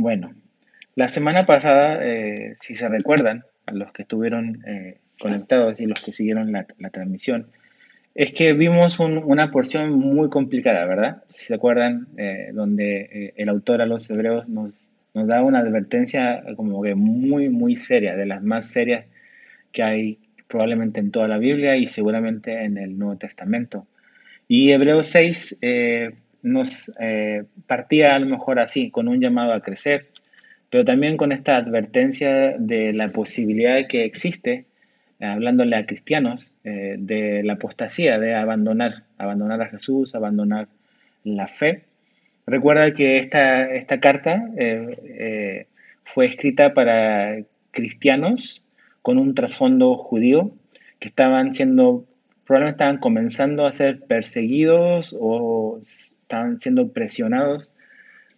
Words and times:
Bueno, 0.00 0.32
la 0.94 1.08
semana 1.08 1.44
pasada, 1.44 1.96
eh, 2.00 2.54
si 2.60 2.76
se 2.76 2.88
recuerdan, 2.88 3.42
a 3.66 3.72
los 3.72 3.90
que 3.90 4.02
estuvieron 4.02 4.62
eh, 4.64 4.98
conectados 5.18 5.80
y 5.80 5.86
los 5.86 6.00
que 6.00 6.12
siguieron 6.12 6.52
la, 6.52 6.66
transmisión, 6.92 7.48
es 8.14 8.30
que 8.30 8.52
vimos 8.52 9.00
una 9.00 9.50
porción 9.50 9.98
muy 9.98 10.30
complicada, 10.30 10.84
¿verdad? 10.84 11.24
Si 11.34 11.46
se 11.46 11.54
acuerdan, 11.54 12.06
eh, 12.16 12.50
donde 12.54 13.32
el 13.34 13.48
autor 13.48 13.82
a 13.82 13.86
los 13.86 14.08
hebreos 14.08 14.48
nos, 14.48 14.70
nos 15.14 15.26
da 15.26 15.42
una 15.42 15.58
advertencia 15.58 16.44
como 16.54 16.80
que 16.80 16.94
muy, 16.94 17.48
muy 17.48 17.74
seria, 17.74 18.14
de 18.14 18.26
las 18.26 18.40
más 18.40 18.70
serias 18.70 19.04
que 19.72 19.82
hay 19.82 20.18
probablemente 20.46 21.00
en 21.00 21.10
toda 21.10 21.26
la 21.26 21.38
Biblia 21.38 21.76
y 21.76 21.88
seguramente 21.88 22.62
en 22.62 22.78
el 22.78 22.96
Nuevo 22.96 23.16
Testamento. 23.16 23.84
Y 24.46 24.70
Hebreos 24.70 25.08
6 25.08 25.56
nos 26.42 26.90
eh, 27.00 27.44
partía 27.66 28.14
a 28.14 28.18
lo 28.18 28.26
mejor 28.26 28.58
así, 28.58 28.90
con 28.90 29.08
un 29.08 29.20
llamado 29.20 29.52
a 29.52 29.60
crecer, 29.60 30.08
pero 30.70 30.84
también 30.84 31.16
con 31.16 31.32
esta 31.32 31.56
advertencia 31.56 32.56
de 32.58 32.92
la 32.92 33.10
posibilidad 33.10 33.86
que 33.86 34.04
existe, 34.04 34.66
eh, 35.20 35.26
hablándole 35.26 35.76
a 35.76 35.86
cristianos, 35.86 36.46
eh, 36.64 36.96
de 36.98 37.42
la 37.42 37.54
apostasía, 37.54 38.18
de 38.18 38.34
abandonar, 38.34 39.04
abandonar 39.16 39.62
a 39.62 39.68
Jesús, 39.68 40.14
abandonar 40.14 40.68
la 41.24 41.48
fe. 41.48 41.84
Recuerda 42.46 42.92
que 42.92 43.16
esta, 43.18 43.70
esta 43.70 44.00
carta 44.00 44.50
fue 46.04 46.24
escrita 46.24 46.72
para 46.72 47.38
cristianos 47.72 48.62
con 49.02 49.18
un 49.18 49.34
trasfondo 49.34 49.96
judío 49.96 50.50
que 50.98 51.08
estaban 51.08 51.52
siendo, 51.52 52.06
probablemente 52.46 52.76
estaban 52.76 52.98
comenzando 52.98 53.66
a 53.66 53.72
ser 53.72 54.00
perseguidos 54.00 55.14
o 55.18 55.80
estaban 56.28 56.60
siendo 56.60 56.92
presionados 56.92 57.70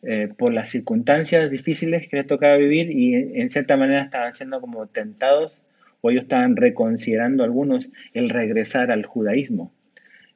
eh, 0.02 0.28
por 0.38 0.52
las 0.52 0.68
circunstancias 0.68 1.50
difíciles 1.50 2.06
que 2.06 2.16
les 2.16 2.26
tocaba 2.26 2.56
vivir 2.56 2.90
y 2.92 3.14
en 3.40 3.50
cierta 3.50 3.76
manera 3.76 4.02
estaban 4.02 4.32
siendo 4.32 4.60
como 4.60 4.86
tentados 4.86 5.60
o 6.00 6.10
ellos 6.10 6.22
estaban 6.22 6.54
reconsiderando 6.54 7.42
algunos 7.42 7.90
el 8.14 8.30
regresar 8.30 8.92
al 8.92 9.04
judaísmo. 9.04 9.72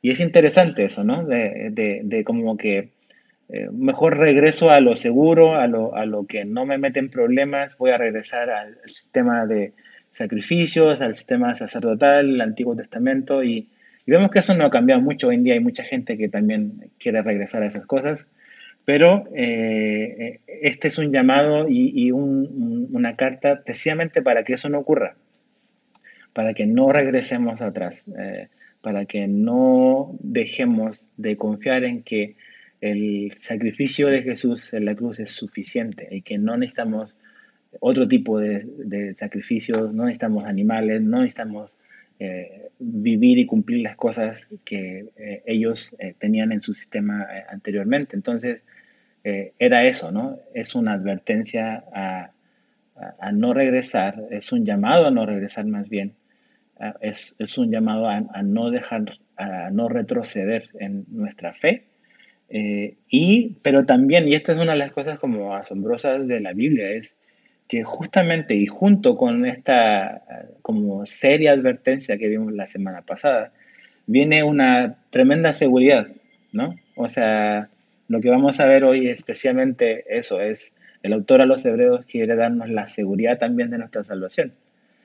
Y 0.02 0.10
es 0.10 0.18
interesante 0.18 0.84
eso, 0.84 1.04
¿no? 1.04 1.24
De, 1.24 2.22
como 2.26 2.56
que 2.56 2.90
eh, 3.48 3.68
mejor 3.72 4.18
regreso 4.18 4.70
a 4.70 4.80
lo 4.80 4.96
seguro, 4.96 5.54
a 5.54 5.68
lo, 5.68 5.94
a 5.94 6.06
lo 6.06 6.26
que 6.26 6.44
no 6.44 6.66
me 6.66 6.76
mete 6.76 6.98
en 6.98 7.08
problemas, 7.08 7.78
voy 7.78 7.92
a 7.92 7.98
regresar 7.98 8.50
al 8.50 8.78
sistema 8.84 9.46
de 9.46 9.72
sacrificios, 10.12 11.00
al 11.00 11.14
sistema 11.14 11.54
sacerdotal, 11.54 12.34
el 12.34 12.40
Antiguo 12.40 12.74
Testamento 12.74 13.44
y, 13.44 13.68
y 14.06 14.10
vemos 14.10 14.30
que 14.30 14.40
eso 14.40 14.54
no 14.56 14.66
ha 14.66 14.70
cambiado 14.70 15.00
mucho. 15.00 15.28
Hoy 15.28 15.36
en 15.36 15.44
día 15.44 15.54
hay 15.54 15.60
mucha 15.60 15.82
gente 15.82 16.18
que 16.18 16.28
también 16.28 16.90
quiere 16.98 17.22
regresar 17.22 17.62
a 17.62 17.66
esas 17.66 17.86
cosas. 17.86 18.26
Pero 18.84 19.24
eh, 19.34 20.40
este 20.46 20.88
es 20.88 20.98
un 20.98 21.10
llamado 21.10 21.66
y, 21.68 22.10
una 22.12 23.16
carta 23.16 23.62
precisamente 23.64 24.20
para 24.20 24.44
que 24.44 24.54
eso 24.54 24.68
no 24.68 24.78
ocurra, 24.78 25.16
para 26.34 26.52
que 26.52 26.66
no 26.66 26.92
regresemos 26.92 27.62
atrás, 27.62 28.04
eh, 28.18 28.48
para 28.82 29.06
que 29.06 29.26
no 29.26 30.14
dejemos 30.20 31.06
de 31.16 31.36
confiar 31.38 31.84
en 31.84 32.02
que 32.02 32.36
el 32.82 33.32
sacrificio 33.38 34.08
de 34.08 34.22
Jesús 34.22 34.74
en 34.74 34.84
la 34.84 34.94
cruz 34.94 35.18
es 35.18 35.30
suficiente 35.30 36.08
y 36.10 36.20
que 36.20 36.36
no 36.36 36.58
necesitamos 36.58 37.14
otro 37.80 38.06
tipo 38.06 38.38
de, 38.38 38.66
de 38.84 39.14
sacrificios, 39.14 39.94
no 39.94 40.04
necesitamos 40.04 40.44
animales, 40.44 41.00
no 41.00 41.20
necesitamos 41.20 41.72
eh, 42.20 42.70
vivir 42.78 43.38
y 43.38 43.46
cumplir 43.46 43.82
las 43.82 43.96
cosas 43.96 44.46
que 44.64 45.06
eh, 45.16 45.42
ellos 45.46 45.94
eh, 45.98 46.14
tenían 46.16 46.52
en 46.52 46.62
su 46.62 46.72
sistema 46.72 47.26
anteriormente. 47.48 48.14
Entonces, 48.14 48.62
era 49.58 49.86
eso, 49.86 50.12
¿no? 50.12 50.38
Es 50.52 50.74
una 50.74 50.92
advertencia 50.92 51.82
a, 51.94 52.30
no 53.32 53.54
regresar, 53.54 54.22
es 54.30 54.52
un 54.52 54.66
llamado 54.66 55.06
a 55.06 55.10
no 55.10 55.24
regresar 55.24 55.64
más 55.64 55.88
bien, 55.88 56.14
es, 57.00 57.34
es, 57.38 57.56
un 57.56 57.70
llamado 57.70 58.06
a, 58.06 58.20
no 58.42 58.70
dejar, 58.70 59.18
a 59.36 59.70
no 59.70 59.88
retroceder 59.88 60.68
en 60.78 61.06
nuestra 61.08 61.54
fe. 61.54 61.86
y, 62.50 63.56
pero 63.62 63.86
también, 63.86 64.28
y 64.28 64.34
esta 64.34 64.52
es 64.52 64.58
una 64.58 64.72
de 64.72 64.78
las 64.78 64.92
cosas 64.92 65.18
como 65.18 65.56
asombrosas 65.56 66.28
de 66.28 66.40
la 66.40 66.52
Biblia, 66.52 66.90
es 66.90 67.16
que 67.68 67.82
justamente 67.82 68.54
y 68.54 68.66
junto 68.66 69.16
con 69.16 69.46
esta 69.46 70.22
como 70.62 71.06
seria 71.06 71.52
advertencia 71.52 72.18
que 72.18 72.28
vimos 72.28 72.52
la 72.52 72.66
semana 72.66 73.02
pasada, 73.02 73.52
viene 74.06 74.42
una 74.42 74.96
tremenda 75.10 75.52
seguridad, 75.52 76.08
¿no? 76.52 76.74
O 76.96 77.08
sea, 77.08 77.68
lo 78.08 78.20
que 78.20 78.30
vamos 78.30 78.60
a 78.60 78.66
ver 78.66 78.84
hoy 78.84 79.08
especialmente 79.08 80.04
eso 80.08 80.40
es, 80.40 80.74
el 81.02 81.12
autor 81.12 81.40
a 81.40 81.46
los 81.46 81.64
hebreos 81.64 82.04
quiere 82.06 82.34
darnos 82.34 82.68
la 82.68 82.86
seguridad 82.86 83.38
también 83.38 83.70
de 83.70 83.78
nuestra 83.78 84.04
salvación. 84.04 84.52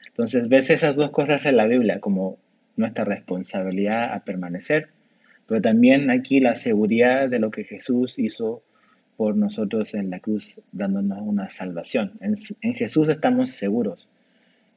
Entonces 0.07 0.49
ves 0.49 0.69
esas 0.69 0.95
dos 0.95 1.11
cosas 1.11 1.45
en 1.45 1.57
la 1.57 1.65
Biblia, 1.65 1.99
como 1.99 2.37
nuestra 2.75 3.05
responsabilidad 3.05 4.13
a 4.13 4.23
permanecer, 4.23 4.89
pero 5.47 5.61
también 5.61 6.11
aquí 6.11 6.39
la 6.39 6.55
seguridad 6.55 7.29
de 7.29 7.39
lo 7.39 7.51
que 7.51 7.63
Jesús 7.63 8.19
hizo 8.19 8.63
por 9.19 9.35
nosotros 9.35 9.95
en 9.95 10.09
la 10.11 10.21
cruz, 10.21 10.55
dándonos 10.71 11.19
una 11.19 11.49
salvación. 11.49 12.13
En, 12.21 12.37
Jesús 12.73 13.09
estamos 13.09 13.49
seguros. 13.49 14.07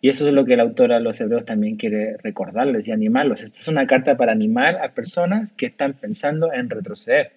Y 0.01 0.09
eso 0.09 0.27
es 0.27 0.35
lo 0.35 0.45
que 0.45 0.55
el 0.55 0.61
autor 0.61 0.93
a 0.93 0.99
los 0.99 1.21
hebreos 1.21 1.45
también 1.45 1.77
quiere 1.77 2.17
recordarles 2.17 2.89
y 2.89 2.91
animarlos. 2.91 3.45
Esta 3.45 3.61
es 3.61 3.69
una 3.69 3.87
carta 3.87 4.17
para 4.17 4.33
animar 4.33 4.81
a 4.83 4.95
personas 4.95 5.53
que 5.53 5.67
están 5.67 5.93
pensando 5.93 6.53
en 6.53 6.71
retroceder. 6.71 7.31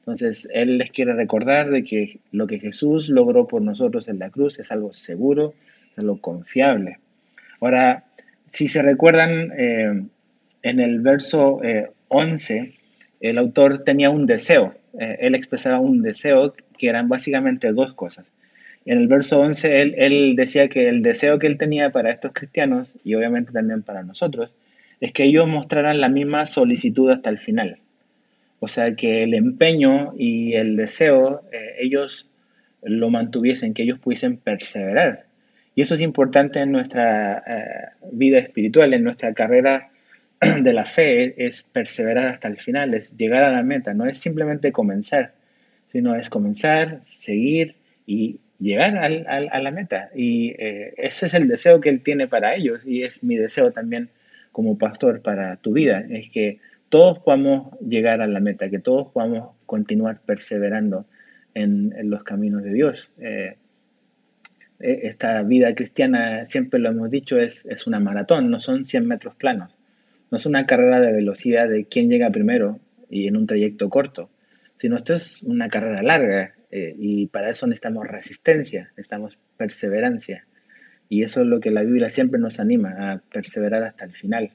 Entonces, 0.00 0.46
él 0.52 0.76
les 0.76 0.90
quiere 0.90 1.14
recordar 1.14 1.70
de 1.70 1.82
que 1.82 2.18
lo 2.30 2.46
que 2.46 2.58
Jesús 2.58 3.08
logró 3.08 3.48
por 3.48 3.62
nosotros 3.62 4.06
en 4.08 4.18
la 4.18 4.28
cruz 4.28 4.58
es 4.58 4.70
algo 4.70 4.92
seguro, 4.92 5.54
es 5.92 5.98
algo 5.98 6.20
confiable. 6.20 6.98
Ahora, 7.58 8.04
si 8.48 8.68
se 8.68 8.82
recuerdan, 8.82 9.50
eh, 9.56 10.04
en 10.62 10.80
el 10.80 11.00
verso 11.00 11.62
11, 12.08 12.58
eh, 12.58 12.74
el 13.20 13.38
autor 13.38 13.82
tenía 13.82 14.10
un 14.10 14.26
deseo. 14.26 14.74
Eh, 14.98 15.18
él 15.20 15.34
expresaba 15.34 15.80
un 15.80 16.02
deseo 16.02 16.54
que 16.78 16.88
eran 16.88 17.08
básicamente 17.08 17.72
dos 17.72 17.94
cosas. 17.94 18.26
En 18.86 18.98
el 18.98 19.08
verso 19.08 19.40
11 19.40 19.94
él, 19.96 20.36
decía 20.36 20.68
que 20.68 20.88
el 20.88 21.02
deseo 21.02 21.38
que 21.38 21.46
él 21.46 21.56
tenía 21.56 21.90
para 21.90 22.10
estos 22.10 22.32
cristianos 22.32 22.88
y 23.02 23.14
obviamente 23.14 23.52
también 23.52 23.82
para 23.82 24.02
nosotros 24.02 24.52
es 25.00 25.12
que 25.12 25.24
ellos 25.24 25.48
mostraran 25.48 26.00
la 26.00 26.08
misma 26.08 26.46
solicitud 26.46 27.10
hasta 27.10 27.30
el 27.30 27.38
final. 27.38 27.78
O 28.60 28.68
sea, 28.68 28.94
que 28.94 29.24
el 29.24 29.34
empeño 29.34 30.14
y 30.16 30.54
el 30.54 30.76
deseo 30.76 31.42
eh, 31.52 31.76
ellos 31.80 32.28
lo 32.82 33.10
mantuviesen, 33.10 33.74
que 33.74 33.82
ellos 33.82 33.98
pudiesen 33.98 34.36
perseverar. 34.36 35.24
Y 35.74 35.82
eso 35.82 35.94
es 35.94 36.00
importante 36.00 36.60
en 36.60 36.70
nuestra 36.70 37.38
eh, 37.38 38.06
vida 38.12 38.38
espiritual, 38.38 38.94
en 38.94 39.02
nuestra 39.02 39.32
carrera 39.32 39.90
de 40.62 40.72
la 40.72 40.86
fe 40.86 41.34
es 41.44 41.62
perseverar 41.62 42.28
hasta 42.28 42.48
el 42.48 42.58
final, 42.58 42.94
es 42.94 43.16
llegar 43.16 43.44
a 43.44 43.52
la 43.52 43.62
meta, 43.62 43.94
no 43.94 44.06
es 44.06 44.18
simplemente 44.18 44.72
comenzar, 44.72 45.32
sino 45.92 46.14
es 46.14 46.28
comenzar, 46.28 47.00
seguir 47.10 47.76
y 48.06 48.38
llegar 48.58 48.96
a 48.96 49.60
la 49.60 49.70
meta. 49.70 50.10
Y 50.14 50.50
eh, 50.58 50.94
ese 50.96 51.26
es 51.26 51.34
el 51.34 51.48
deseo 51.48 51.80
que 51.80 51.88
Él 51.88 52.02
tiene 52.02 52.28
para 52.28 52.54
ellos 52.54 52.80
y 52.84 53.02
es 53.02 53.22
mi 53.22 53.36
deseo 53.36 53.72
también 53.72 54.08
como 54.52 54.78
pastor 54.78 55.20
para 55.20 55.56
tu 55.56 55.72
vida, 55.72 56.04
es 56.08 56.28
que 56.28 56.58
todos 56.88 57.18
podamos 57.18 57.76
llegar 57.80 58.20
a 58.20 58.28
la 58.28 58.38
meta, 58.38 58.70
que 58.70 58.78
todos 58.78 59.08
podamos 59.12 59.50
continuar 59.66 60.20
perseverando 60.24 61.06
en, 61.54 61.92
los 62.08 62.22
caminos 62.22 62.62
de 62.62 62.72
Dios. 62.72 63.10
Eh, 63.18 63.56
e, 64.78 65.00
esta 65.08 65.42
vida 65.42 65.74
cristiana, 65.74 66.46
siempre 66.46 66.78
lo 66.78 66.90
hemos 66.90 67.10
dicho, 67.10 67.36
es, 67.36 67.66
es 67.66 67.88
una 67.88 67.98
maratón, 67.98 68.48
no 68.48 68.60
son 68.60 68.86
100 68.86 69.08
metros 69.08 69.34
planos 69.34 69.74
no 70.34 70.38
es 70.38 70.46
una 70.46 70.66
carrera 70.66 70.98
de 70.98 71.12
velocidad 71.12 71.68
de 71.68 71.84
quién 71.84 72.10
llega 72.10 72.28
primero 72.28 72.80
y 73.08 73.28
en 73.28 73.36
un 73.36 73.46
trayecto 73.46 73.88
corto, 73.88 74.30
sino 74.80 74.96
esto 74.96 75.14
es 75.14 75.44
una 75.44 75.68
carrera 75.68 76.02
larga 76.02 76.56
eh, 76.72 76.92
y 76.98 77.28
para 77.28 77.50
eso 77.50 77.68
necesitamos 77.68 78.08
resistencia, 78.08 78.88
necesitamos 78.96 79.38
perseverancia. 79.56 80.44
Y 81.08 81.22
eso 81.22 81.42
es 81.42 81.46
lo 81.46 81.60
que 81.60 81.70
la 81.70 81.84
Biblia 81.84 82.10
siempre 82.10 82.40
nos 82.40 82.58
anima, 82.58 83.12
a 83.12 83.22
perseverar 83.32 83.84
hasta 83.84 84.06
el 84.06 84.10
final. 84.10 84.50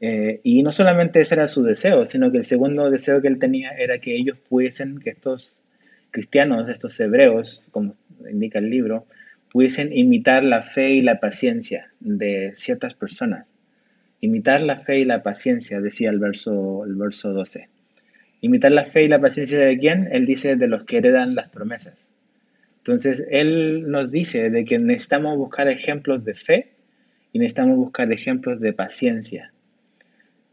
Eh, 0.00 0.38
y 0.44 0.62
no 0.62 0.70
solamente 0.70 1.18
ese 1.18 1.34
era 1.34 1.48
su 1.48 1.64
deseo, 1.64 2.06
sino 2.06 2.30
que 2.30 2.38
el 2.38 2.44
segundo 2.44 2.88
deseo 2.88 3.20
que 3.20 3.26
él 3.26 3.40
tenía 3.40 3.72
era 3.72 3.98
que 3.98 4.14
ellos 4.14 4.38
pudiesen, 4.48 5.00
que 5.00 5.10
estos 5.10 5.56
cristianos, 6.12 6.68
estos 6.68 7.00
hebreos, 7.00 7.64
como 7.72 7.96
indica 8.30 8.60
el 8.60 8.70
libro, 8.70 9.08
pudiesen 9.50 9.92
imitar 9.92 10.44
la 10.44 10.62
fe 10.62 10.90
y 10.90 11.02
la 11.02 11.18
paciencia 11.18 11.90
de 11.98 12.52
ciertas 12.54 12.94
personas. 12.94 13.46
Imitar 14.20 14.60
la 14.60 14.80
fe 14.80 15.00
y 15.00 15.04
la 15.04 15.22
paciencia, 15.22 15.80
decía 15.80 16.10
el 16.10 16.18
verso, 16.18 16.84
el 16.84 16.94
verso 16.94 17.32
12. 17.32 17.68
Imitar 18.42 18.72
la 18.72 18.84
fe 18.84 19.04
y 19.04 19.08
la 19.08 19.20
paciencia 19.20 19.58
de 19.58 19.78
quién? 19.78 20.08
Él 20.12 20.26
dice 20.26 20.56
de 20.56 20.66
los 20.66 20.84
que 20.84 20.98
heredan 20.98 21.34
las 21.34 21.48
promesas. 21.48 21.94
Entonces, 22.78 23.24
Él 23.30 23.90
nos 23.90 24.10
dice 24.10 24.50
de 24.50 24.64
que 24.64 24.78
necesitamos 24.78 25.36
buscar 25.36 25.68
ejemplos 25.68 26.24
de 26.24 26.34
fe 26.34 26.68
y 27.32 27.38
necesitamos 27.38 27.76
buscar 27.76 28.10
ejemplos 28.12 28.60
de 28.60 28.72
paciencia. 28.72 29.52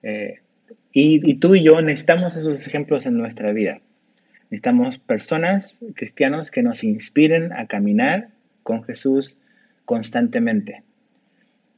Eh, 0.04 0.40
y, 0.92 1.36
tú 1.36 1.56
y 1.56 1.64
yo 1.64 1.82
necesitamos 1.82 2.36
esos 2.36 2.66
ejemplos 2.66 3.06
en 3.06 3.18
nuestra 3.18 3.52
vida. 3.52 3.82
Necesitamos 4.50 4.98
personas, 4.98 5.78
cristianos, 5.94 6.52
que 6.52 6.64
nos 6.64 6.84
inspiren 6.84 7.54
a 7.54 7.68
caminar 7.68 8.30
con 8.64 8.84
Jesús 8.84 9.38
constantemente. 9.86 10.84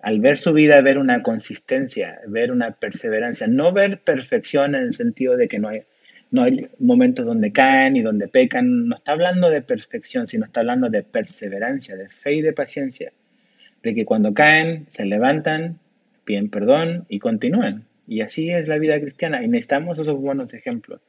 Al 0.02 0.22
ver 0.22 0.38
su 0.38 0.54
vida, 0.54 0.82
ver 0.82 0.98
una 0.98 1.22
consistencia, 1.22 2.20
ver 2.28 2.52
una 2.52 2.72
perseverancia, 2.72 3.48
no 3.48 3.74
ver 3.74 4.00
perfección 4.00 4.76
en 4.76 4.84
el 4.84 4.94
sentido 4.94 5.36
de 5.36 5.48
que 5.48 5.60
no 5.60 5.68
hay, 5.68 5.82
no 6.32 6.44
hay 6.44 6.70
momentos 6.80 7.26
donde 7.26 7.52
caen 7.52 7.98
y 7.98 8.02
donde 8.02 8.28
pecan. 8.28 8.88
No 8.88 8.96
está 8.96 9.12
hablando 9.12 9.50
de 9.50 9.62
perfección, 9.62 10.28
sino 10.28 10.46
está 10.46 10.62
hablando 10.62 10.90
de 10.90 11.04
perseverancia, 11.04 11.98
de 11.98 12.08
fe 12.10 12.36
y 12.36 12.42
de 12.42 12.54
paciencia. 12.54 13.12
De 13.84 13.94
que 13.94 14.06
cuando 14.06 14.34
caen, 14.34 14.86
se 14.90 15.06
levantan, 15.06 15.80
piden 16.24 16.50
perdón 16.50 17.06
y 17.10 17.20
continúan. 17.20 17.86
Y 18.08 18.22
así 18.22 18.50
es 18.50 18.68
la 18.68 18.78
vida 18.78 19.00
cristiana 19.00 19.44
y 19.44 19.48
necesitamos 19.48 20.00
esos 20.00 20.20
buenos 20.20 20.54
ejemplos. 20.54 21.02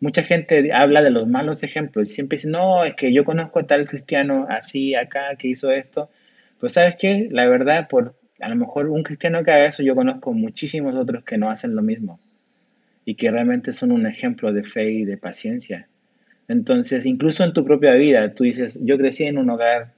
Mucha 0.00 0.22
gente 0.22 0.72
habla 0.72 1.02
de 1.02 1.10
los 1.10 1.26
malos 1.26 1.62
ejemplos. 1.62 2.10
Siempre 2.10 2.36
dice, 2.36 2.48
no, 2.48 2.84
es 2.84 2.94
que 2.94 3.12
yo 3.12 3.24
conozco 3.24 3.60
a 3.60 3.66
tal 3.66 3.88
cristiano 3.88 4.46
así, 4.48 4.94
acá, 4.94 5.36
que 5.38 5.48
hizo 5.48 5.70
esto. 5.70 6.10
Pues 6.58 6.74
sabes 6.74 6.96
qué, 6.98 7.28
la 7.30 7.48
verdad, 7.48 7.88
por 7.88 8.14
a 8.40 8.48
lo 8.48 8.56
mejor 8.56 8.88
un 8.88 9.02
cristiano 9.02 9.42
que 9.42 9.50
haga 9.50 9.66
eso, 9.66 9.82
yo 9.82 9.94
conozco 9.94 10.32
muchísimos 10.32 10.94
otros 10.94 11.24
que 11.24 11.38
no 11.38 11.50
hacen 11.50 11.74
lo 11.74 11.82
mismo 11.82 12.18
y 13.04 13.14
que 13.14 13.30
realmente 13.30 13.72
son 13.72 13.92
un 13.92 14.06
ejemplo 14.06 14.52
de 14.52 14.64
fe 14.64 14.90
y 14.90 15.04
de 15.04 15.16
paciencia. 15.16 15.88
Entonces, 16.48 17.06
incluso 17.06 17.44
en 17.44 17.52
tu 17.52 17.64
propia 17.64 17.92
vida, 17.94 18.34
tú 18.34 18.44
dices, 18.44 18.76
yo 18.80 18.98
crecí 18.98 19.24
en 19.24 19.38
un 19.38 19.50
hogar 19.50 19.92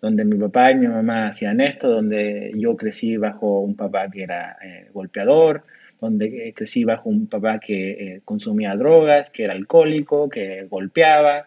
donde 0.00 0.24
mi 0.24 0.36
papá 0.36 0.70
y 0.70 0.76
mi 0.76 0.88
mamá 0.88 1.28
hacían 1.28 1.60
esto, 1.60 1.88
donde 1.88 2.52
yo 2.56 2.76
crecí 2.76 3.16
bajo 3.16 3.60
un 3.60 3.76
papá 3.76 4.08
que 4.10 4.22
era 4.22 4.56
eh, 4.62 4.88
golpeador, 4.92 5.64
donde 6.00 6.52
crecí 6.54 6.84
bajo 6.84 7.08
un 7.08 7.26
papá 7.26 7.58
que 7.58 7.90
eh, 7.90 8.20
consumía 8.24 8.76
drogas, 8.76 9.30
que 9.30 9.44
era 9.44 9.54
alcohólico, 9.54 10.28
que 10.28 10.66
golpeaba, 10.70 11.46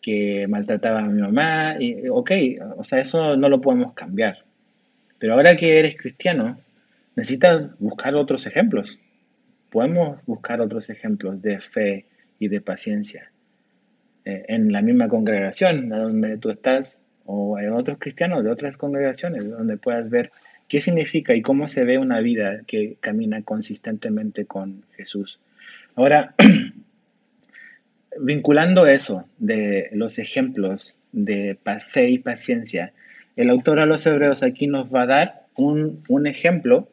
que 0.00 0.46
maltrataba 0.48 1.00
a 1.00 1.08
mi 1.08 1.20
mamá. 1.20 1.76
Y, 1.78 2.08
ok, 2.08 2.30
o 2.76 2.84
sea, 2.84 3.00
eso 3.00 3.36
no 3.36 3.48
lo 3.48 3.60
podemos 3.60 3.92
cambiar. 3.94 4.44
Pero 5.18 5.34
ahora 5.34 5.56
que 5.56 5.78
eres 5.78 5.96
cristiano, 5.96 6.58
necesitas 7.16 7.78
buscar 7.78 8.14
otros 8.14 8.46
ejemplos 8.46 8.98
podemos 9.70 10.18
buscar 10.26 10.60
otros 10.60 10.90
ejemplos 10.90 11.40
de 11.40 11.60
fe 11.60 12.04
y 12.38 12.48
de 12.48 12.60
paciencia 12.60 13.30
eh, 14.24 14.44
en 14.48 14.72
la 14.72 14.82
misma 14.82 15.08
congregación 15.08 15.88
donde 15.88 16.36
tú 16.38 16.50
estás 16.50 17.00
o 17.24 17.58
en 17.58 17.72
otros 17.72 17.98
cristianos 17.98 18.44
de 18.44 18.50
otras 18.50 18.76
congregaciones 18.76 19.48
donde 19.48 19.76
puedas 19.76 20.10
ver 20.10 20.32
qué 20.68 20.80
significa 20.80 21.34
y 21.34 21.42
cómo 21.42 21.68
se 21.68 21.84
ve 21.84 21.98
una 21.98 22.20
vida 22.20 22.62
que 22.66 22.96
camina 23.00 23.42
consistentemente 23.42 24.44
con 24.46 24.82
Jesús. 24.96 25.38
Ahora, 25.96 26.34
vinculando 28.20 28.86
eso 28.86 29.24
de 29.38 29.90
los 29.92 30.18
ejemplos 30.18 30.96
de 31.12 31.58
fe 31.86 32.10
y 32.10 32.18
paciencia, 32.18 32.92
el 33.36 33.50
autor 33.50 33.80
a 33.80 33.86
los 33.86 34.06
hebreos 34.06 34.42
aquí 34.42 34.66
nos 34.66 34.92
va 34.92 35.02
a 35.02 35.06
dar 35.06 35.46
un, 35.56 36.04
un 36.08 36.26
ejemplo 36.26 36.88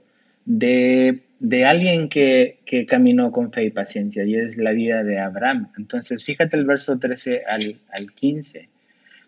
de 0.46 1.22
de 1.40 1.66
alguien 1.66 2.10
que, 2.10 2.60
caminó 2.88 3.32
con 3.32 3.52
fe 3.52 3.66
y 3.66 3.70
paciencia, 3.70 4.24
y 4.24 4.36
es 4.36 4.58
la 4.58 4.72
vida 4.72 5.04
de 5.04 5.20
Abraham. 5.20 5.70
Entonces, 5.78 6.24
fíjate 6.24 6.58
el 6.58 6.66
verso 6.66 6.98
13 6.98 7.44
al, 7.48 7.80
al 7.92 8.12
15. 8.14 8.70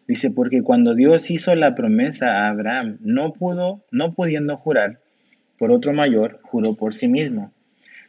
Dice, 0.07 0.31
porque 0.31 0.63
cuando 0.63 0.95
Dios 0.95 1.29
hizo 1.29 1.53
la 1.55 1.75
promesa 1.75 2.39
a 2.39 2.49
Abraham, 2.49 2.97
no 3.01 3.33
pudo, 3.33 3.83
no 3.91 4.13
pudiendo 4.13 4.57
jurar 4.57 4.99
por 5.59 5.71
otro 5.71 5.93
mayor, 5.93 6.39
juró 6.41 6.73
por 6.73 6.93
sí 6.95 7.07
mismo, 7.07 7.51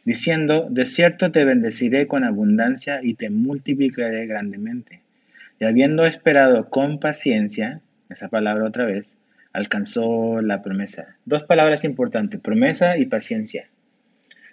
diciendo, 0.05 0.67
de 0.69 0.85
cierto 0.85 1.31
te 1.31 1.45
bendeciré 1.45 2.07
con 2.07 2.23
abundancia 2.23 2.99
y 3.01 3.15
te 3.15 3.29
multiplicaré 3.29 4.25
grandemente. 4.25 5.01
Y 5.59 5.65
habiendo 5.65 6.05
esperado 6.05 6.69
con 6.69 6.99
paciencia, 6.99 7.81
esa 8.09 8.29
palabra 8.29 8.65
otra 8.65 8.85
vez, 8.85 9.13
alcanzó 9.53 10.41
la 10.41 10.63
promesa. 10.63 11.15
Dos 11.25 11.43
palabras 11.43 11.83
importantes, 11.83 12.39
promesa 12.39 12.97
y 12.97 13.05
paciencia. 13.05 13.67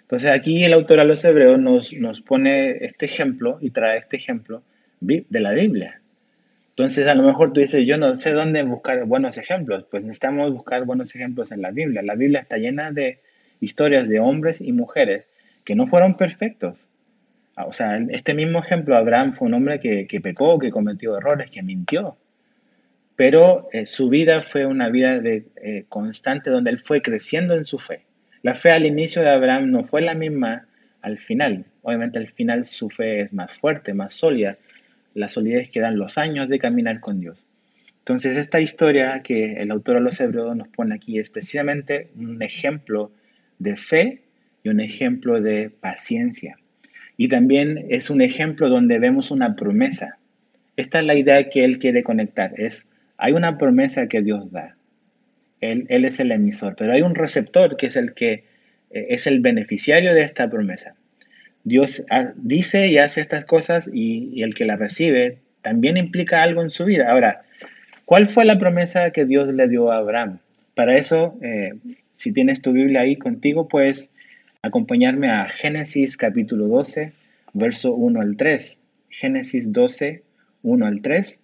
Entonces 0.01 0.31
aquí 0.31 0.63
el 0.63 0.73
autor 0.73 0.99
a 0.99 1.03
los 1.03 1.23
hebreos 1.23 1.59
nos, 1.59 1.93
nos 1.93 2.21
pone 2.21 2.83
este 2.83 3.05
ejemplo 3.05 3.57
y 3.61 3.69
trae 3.69 3.97
este 3.97 4.17
ejemplo 4.17 4.63
de 4.99 5.39
la 5.39 5.53
Biblia. 5.53 6.01
Entonces 6.71 7.07
a 7.07 7.15
lo 7.15 7.23
mejor 7.23 7.53
tú 7.53 7.59
dices, 7.59 7.85
yo 7.85 7.97
no 7.97 8.17
sé 8.17 8.33
dónde 8.33 8.63
buscar 8.63 9.05
buenos 9.05 9.37
ejemplos. 9.37 9.85
Pues 9.89 10.03
necesitamos 10.03 10.51
buscar 10.53 10.85
buenos 10.85 11.13
ejemplos 11.15 11.51
en 11.51 11.61
la 11.61 11.71
Biblia. 11.71 12.01
La 12.01 12.15
Biblia 12.15 12.39
está 12.39 12.57
llena 12.57 12.91
de 12.91 13.19
historias 13.59 14.07
de 14.07 14.19
hombres 14.19 14.61
y 14.61 14.71
mujeres 14.71 15.25
que 15.63 15.75
no 15.75 15.87
fueron 15.87 16.15
perfectos. 16.17 16.77
Ah, 17.55 17.65
o 17.65 17.73
sea, 17.73 17.97
este 18.09 18.33
mismo 18.33 18.59
ejemplo, 18.59 18.95
Abraham 18.95 19.33
fue 19.33 19.47
un 19.47 19.53
hombre 19.53 19.79
que, 19.79 20.07
que 20.07 20.21
pecó, 20.21 20.59
que 20.59 20.71
cometió 20.71 21.17
errores, 21.17 21.51
que 21.51 21.61
mintió. 21.61 22.17
Pero 23.19 23.67
eh, 23.73 23.85
su 23.85 24.07
vida 24.07 24.41
fue 24.43 24.65
una 24.65 24.87
vida 24.87 25.19
de, 25.19 25.45
eh, 25.61 25.83
constante 25.89 26.49
donde 26.49 26.69
él 26.69 26.77
fue 26.77 27.01
creciendo 27.01 27.53
en 27.53 27.65
su 27.65 27.77
fe. 27.77 28.05
La 28.43 28.55
fe 28.55 28.71
al 28.71 28.85
inicio 28.85 29.21
de 29.21 29.29
Abraham 29.29 29.71
no 29.71 29.83
fue 29.83 30.01
la 30.01 30.15
misma 30.15 30.69
al 31.01 31.17
final. 31.17 31.65
Obviamente 31.81 32.17
al 32.17 32.29
final 32.29 32.65
su 32.65 32.89
fe 32.89 33.19
es 33.19 33.33
más 33.33 33.51
fuerte, 33.51 33.93
más 33.93 34.13
sólida. 34.13 34.57
La 35.15 35.27
solidez 35.27 35.69
que 35.69 35.81
dan 35.81 35.97
los 35.97 36.17
años 36.17 36.47
de 36.47 36.59
caminar 36.59 37.01
con 37.01 37.19
Dios. 37.19 37.45
Entonces 37.97 38.37
esta 38.37 38.61
historia 38.61 39.21
que 39.21 39.55
el 39.55 39.69
autor 39.71 39.95
de 39.95 40.01
los 40.01 40.21
Hebreos 40.21 40.55
nos 40.55 40.69
pone 40.69 40.95
aquí 40.95 41.19
es 41.19 41.29
precisamente 41.29 42.11
un 42.15 42.41
ejemplo 42.41 43.11
de 43.57 43.75
fe 43.75 44.21
y 44.63 44.69
un 44.69 44.79
ejemplo 44.79 45.41
de 45.41 45.69
paciencia. 45.69 46.57
Y 47.17 47.27
también 47.27 47.85
es 47.89 48.09
un 48.09 48.21
ejemplo 48.21 48.69
donde 48.69 48.99
vemos 48.99 49.31
una 49.31 49.55
promesa. 49.55 50.17
Esta 50.77 50.99
es 50.99 51.05
la 51.05 51.15
idea 51.15 51.49
que 51.49 51.65
él 51.65 51.77
quiere 51.77 52.03
conectar. 52.03 52.53
Es, 52.57 52.85
hay 53.17 53.33
una 53.33 53.57
promesa 53.57 54.07
que 54.07 54.21
Dios 54.21 54.51
da. 54.51 54.75
Él, 55.59 55.87
es 55.89 56.21
el 56.21 56.31
emisor, 56.31 56.75
pero 56.77 56.93
hay 56.93 57.01
un 57.01 57.15
receptor 57.15 57.75
que 57.75 57.87
es 57.87 57.97
el 57.97 58.13
que 58.13 58.45
eh, 58.91 59.07
es 59.09 59.27
el 59.27 59.41
beneficiario 59.41 60.13
de 60.13 60.21
esta 60.21 60.49
promesa. 60.49 60.95
Dios 61.65 62.03
dice 62.37 62.87
y 62.87 62.97
hace 62.97 63.19
estas 63.19 63.43
cosas 63.43 63.89
y, 63.91 64.41
el 64.41 64.55
que 64.55 64.63
la 64.63 64.77
recibe 64.77 65.39
también 65.61 65.97
implica 65.97 66.41
algo 66.41 66.61
en 66.61 66.69
su 66.69 66.85
vida. 66.85 67.11
Ahora, 67.11 67.41
¿cuál 68.05 68.27
fue 68.27 68.45
la 68.45 68.57
promesa 68.57 69.11
que 69.11 69.25
Dios 69.25 69.53
le 69.53 69.67
dio 69.67 69.91
a 69.91 69.97
Abraham? 69.97 70.39
Para 70.75 70.95
eso, 70.95 71.37
eh, 71.41 71.73
si 72.13 72.31
tienes 72.31 72.61
tu 72.61 72.71
Biblia 72.71 73.01
ahí 73.01 73.17
contigo, 73.17 73.67
puedes 73.67 74.09
acompañarme 74.61 75.29
a 75.29 75.49
Génesis 75.49 76.17
capítulo 76.17 76.67
12, 76.67 77.13
verso 77.53 77.93
1 77.93 78.21
al 78.21 78.37
3. 78.37 78.77
Génesis 79.09 79.71
12, 79.71 80.23
1 80.63 80.85
al 80.85 81.01
3. 81.01 81.39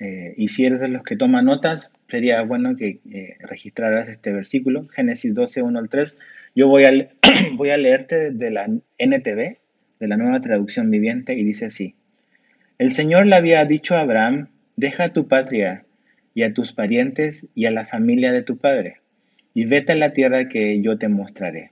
Eh, 0.00 0.34
y 0.36 0.48
si 0.48 0.64
eres 0.64 0.80
de 0.80 0.88
los 0.88 1.02
que 1.02 1.16
toman 1.16 1.46
notas, 1.46 1.90
sería 2.08 2.42
bueno 2.42 2.76
que 2.76 3.00
eh, 3.10 3.36
registraras 3.40 4.08
este 4.08 4.32
versículo, 4.32 4.86
Génesis 4.88 5.34
12, 5.34 5.62
1 5.62 5.78
al 5.78 5.88
3. 5.88 6.16
Yo 6.54 6.68
voy 6.68 6.84
a, 6.84 6.92
voy 7.54 7.70
a 7.70 7.78
leerte 7.78 8.30
de 8.30 8.50
la 8.50 8.68
NTV, 8.98 9.58
de 10.00 10.08
la 10.08 10.16
nueva 10.16 10.40
traducción 10.40 10.90
viviente, 10.90 11.34
y 11.34 11.44
dice 11.44 11.66
así. 11.66 11.94
El 12.78 12.92
Señor 12.92 13.26
le 13.26 13.36
había 13.36 13.64
dicho 13.64 13.96
a 13.96 14.00
Abraham, 14.00 14.48
deja 14.76 15.12
tu 15.12 15.28
patria 15.28 15.84
y 16.34 16.42
a 16.42 16.52
tus 16.52 16.72
parientes 16.72 17.46
y 17.54 17.66
a 17.66 17.70
la 17.70 17.84
familia 17.84 18.32
de 18.32 18.42
tu 18.42 18.58
padre, 18.58 18.96
y 19.54 19.66
vete 19.66 19.92
a 19.92 19.96
la 19.96 20.12
tierra 20.12 20.48
que 20.48 20.82
yo 20.82 20.98
te 20.98 21.08
mostraré. 21.08 21.70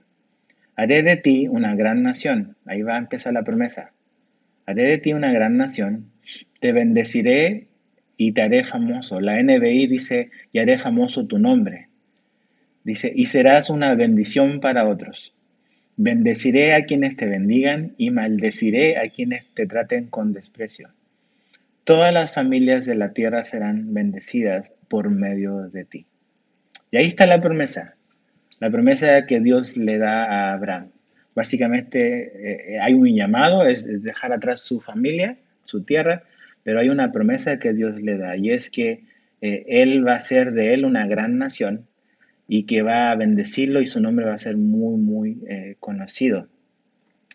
Haré 0.75 1.03
de 1.03 1.17
ti 1.17 1.47
una 1.47 1.75
gran 1.75 2.01
nación. 2.01 2.55
Ahí 2.65 2.81
va 2.81 2.95
a 2.95 2.99
empezar 2.99 3.33
la 3.33 3.43
promesa. 3.43 3.91
Haré 4.65 4.85
de 4.85 4.97
ti 4.97 5.13
una 5.13 5.31
gran 5.31 5.57
nación. 5.57 6.09
Te 6.61 6.71
bendeciré 6.71 7.67
y 8.17 8.31
te 8.31 8.41
haré 8.41 8.63
famoso. 8.63 9.19
La 9.19 9.41
NBI 9.41 9.87
dice, 9.87 10.31
y 10.51 10.59
haré 10.59 10.79
famoso 10.79 11.27
tu 11.27 11.37
nombre. 11.37 11.89
Dice, 12.83 13.11
y 13.13 13.27
serás 13.27 13.69
una 13.69 13.93
bendición 13.95 14.61
para 14.61 14.87
otros. 14.87 15.33
Bendeciré 15.97 16.73
a 16.73 16.85
quienes 16.85 17.17
te 17.17 17.27
bendigan 17.27 17.93
y 17.97 18.09
maldeciré 18.09 18.97
a 18.97 19.09
quienes 19.09 19.45
te 19.53 19.67
traten 19.67 20.07
con 20.07 20.33
desprecio. 20.33 20.89
Todas 21.83 22.13
las 22.13 22.31
familias 22.31 22.85
de 22.85 22.95
la 22.95 23.13
tierra 23.13 23.43
serán 23.43 23.93
bendecidas 23.93 24.71
por 24.87 25.09
medio 25.09 25.69
de 25.69 25.85
ti. 25.85 26.05
Y 26.93 26.97
ahí 26.97 27.05
está 27.07 27.25
la 27.25 27.41
promesa, 27.41 27.95
la 28.59 28.69
promesa 28.69 29.25
que 29.25 29.39
Dios 29.39 29.77
le 29.77 29.97
da 29.97 30.25
a 30.25 30.53
Abraham. 30.53 30.91
Básicamente 31.33 32.75
eh, 32.75 32.79
hay 32.79 32.93
un 32.93 33.15
llamado, 33.15 33.65
es 33.65 34.03
dejar 34.03 34.31
atrás 34.31 34.61
su 34.61 34.79
familia, 34.79 35.37
su 35.65 35.81
tierra, 35.81 36.21
pero 36.61 36.79
hay 36.79 36.89
una 36.89 37.11
promesa 37.11 37.57
que 37.57 37.73
Dios 37.73 37.99
le 37.99 38.19
da 38.19 38.37
y 38.37 38.51
es 38.51 38.69
que 38.69 39.05
eh, 39.41 39.65
Él 39.69 40.07
va 40.07 40.13
a 40.13 40.19
ser 40.19 40.51
de 40.51 40.75
Él 40.75 40.85
una 40.85 41.07
gran 41.07 41.39
nación 41.39 41.87
y 42.47 42.67
que 42.67 42.83
va 42.83 43.09
a 43.09 43.15
bendecirlo 43.15 43.81
y 43.81 43.87
su 43.87 43.99
nombre 43.99 44.27
va 44.27 44.35
a 44.35 44.37
ser 44.37 44.55
muy, 44.55 44.97
muy 44.97 45.39
eh, 45.49 45.77
conocido. 45.79 46.47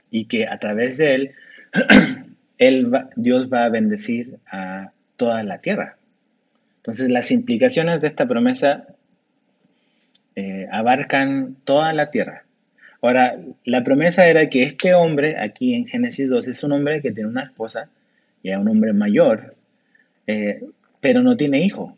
Y 0.08 0.26
que 0.26 0.46
a 0.46 0.60
través 0.60 0.98
de 0.98 1.14
Él, 1.16 1.32
él 2.58 2.92
Dios 3.16 3.52
va 3.52 3.64
a 3.64 3.70
bendecir 3.70 4.38
a 4.46 4.92
toda 5.16 5.42
la 5.42 5.60
tierra. 5.60 5.98
Entonces 6.76 7.08
las 7.08 7.32
implicaciones 7.32 8.00
de 8.00 8.06
esta 8.06 8.28
promesa 8.28 8.86
eh, 8.86 8.98
abarcan 10.70 11.56
toda 11.64 11.92
la 11.92 12.10
tierra. 12.10 12.44
Ahora, 13.00 13.38
la 13.64 13.84
promesa 13.84 14.26
era 14.26 14.48
que 14.48 14.64
este 14.64 14.94
hombre, 14.94 15.37
aquí 15.38 15.75
en 15.75 15.87
Génesis 15.87 16.28
2, 16.28 16.48
es 16.48 16.64
un 16.64 16.72
hombre 16.72 17.00
que 17.00 17.12
tiene 17.12 17.28
una 17.28 17.44
esposa, 17.44 17.88
y 18.42 18.50
es 18.50 18.56
un 18.56 18.68
hombre 18.68 18.92
mayor, 18.92 19.54
eh, 20.26 20.62
pero 21.00 21.22
no 21.22 21.37
tiene 21.37 21.60
hijo. 21.60 21.96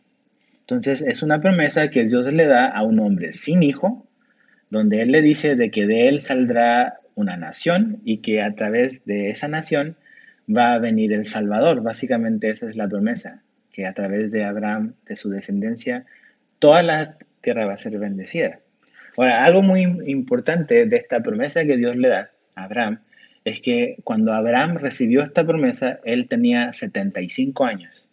Entonces, 0.60 1.02
es 1.02 1.22
una 1.22 1.40
promesa 1.40 1.88
que 1.88 2.04
Dios 2.04 2.32
le 2.32 2.46
da 2.46 2.66
a 2.66 2.82
un 2.82 3.00
hombre 3.00 3.32
sin 3.32 3.62
hijo, 3.62 4.06
donde 4.68 5.02
Él 5.02 5.10
le 5.10 5.22
dice 5.22 5.56
de 5.56 5.70
que 5.70 5.86
de 5.86 6.08
Él 6.08 6.20
saldrá 6.20 7.00
una 7.14 7.36
nación 7.36 8.00
y 8.04 8.18
que 8.18 8.42
a 8.42 8.54
través 8.54 9.04
de 9.04 9.30
esa 9.30 9.48
nación 9.48 9.96
va 10.48 10.74
a 10.74 10.78
venir 10.78 11.12
el 11.12 11.26
Salvador. 11.26 11.82
Básicamente 11.82 12.48
esa 12.48 12.68
es 12.68 12.76
la 12.76 12.88
promesa, 12.88 13.42
que 13.72 13.86
a 13.86 13.94
través 13.94 14.30
de 14.30 14.44
Abraham, 14.44 14.94
de 15.06 15.16
su 15.16 15.30
descendencia, 15.30 16.04
toda 16.58 16.82
la 16.82 17.16
tierra 17.40 17.66
va 17.66 17.74
a 17.74 17.78
ser 17.78 17.98
bendecida. 17.98 18.60
Ahora, 19.16 19.44
algo 19.44 19.62
muy 19.62 19.82
importante 20.06 20.86
de 20.86 20.96
esta 20.96 21.20
promesa 21.20 21.64
que 21.64 21.76
Dios 21.76 21.96
le 21.96 22.08
da 22.08 22.30
a 22.54 22.64
Abraham 22.64 23.00
es 23.44 23.60
que 23.60 23.96
cuando 24.04 24.32
Abraham 24.32 24.76
recibió 24.76 25.22
esta 25.22 25.46
promesa, 25.46 26.00
él 26.04 26.28
tenía 26.28 26.72
75 26.72 27.64
años. 27.64 28.06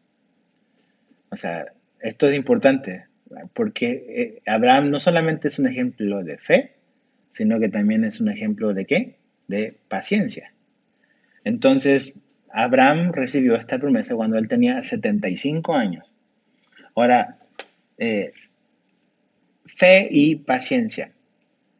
O 1.29 1.35
sea, 1.35 1.65
esto 1.99 2.27
es 2.27 2.35
importante 2.35 3.05
porque 3.53 4.05
eh, 4.09 4.41
Abraham 4.45 4.89
no 4.89 4.99
solamente 4.99 5.49
es 5.49 5.59
un 5.59 5.67
ejemplo 5.67 6.23
de 6.23 6.37
fe, 6.37 6.73
sino 7.31 7.59
que 7.59 7.69
también 7.69 8.03
es 8.03 8.19
un 8.21 8.29
ejemplo 8.29 8.73
de 8.73 8.85
qué? 8.85 9.15
De 9.47 9.77
paciencia. 9.89 10.53
Entonces, 11.43 12.15
Abraham 12.51 13.11
recibió 13.11 13.55
esta 13.55 13.79
promesa 13.79 14.15
cuando 14.15 14.37
él 14.37 14.47
tenía 14.47 14.81
75 14.81 15.75
años. 15.75 16.09
Ahora, 16.95 17.37
eh, 17.97 18.31
fe 19.67 20.07
y 20.09 20.37
paciencia. 20.37 21.11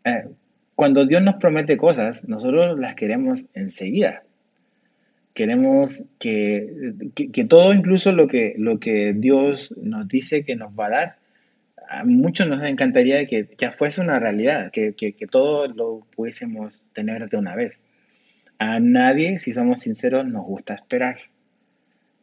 Eh, 0.04 0.26
cuando 0.76 1.06
Dios 1.06 1.24
nos 1.24 1.36
promete 1.36 1.76
cosas, 1.76 2.28
nosotros 2.28 2.78
las 2.78 2.96
queremos 2.96 3.44
enseguida. 3.54 4.24
Queremos 5.34 6.04
que, 6.20 6.72
todo, 7.50 7.74
incluso 7.74 8.12
lo 8.12 8.28
que, 8.28 8.54
lo 8.58 8.80
que 8.80 9.14
Dios 9.14 9.74
nos 9.76 10.08
dice 10.08 10.46
que 10.46 10.56
nos 10.56 10.72
va 10.74 10.88
a 10.88 10.90
dar, 10.90 11.16
a 11.90 12.04
muchos 12.04 12.48
nos 12.48 12.64
encantaría 12.64 13.26
que 13.28 13.48
ya 13.58 13.72
fuese 13.72 14.02
una 14.02 14.20
realidad, 14.20 14.72
que, 14.72 14.94
que, 14.94 15.14
todo 15.28 15.68
lo 15.68 16.06
pudiésemos 16.16 16.74
tener 16.94 17.30
de 17.30 17.38
una 17.38 17.56
vez. 17.56 17.80
A 18.60 18.80
nadie, 18.80 19.40
si 19.40 19.54
somos 19.54 19.82
sinceros, 19.82 20.28
nos 20.28 20.46
gusta 20.46 20.74
esperar. 20.74 21.18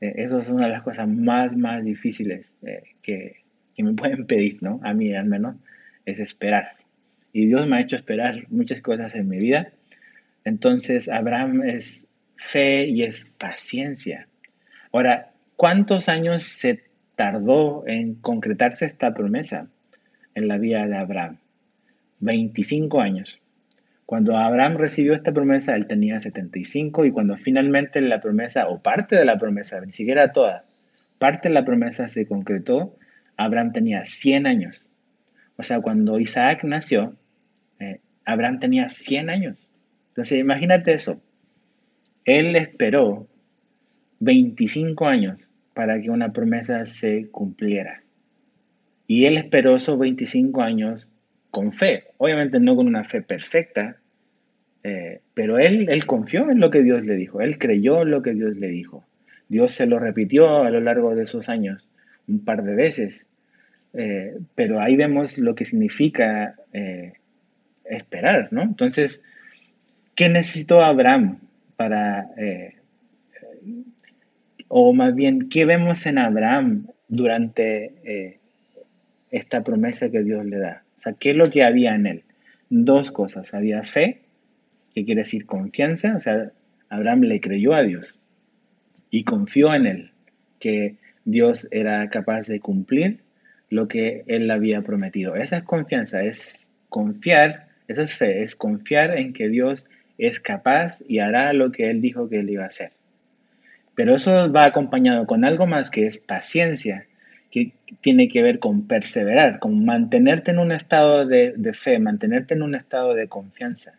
Eh, 0.00 0.14
eso 0.16 0.38
es 0.38 0.48
una 0.48 0.66
de 0.66 0.72
las 0.72 0.82
cosas 0.82 1.08
más, 1.08 1.56
más 1.56 1.84
difíciles 1.84 2.52
eh, 2.62 2.82
que, 3.00 3.43
que 3.74 3.82
me 3.82 3.92
pueden 3.94 4.26
pedir, 4.26 4.62
¿no? 4.62 4.80
A 4.82 4.94
mí 4.94 5.14
al 5.14 5.26
menos, 5.26 5.56
es 6.04 6.18
esperar. 6.18 6.76
Y 7.32 7.46
Dios 7.46 7.66
me 7.66 7.76
ha 7.76 7.80
hecho 7.80 7.96
esperar 7.96 8.44
muchas 8.50 8.80
cosas 8.80 9.14
en 9.14 9.28
mi 9.28 9.38
vida. 9.38 9.72
Entonces, 10.44 11.08
Abraham 11.08 11.62
es 11.64 12.06
fe 12.36 12.86
y 12.86 13.02
es 13.02 13.26
paciencia. 13.38 14.28
Ahora, 14.92 15.32
¿cuántos 15.56 16.08
años 16.08 16.44
se 16.44 16.84
tardó 17.16 17.84
en 17.86 18.14
concretarse 18.14 18.86
esta 18.86 19.14
promesa 19.14 19.66
en 20.34 20.46
la 20.46 20.58
vida 20.58 20.86
de 20.86 20.96
Abraham? 20.96 21.38
25 22.20 23.00
años. 23.00 23.40
Cuando 24.06 24.36
Abraham 24.36 24.76
recibió 24.76 25.14
esta 25.14 25.32
promesa, 25.32 25.74
él 25.74 25.86
tenía 25.86 26.20
75 26.20 27.06
y 27.06 27.10
cuando 27.10 27.36
finalmente 27.36 28.00
la 28.02 28.20
promesa, 28.20 28.68
o 28.68 28.82
parte 28.82 29.16
de 29.16 29.24
la 29.24 29.38
promesa, 29.38 29.80
ni 29.80 29.92
siquiera 29.92 30.32
toda, 30.32 30.62
parte 31.18 31.48
de 31.48 31.54
la 31.54 31.64
promesa 31.64 32.08
se 32.08 32.26
concretó, 32.26 32.96
Abraham 33.36 33.72
tenía 33.72 34.02
100 34.02 34.46
años. 34.46 34.86
O 35.56 35.62
sea, 35.62 35.80
cuando 35.80 36.18
Isaac 36.18 36.64
nació, 36.64 37.16
eh, 37.78 38.00
Abraham 38.24 38.60
tenía 38.60 38.88
100 38.88 39.30
años. 39.30 39.56
Entonces, 40.08 40.38
imagínate 40.38 40.92
eso. 40.92 41.20
Él 42.24 42.56
esperó 42.56 43.28
25 44.20 45.06
años 45.06 45.40
para 45.74 46.00
que 46.00 46.10
una 46.10 46.32
promesa 46.32 46.84
se 46.86 47.28
cumpliera. 47.30 48.02
Y 49.06 49.26
él 49.26 49.36
esperó 49.36 49.76
esos 49.76 49.98
25 49.98 50.62
años 50.62 51.08
con 51.50 51.72
fe. 51.72 52.04
Obviamente 52.16 52.58
no 52.58 52.74
con 52.74 52.86
una 52.86 53.04
fe 53.04 53.22
perfecta, 53.22 53.96
eh, 54.82 55.20
pero 55.34 55.58
él, 55.58 55.88
él 55.90 56.06
confió 56.06 56.50
en 56.50 56.60
lo 56.60 56.70
que 56.70 56.82
Dios 56.82 57.04
le 57.04 57.14
dijo. 57.16 57.40
Él 57.40 57.58
creyó 57.58 58.02
en 58.02 58.10
lo 58.10 58.22
que 58.22 58.34
Dios 58.34 58.56
le 58.56 58.68
dijo. 58.68 59.04
Dios 59.48 59.72
se 59.72 59.86
lo 59.86 59.98
repitió 59.98 60.62
a 60.62 60.70
lo 60.70 60.80
largo 60.80 61.14
de 61.14 61.24
esos 61.24 61.48
años 61.48 61.86
un 62.28 62.44
par 62.44 62.62
de 62.62 62.74
veces. 62.74 63.26
Eh, 63.92 64.38
pero 64.54 64.80
ahí 64.80 64.96
vemos 64.96 65.38
lo 65.38 65.54
que 65.54 65.64
significa 65.64 66.56
eh, 66.72 67.12
esperar, 67.84 68.48
¿no? 68.50 68.62
Entonces, 68.62 69.22
¿qué 70.14 70.28
necesitó 70.28 70.82
Abraham 70.82 71.38
para, 71.76 72.30
eh, 72.36 72.74
o 74.68 74.92
más 74.92 75.14
bien, 75.14 75.48
qué 75.48 75.64
vemos 75.64 76.06
en 76.06 76.18
Abraham 76.18 76.88
durante 77.08 78.40
esta 79.30 79.62
promesa 79.62 80.10
que 80.10 80.22
Dios 80.22 80.44
le 80.44 80.58
da? 80.58 80.82
O 80.98 81.00
sea, 81.02 81.12
¿qué 81.12 81.30
es 81.30 81.36
lo 81.36 81.50
que 81.50 81.62
había 81.62 81.94
en 81.94 82.06
él? 82.06 82.24
Dos 82.70 83.12
cosas, 83.12 83.54
había 83.54 83.84
fe, 83.84 84.22
que 84.94 85.04
quiere 85.04 85.20
decir 85.20 85.46
confianza, 85.46 86.16
o 86.16 86.20
sea, 86.20 86.50
Abraham 86.88 87.22
le 87.22 87.40
creyó 87.40 87.74
a 87.74 87.82
Dios 87.82 88.18
y 89.10 89.22
confió 89.22 89.72
en 89.74 89.86
él, 89.86 90.10
que 90.58 90.96
Dios 91.24 91.66
era 91.70 92.08
capaz 92.10 92.46
de 92.46 92.60
cumplir 92.60 93.20
lo 93.70 93.88
que 93.88 94.24
él 94.26 94.50
había 94.50 94.82
prometido. 94.82 95.36
Esa 95.36 95.58
es 95.58 95.62
confianza, 95.64 96.22
es 96.22 96.68
confiar, 96.88 97.68
esa 97.88 98.02
es 98.02 98.14
fe, 98.14 98.42
es 98.42 98.54
confiar 98.54 99.16
en 99.16 99.32
que 99.32 99.48
Dios 99.48 99.84
es 100.18 100.40
capaz 100.40 101.00
y 101.08 101.18
hará 101.18 101.52
lo 101.52 101.72
que 101.72 101.90
él 101.90 102.00
dijo 102.00 102.28
que 102.28 102.40
él 102.40 102.50
iba 102.50 102.64
a 102.64 102.68
hacer. 102.68 102.92
Pero 103.94 104.16
eso 104.16 104.50
va 104.52 104.64
acompañado 104.64 105.26
con 105.26 105.44
algo 105.44 105.66
más 105.66 105.90
que 105.90 106.06
es 106.06 106.18
paciencia, 106.18 107.06
que 107.50 107.72
tiene 108.00 108.28
que 108.28 108.42
ver 108.42 108.58
con 108.58 108.86
perseverar, 108.88 109.60
con 109.60 109.84
mantenerte 109.84 110.50
en 110.50 110.58
un 110.58 110.72
estado 110.72 111.26
de, 111.26 111.54
fe, 111.74 111.98
mantenerte 112.00 112.54
en 112.54 112.62
un 112.62 112.74
estado 112.74 113.14
de 113.14 113.28
confianza. 113.28 113.94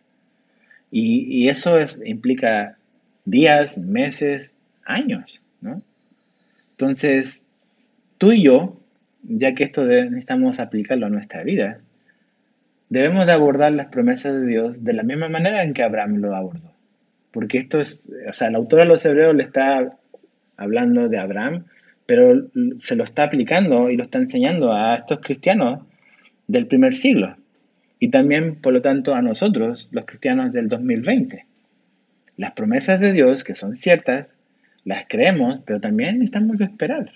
Y, 0.90 1.48
eso 1.48 1.78
implica 2.04 2.76
días, 3.24 3.76
meses, 3.78 4.52
años, 4.84 5.40
¿no? 5.60 5.82
Entonces, 6.76 7.44
tú 8.18 8.32
y 8.32 8.42
yo 8.42 8.76
ya 9.28 9.54
que 9.54 9.64
esto 9.64 9.84
necesitamos 9.84 10.60
aplicarlo 10.60 11.06
a 11.06 11.10
nuestra 11.10 11.42
vida, 11.42 11.80
debemos 12.88 13.26
de 13.26 13.32
abordar 13.32 13.72
las 13.72 13.86
promesas 13.86 14.40
de 14.40 14.46
Dios 14.46 14.84
de 14.84 14.92
la 14.92 15.02
misma 15.02 15.28
manera 15.28 15.62
en 15.62 15.74
que 15.74 15.82
Abraham 15.82 16.16
lo 16.16 16.34
abordó. 16.34 16.72
Porque 17.32 17.58
esto 17.58 17.78
es, 17.78 18.02
o 18.28 18.32
sea, 18.32 18.48
el 18.48 18.54
autor 18.54 18.80
de 18.80 18.84
los 18.86 19.04
hebreos 19.04 19.34
le 19.34 19.42
está 19.42 19.90
hablando 20.56 21.08
de 21.08 21.18
Abraham, 21.18 21.64
pero 22.06 22.48
se 22.78 22.96
lo 22.96 23.04
está 23.04 23.24
aplicando 23.24 23.90
y 23.90 23.96
lo 23.96 24.04
está 24.04 24.18
enseñando 24.18 24.72
a 24.72 24.94
estos 24.94 25.20
cristianos 25.20 25.82
del 26.46 26.66
primer 26.66 26.94
siglo. 26.94 27.36
Y 27.98 28.08
también, 28.08 28.56
por 28.56 28.72
lo 28.72 28.82
tanto, 28.82 29.14
a 29.14 29.22
nosotros, 29.22 29.88
los 29.90 30.04
cristianos 30.04 30.52
del 30.52 30.68
2020. 30.68 31.46
Las 32.36 32.52
promesas 32.52 33.00
de 33.00 33.12
Dios, 33.12 33.42
que 33.42 33.54
son 33.54 33.74
ciertas, 33.74 34.35
las 34.86 35.04
creemos, 35.08 35.60
pero 35.66 35.80
también 35.80 36.20
necesitamos 36.20 36.60
esperar 36.60 37.10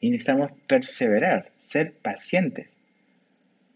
y 0.00 0.10
necesitamos 0.10 0.52
perseverar, 0.66 1.52
ser 1.58 1.92
pacientes. 1.92 2.68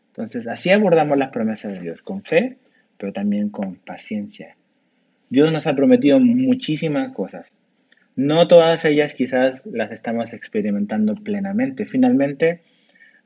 Entonces, 0.08 0.46
así 0.46 0.70
abordamos 0.70 1.18
las 1.18 1.28
promesas 1.28 1.74
de 1.74 1.80
Dios, 1.80 2.00
con 2.00 2.24
fe, 2.24 2.56
pero 2.96 3.12
también 3.12 3.50
con 3.50 3.76
paciencia. 3.76 4.56
Dios 5.28 5.52
nos 5.52 5.66
ha 5.66 5.76
prometido 5.76 6.20
muchísimas 6.20 7.12
cosas. 7.12 7.52
No 8.16 8.48
todas 8.48 8.84
ellas 8.86 9.12
quizás 9.12 9.60
las 9.66 9.92
estamos 9.92 10.32
experimentando 10.32 11.14
plenamente. 11.14 11.84
Finalmente, 11.84 12.62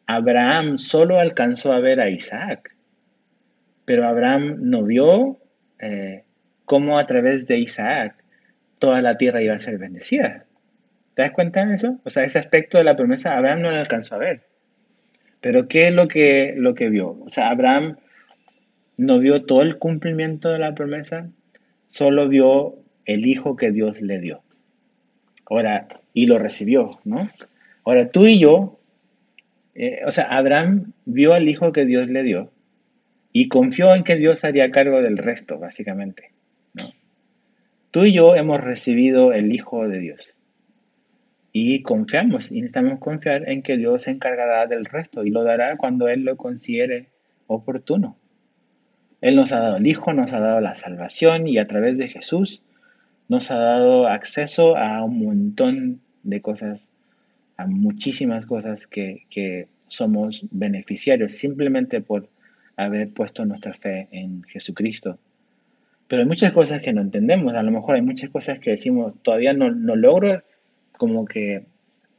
Abraham 0.07 0.79
solo 0.79 1.21
alcanzó 1.21 1.73
a 1.73 1.81
ver 1.81 2.01
a 2.01 2.11
Isaac, 2.11 2.75
pero 3.85 4.05
Abraham 4.07 4.57
no 4.63 4.83
vio 4.83 5.39
eh, 5.79 6.25
cómo 6.65 6.99
a 6.99 7.07
través 7.07 7.47
de 7.47 7.59
Isaac 7.59 8.26
toda 8.79 9.03
la 9.03 9.17
tierra 9.17 9.43
iba 9.43 9.55
a 9.55 9.61
ser 9.61 9.79
bendecida. 9.79 10.45
¿Te 11.15 11.23
das 11.23 11.31
cuenta 11.31 11.65
de 11.65 11.75
eso? 11.75 11.99
O 12.05 12.11
sea, 12.11 12.25
ese 12.25 12.39
aspecto 12.39 12.79
de 12.79 12.85
la 12.85 12.97
promesa 12.97 13.37
Abraham 13.37 13.63
no 13.63 13.71
lo 13.71 13.77
alcanzó 13.77 14.17
a 14.17 14.19
ver. 14.19 14.43
Pero 15.41 15.69
¿qué 15.69 15.89
es 15.89 15.95
lo 15.95 16.09
que, 16.09 16.55
lo 16.57 16.75
que 16.75 16.89
vio? 16.89 17.19
O 17.25 17.31
sea, 17.31 17.51
Abraham 17.51 17.97
no 18.97 19.19
vio 19.19 19.45
todo 19.45 19.63
el 19.63 19.79
cumplimiento 19.79 20.51
de 20.51 20.59
la 20.59 20.75
promesa, 20.75 21.31
solo 21.89 22.29
vio 22.29 22.77
el 23.05 23.27
hijo 23.27 23.57
que 23.57 23.71
Dios 23.71 24.01
le 24.01 24.19
dio. 24.19 24.43
Ahora, 25.49 25.89
y 26.13 26.27
lo 26.27 26.39
recibió, 26.39 26.99
¿no? 27.05 27.31
Ahora, 27.85 28.11
tú 28.11 28.27
y 28.27 28.39
yo, 28.39 28.81
eh, 29.75 30.01
o 30.05 30.11
sea, 30.11 30.25
Abraham 30.25 30.93
vio 31.05 31.35
al 31.35 31.49
hijo 31.49 31.73
que 31.73 31.85
Dios 31.85 32.09
le 32.09 32.23
dio 32.23 32.51
y 33.33 33.49
confió 33.49 33.95
en 33.95 34.03
que 34.03 34.17
Dios 34.17 34.45
haría 34.45 34.71
cargo 34.71 35.01
del 35.03 35.19
resto, 35.19 35.59
básicamente. 35.59 36.31
Tú 37.91 38.05
y 38.05 38.13
yo 38.13 38.35
hemos 38.35 38.61
recibido 38.61 39.33
el 39.33 39.53
hijo 39.55 39.89
de 39.89 39.99
Dios 39.99 40.29
y 41.53 41.83
confiamos 41.83 42.51
y 42.51 42.57
necesitamos 42.57 42.99
confiar 42.99 43.49
en 43.49 43.63
que 43.63 43.79
Dios 43.79 44.03
se 44.03 44.11
encargará 44.11 44.67
del 44.67 44.85
resto 44.85 45.25
y 45.25 45.31
lo 45.31 45.43
dará 45.43 45.77
cuando 45.79 46.09
Él 46.09 46.25
lo 46.25 46.37
considere 46.37 47.09
oportuno. 47.47 48.19
Él 49.23 49.37
nos 49.37 49.53
ha 49.53 49.61
dado 49.61 49.79
el 49.79 49.87
Hijo, 49.87 50.13
nos 50.13 50.33
ha 50.33 50.41
dado 50.41 50.61
la 50.61 50.75
salvación 50.75 51.47
y 51.49 51.59
a 51.59 51.67
través 51.67 51.97
de 51.97 52.09
Jesús 52.09 52.63
nos 53.29 53.51
ha 53.51 53.59
dado 53.59 54.07
acceso 54.07 54.77
a 54.77 55.03
un 55.03 55.25
montón 55.25 56.01
de 56.23 56.41
cosas, 56.43 56.87
a 57.57 57.67
muchísimas 57.67 58.47
cosas 58.47 58.87
que, 58.87 59.25
que 59.31 59.69
somos 59.89 60.45
beneficiarios 60.51 61.33
simplemente 61.33 62.01
por 62.01 62.29
haber 62.77 63.09
puesto 63.15 63.45
nuestra 63.45 63.73
fe 63.75 64.09
en 64.11 64.43
Jesucristo. 64.45 65.19
Pero 66.09 66.23
hay 66.23 66.29
muchas 66.29 66.53
cosas 66.53 66.81
que 66.81 66.93
no 66.93 67.01
entendemos, 67.01 67.55
a 67.55 67.63
lo 67.63 67.71
mejor 67.71 67.97
hay 67.97 68.03
muchas 68.03 68.31
cosas 68.31 68.61
que 68.61 68.71
decimos, 68.71 69.15
todavía 69.23 69.53
no, 69.53 69.71
no 69.71 69.97
logro 69.97 70.43
como 70.97 71.25
que 71.25 71.67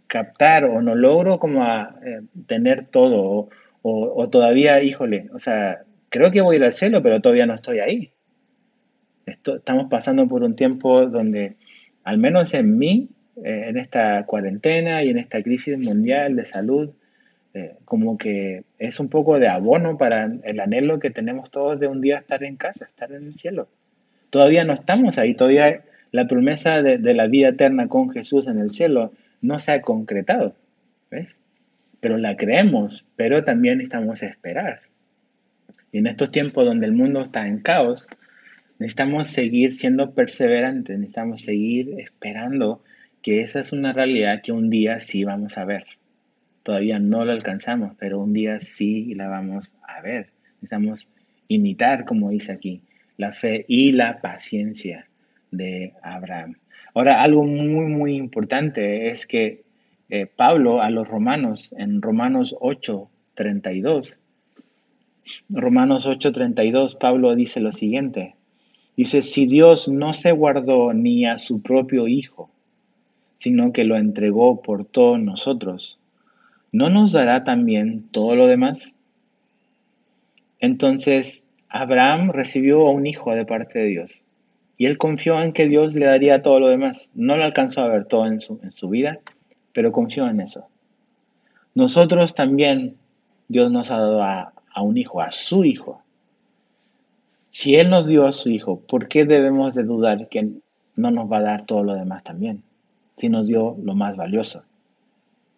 captar 0.08 0.66
o 0.66 0.82
no 0.82 0.96
logro 0.96 1.40
como 1.40 1.64
a, 1.64 2.00
eh, 2.06 2.22
tener 2.48 2.86
todo 2.88 3.50
o, 3.82 4.14
o, 4.16 4.30
todavía, 4.30 4.82
híjole, 4.84 5.30
o 5.34 5.40
sea, 5.40 5.84
creo 6.10 6.32
que 6.32 6.42
voy 6.42 6.56
a 6.56 6.60
ir 6.60 6.64
al 6.66 6.74
cielo, 6.74 7.02
pero 7.02 7.22
todavía 7.22 7.46
no 7.46 7.56
estoy 7.56 7.80
ahí. 7.80 8.12
estamos 9.26 9.88
pasando 9.90 10.28
por 10.28 10.44
un 10.44 10.56
tiempo 10.56 11.06
donde, 11.06 11.56
al 12.04 12.18
menos 12.18 12.54
en 12.54 12.78
mí, 12.78 13.10
eh, 13.44 13.66
en 13.70 13.78
esta 13.78 14.26
cuarentena 14.26 15.04
y 15.04 15.10
en 15.10 15.20
esta 15.20 15.42
crisis 15.44 15.78
mundial 15.78 16.36
de 16.36 16.46
salud, 16.46 16.90
eh, 17.54 17.76
como 17.86 18.18
que 18.18 18.64
es 18.78 19.00
un 19.00 19.10
poco 19.10 19.40
de 19.40 19.48
abono 19.48 19.98
para 19.98 20.32
el 20.44 20.60
anhelo 20.60 21.00
que 21.00 21.12
tenemos 21.12 21.50
todos 21.52 21.80
de 21.80 21.88
un 21.88 22.02
día 22.02 22.18
estar 22.18 22.44
en 22.44 22.56
casa, 22.58 22.86
estar 22.86 23.12
en 23.12 23.28
el 23.28 23.36
cielo. 23.36 23.68
Todavía 24.30 24.64
no 24.64 24.74
estamos 24.74 25.18
ahí, 25.18 25.34
todavía 25.34 25.84
la 26.12 26.28
promesa 26.28 26.82
de, 26.82 27.14
la 27.14 27.28
vida 27.28 27.50
eterna 27.50 27.88
con 27.88 28.10
Jesús 28.10 28.48
en 28.48 28.60
el 28.60 28.72
cielo 28.72 29.12
no 29.42 29.60
se 29.60 29.72
ha 29.72 29.82
concretado, 29.82 30.56
¿ves? 31.12 31.36
Pero 32.00 32.18
la 32.18 32.36
creemos, 32.36 33.06
pero 33.16 33.44
también 33.44 33.78
necesitamos 33.78 34.24
esperar. 34.24 34.82
Y 35.92 36.00
en 36.00 36.08
estos 36.08 36.32
tiempos 36.32 36.66
donde 36.66 36.86
el 36.86 36.94
mundo 36.94 37.22
está 37.22 37.48
en 37.48 37.60
caos, 37.60 38.06
necesitamos 38.80 39.28
seguir 39.28 39.74
siendo 39.74 40.12
perseverantes, 40.12 40.98
necesitamos 40.98 41.42
seguir 41.42 42.00
esperando 42.00 42.82
que 43.22 43.42
esa 43.42 43.60
es 43.60 43.72
una 43.72 43.94
realidad 43.94 44.42
que 44.42 44.52
un 44.52 44.70
día 44.70 45.00
sí 45.00 45.24
vamos 45.24 45.58
a 45.58 45.66
ver. 45.66 45.86
Todavía 46.64 47.00
no 47.00 47.26
lo 47.26 47.32
alcanzamos, 47.32 47.94
pero 47.98 48.20
un 48.20 48.34
día 48.34 48.60
sí 48.60 49.14
la 49.16 49.28
vamos 49.28 49.72
a 49.82 50.02
ver. 50.02 50.30
Necesitamos 50.56 51.08
imitar, 51.48 52.06
como 52.06 52.30
dice 52.30 52.52
aquí, 52.52 52.82
la 53.18 53.34
fe 53.34 53.66
y 53.68 53.92
la 53.92 54.22
paciencia 54.22 55.08
de 55.52 55.94
Abraham. 56.02 56.56
Ahora, 56.94 57.22
algo 57.22 57.44
muy, 57.44 57.86
muy 57.86 58.16
importante 58.16 59.08
es 59.08 59.28
que 59.28 59.64
eh, 60.10 60.26
Pablo 60.26 60.82
a 60.82 60.90
los 60.90 61.08
romanos, 61.08 61.74
en 61.78 62.02
Romanos 62.02 62.56
8, 62.60 63.10
32, 63.36 64.14
Romanos 65.50 66.06
8, 66.06 66.32
32, 66.32 66.96
Pablo 66.96 67.36
dice 67.36 67.60
lo 67.60 67.72
siguiente. 67.72 68.36
Dice, 68.96 69.22
si 69.22 69.46
Dios 69.46 69.88
no 69.88 70.14
se 70.14 70.32
guardó 70.32 70.94
ni 70.94 71.26
a 71.26 71.38
su 71.38 71.62
propio 71.62 72.08
Hijo, 72.08 72.50
sino 73.38 73.72
que 73.72 73.84
lo 73.84 73.96
entregó 73.98 74.62
por 74.62 74.86
todos 74.86 75.20
nosotros, 75.20 76.00
¿no 76.72 76.90
nos 76.90 77.12
dará 77.12 77.44
también 77.44 78.08
todo 78.12 78.36
lo 78.36 78.48
demás? 78.48 78.94
Entonces, 80.60 81.44
Abraham 81.70 82.32
recibió 82.32 82.88
a 82.88 82.92
un 82.92 83.06
hijo 83.06 83.34
de 83.34 83.46
parte 83.46 83.80
de 83.80 83.86
Dios. 83.86 84.12
Y 84.78 84.86
él 84.86 84.98
confió 84.98 85.42
en 85.42 85.54
que 85.54 85.68
Dios 85.68 85.94
le 85.94 86.06
daría 86.06 86.42
todo 86.42 86.60
lo 86.60 86.68
demás. 86.68 87.10
No 87.14 87.36
lo 87.36 87.44
alcanzó 87.44 87.82
a 87.82 87.88
ver 87.88 88.06
todo 88.06 88.28
en 88.28 88.42
su, 88.42 88.60
en 88.64 88.72
su 88.72 88.90
vida, 88.90 89.20
pero 89.74 89.92
confió 89.92 90.28
en 90.28 90.40
eso. 90.40 90.68
Nosotros 91.74 92.36
también, 92.36 92.96
Dios 93.48 93.72
nos 93.72 93.92
ha 93.92 93.98
dado 93.98 94.24
a, 94.24 94.54
a 94.74 94.82
un 94.82 94.98
hijo, 94.98 95.22
a 95.22 95.32
su 95.32 95.66
hijo. 95.66 96.04
Si 97.50 97.76
Él 97.76 97.90
nos 97.90 98.06
dio 98.06 98.28
a 98.28 98.34
su 98.34 98.50
hijo, 98.50 98.80
¿por 98.82 99.08
qué 99.08 99.26
debemos 99.26 99.74
de 99.74 99.84
dudar 99.84 100.30
que 100.30 100.50
no 100.96 101.12
nos 101.12 101.32
va 101.32 101.38
a 101.38 101.42
dar 101.42 101.66
todo 101.66 101.84
lo 101.84 101.96
demás 101.96 102.24
también? 102.24 102.64
Si 103.18 103.30
nos 103.30 103.48
dio 103.48 103.76
lo 103.84 103.96
más 103.96 104.16
valioso, 104.16 104.64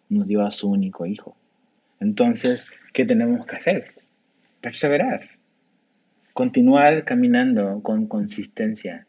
nos 0.08 0.26
dio 0.26 0.44
a 0.44 0.50
su 0.50 0.70
único 0.70 1.04
hijo. 1.04 1.36
Entonces, 2.00 2.66
¿qué 2.94 3.04
tenemos 3.04 3.44
que 3.44 3.56
hacer? 3.56 3.94
Perseverar, 4.62 5.28
continuar 6.40 7.04
caminando 7.04 7.82
con 7.82 8.06
consistencia, 8.06 9.06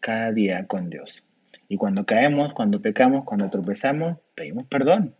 cada 0.00 0.30
día 0.30 0.66
con 0.66 0.90
Dios. 0.90 1.24
Y 1.70 1.78
cuando 1.78 2.04
caemos, 2.04 2.52
cuando 2.52 2.82
pecamos, 2.82 3.24
cuando 3.24 3.48
tropezamos, 3.48 4.18
pedimos 4.34 4.66
perdón. 4.66 5.14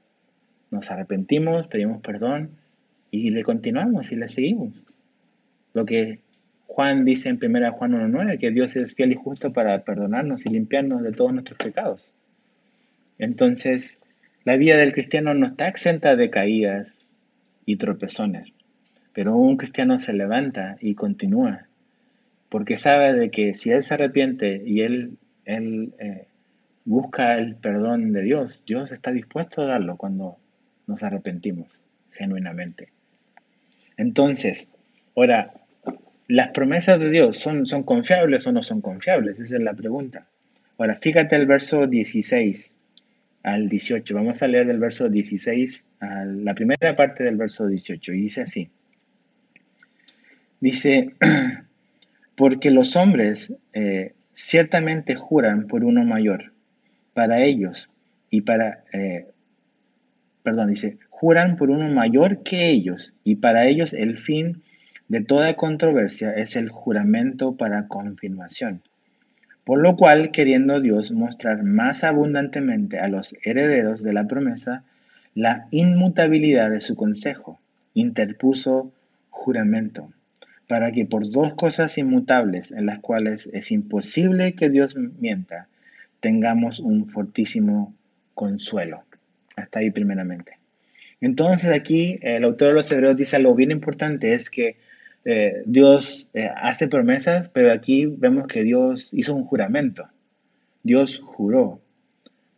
Nos 0.70 0.90
arrepentimos, 0.90 1.66
pedimos 1.68 2.02
perdón 2.02 2.58
y 3.10 3.30
le 3.30 3.42
continuamos 3.42 4.12
y 4.12 4.16
le 4.16 4.28
seguimos. 4.28 4.74
Lo 5.72 5.86
que 5.86 6.18
Juan 6.66 7.06
dice 7.06 7.30
en 7.30 7.40
1 7.42 7.72
Juan 7.72 7.92
1.9, 7.92 8.38
que 8.38 8.50
Dios 8.50 8.76
es 8.76 8.94
fiel 8.94 9.12
y 9.12 9.14
justo 9.14 9.50
para 9.54 9.82
perdonarnos 9.82 10.44
y 10.44 10.50
limpiarnos 10.50 11.02
de 11.02 11.12
todos 11.12 11.32
nuestros 11.32 11.56
pecados. 11.56 12.12
Entonces, 13.18 13.98
la 14.44 14.58
vida 14.58 14.76
del 14.76 14.92
cristiano 14.92 15.32
no 15.32 15.46
está 15.46 15.68
exenta 15.68 16.16
de 16.16 16.28
caídas 16.28 16.98
y 17.64 17.76
tropezones, 17.76 18.52
pero 19.12 19.36
un 19.36 19.56
cristiano 19.56 19.98
se 19.98 20.12
levanta 20.12 20.76
y 20.80 20.94
continúa 20.94 21.66
porque 22.50 22.76
sabe 22.76 23.14
de 23.14 23.30
que 23.30 23.56
si 23.56 23.70
él 23.70 23.82
se 23.82 23.94
arrepiente 23.94 24.62
y 24.66 24.82
él, 24.82 25.16
él 25.46 25.94
eh, 25.98 26.26
busca 26.84 27.38
el 27.38 27.54
perdón 27.54 28.12
de 28.12 28.22
Dios, 28.22 28.60
Dios 28.66 28.90
está 28.90 29.12
dispuesto 29.12 29.62
a 29.62 29.66
darlo 29.66 29.96
cuando 29.96 30.36
nos 30.86 31.02
arrepentimos 31.02 31.68
genuinamente. 32.10 32.88
Entonces, 33.96 34.68
ahora, 35.16 35.52
¿las 36.26 36.48
promesas 36.48 36.98
de 36.98 37.08
Dios 37.08 37.38
son, 37.38 37.66
son 37.66 37.84
confiables 37.84 38.46
o 38.46 38.52
no 38.52 38.62
son 38.62 38.80
confiables? 38.80 39.38
Esa 39.38 39.56
es 39.56 39.62
la 39.62 39.74
pregunta. 39.74 40.26
Ahora, 40.76 40.96
fíjate 40.96 41.36
el 41.36 41.46
verso 41.46 41.86
16 41.86 42.72
al 43.44 43.68
18. 43.68 44.12
Vamos 44.12 44.42
a 44.42 44.48
leer 44.48 44.66
del 44.66 44.80
verso 44.80 45.08
16 45.08 45.84
a 46.00 46.24
la 46.24 46.54
primera 46.54 46.96
parte 46.96 47.22
del 47.22 47.36
verso 47.36 47.68
18 47.68 48.12
y 48.12 48.22
dice 48.22 48.42
así. 48.42 48.70
Dice, 50.60 51.14
porque 52.36 52.70
los 52.70 52.94
hombres 52.94 53.54
eh, 53.72 54.12
ciertamente 54.34 55.14
juran 55.14 55.66
por 55.66 55.84
uno 55.84 56.04
mayor, 56.04 56.52
para 57.14 57.42
ellos 57.42 57.88
y 58.28 58.42
para, 58.42 58.84
eh, 58.92 59.26
perdón, 60.42 60.68
dice, 60.68 60.98
juran 61.08 61.56
por 61.56 61.70
uno 61.70 61.88
mayor 61.88 62.42
que 62.42 62.68
ellos, 62.70 63.14
y 63.24 63.36
para 63.36 63.66
ellos 63.66 63.94
el 63.94 64.18
fin 64.18 64.62
de 65.08 65.22
toda 65.22 65.54
controversia 65.54 66.32
es 66.32 66.56
el 66.56 66.68
juramento 66.68 67.56
para 67.56 67.88
confirmación. 67.88 68.82
Por 69.64 69.80
lo 69.80 69.96
cual, 69.96 70.30
queriendo 70.30 70.80
Dios 70.80 71.10
mostrar 71.12 71.64
más 71.64 72.04
abundantemente 72.04 72.98
a 72.98 73.08
los 73.08 73.34
herederos 73.44 74.02
de 74.02 74.12
la 74.12 74.26
promesa 74.26 74.84
la 75.34 75.68
inmutabilidad 75.70 76.70
de 76.70 76.80
su 76.80 76.96
consejo, 76.96 77.60
interpuso 77.94 78.92
juramento 79.30 80.10
para 80.70 80.92
que 80.92 81.04
por 81.04 81.28
dos 81.28 81.54
cosas 81.54 81.98
inmutables 81.98 82.70
en 82.70 82.86
las 82.86 83.00
cuales 83.00 83.50
es 83.52 83.72
imposible 83.72 84.52
que 84.52 84.70
Dios 84.70 84.94
mienta, 84.94 85.66
tengamos 86.20 86.78
un 86.78 87.08
fortísimo 87.08 87.92
consuelo. 88.34 89.02
Hasta 89.56 89.80
ahí 89.80 89.90
primeramente. 89.90 90.58
Entonces 91.20 91.72
aquí 91.72 92.20
el 92.22 92.44
autor 92.44 92.68
de 92.68 92.74
los 92.74 92.92
Hebreos 92.92 93.16
dice 93.16 93.34
algo 93.34 93.56
bien 93.56 93.72
importante, 93.72 94.32
es 94.32 94.48
que 94.48 94.76
eh, 95.24 95.64
Dios 95.66 96.28
eh, 96.34 96.48
hace 96.54 96.86
promesas, 96.86 97.48
pero 97.48 97.72
aquí 97.72 98.06
vemos 98.06 98.46
que 98.46 98.62
Dios 98.62 99.08
hizo 99.10 99.34
un 99.34 99.46
juramento. 99.46 100.06
Dios 100.84 101.20
juró. 101.24 101.80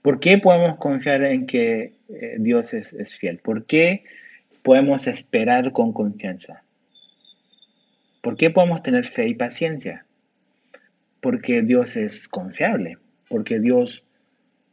¿Por 0.03 0.21
qué 0.21 0.37
podemos 0.37 0.77
confiar 0.77 1.25
en 1.25 1.47
que 1.47 1.95
eh, 2.11 2.37
Dios 2.39 2.75
es, 2.75 2.93
es 2.93 3.17
fiel? 3.17 3.39
¿Por 3.39 3.65
qué 3.65 4.05
podemos 4.63 5.07
esperar 5.07 5.73
con 5.73 5.95
confianza? 5.95 6.63
¿Por 8.23 8.37
qué 8.37 8.51
podemos 8.51 8.83
tener 8.83 9.05
fe 9.05 9.29
y 9.29 9.35
paciencia? 9.35 10.07
Porque 11.21 11.63
Dios 11.63 11.97
es 11.97 12.29
confiable, 12.29 12.99
porque 13.29 13.59
Dios 13.59 14.05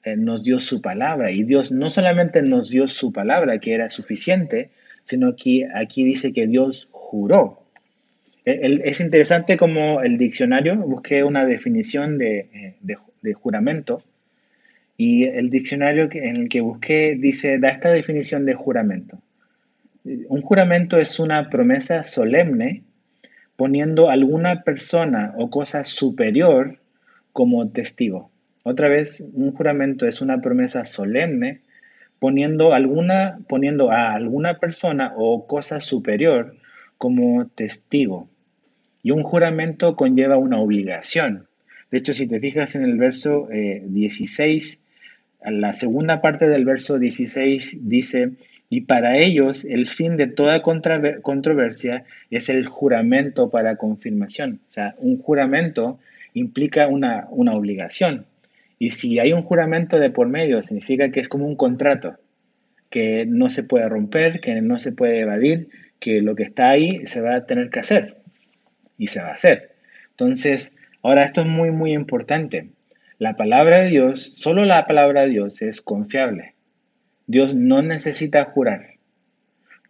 eh, 0.04 0.16
nos 0.16 0.44
dio 0.44 0.60
su 0.60 0.82
palabra 0.82 1.32
y 1.32 1.44
Dios 1.44 1.72
no 1.72 1.90
solamente 1.90 2.44
nos 2.44 2.70
dio 2.70 2.88
su 2.88 3.12
palabra, 3.12 3.58
que 3.60 3.74
era 3.74 3.90
suficiente, 3.90 4.70
sino 5.04 5.36
que 5.36 5.68
aquí 5.74 6.04
dice 6.04 6.32
que 6.32 6.46
Dios 6.46 6.88
juró. 6.92 7.64
E, 8.46 8.82
es 8.86 9.02
interesante 9.02 9.58
como 9.58 10.02
el 10.02 10.20
diccionario, 10.20 10.76
busqué 10.78 11.24
una 11.24 11.44
definición 11.44 12.20
de, 12.20 12.76
de 12.82 13.34
juramento 13.34 14.04
y 14.96 15.24
el 15.24 15.50
diccionario 15.50 16.10
en 16.12 16.36
el 16.36 16.50
que 16.50 16.62
busqué 16.62 17.16
dice, 17.18 17.58
da 17.58 17.70
esta 17.70 17.92
definición 17.92 18.46
de 18.46 18.54
juramento. 18.54 19.20
Un 20.04 20.42
juramento 20.42 20.98
es 20.98 21.20
una 21.20 21.50
promesa 21.50 22.04
solemne 22.04 22.84
poniendo 23.60 24.10
alguna 24.10 24.63
persona 24.63 25.34
o 25.36 25.50
cosa 25.50 25.84
superior 25.84 26.80
como 27.34 27.67
testigo. 27.67 28.32
Otra 28.63 28.88
vez, 28.88 29.22
un 29.34 29.52
juramento 29.52 30.08
es 30.08 30.22
una 30.22 30.39
promesa 30.39 30.86
solemne 30.86 31.60
poniendo, 32.19 32.74
alguna, 32.74 33.38
poniendo 33.50 33.91
a 33.91 34.13
alguna 34.13 34.60
persona 34.60 35.12
o 35.17 35.45
cosa 35.45 35.82
superior 35.82 36.56
como 36.98 37.48
testigo. 37.48 38.30
Y 39.04 39.12
un 39.12 39.24
juramento 39.24 39.98
conlleva 39.98 40.38
una 40.38 40.62
obligación. 40.62 41.50
De 41.91 41.98
hecho, 41.98 42.13
si 42.13 42.28
te 42.28 42.39
fijas 42.39 42.76
en 42.76 42.86
el 42.86 42.98
verso 42.98 43.50
16, 43.52 44.80
eh, 45.41 45.52
la 45.52 45.74
segunda 45.74 46.22
parte 46.22 46.48
del 46.48 46.63
verso 46.63 46.98
16 46.98 47.80
dice, 47.82 48.32
y 48.69 48.82
para 48.82 49.17
ellos 49.17 49.65
el 49.65 49.88
fin 49.88 50.15
de 50.15 50.27
toda 50.27 50.62
controversia 50.62 52.05
es 52.29 52.49
el 52.49 52.67
juramento 52.67 53.49
para 53.49 53.77
confirmación. 53.77 54.62
O 54.69 54.73
sea, 54.73 54.95
un 54.99 55.17
juramento 55.17 55.99
implica 56.34 56.88
una, 56.88 57.27
una 57.32 57.53
obligación. 57.53 58.27
Y 58.77 58.91
si 58.91 59.19
hay 59.19 59.34
un 59.34 59.41
juramento 59.41 59.99
de 59.99 60.12
por 60.12 60.27
medio, 60.29 60.62
significa 60.62 61.12
que 61.12 61.19
es 61.19 61.27
como 61.27 61.47
un 61.47 61.55
contrato, 61.55 62.17
que 62.89 63.25
no 63.25 63.49
se 63.49 63.63
puede 63.63 63.89
romper, 63.89 64.39
que 64.39 64.62
no 64.62 64.79
se 64.79 64.91
puede 64.91 65.19
evadir, 65.19 65.69
que 65.99 66.21
lo 66.21 66.36
que 66.36 66.43
está 66.43 66.69
ahí 66.69 67.05
se 67.08 67.21
va 67.21 67.36
a 67.36 67.45
tener 67.45 67.71
que 67.71 67.79
hacer 67.79 68.17
y 68.97 69.08
se 69.08 69.21
va 69.21 69.29
a 69.29 69.34
hacer. 69.34 69.75
Entonces, 70.12 70.73
ahora 71.01 71.23
esto 71.25 71.41
es 71.41 71.47
muy, 71.47 71.71
muy 71.71 71.93
importante. 71.93 72.69
La 73.17 73.36
palabra 73.36 73.79
de 73.79 73.89
Dios, 73.89 74.32
solo 74.36 74.63
la 74.63 74.86
palabra 74.86 75.23
de 75.23 75.29
Dios 75.29 75.62
es 75.62 75.82
confiable. 75.82 76.53
Dios 77.30 77.54
no 77.54 77.84
necesita 77.84 78.44
jurar. 78.46 78.96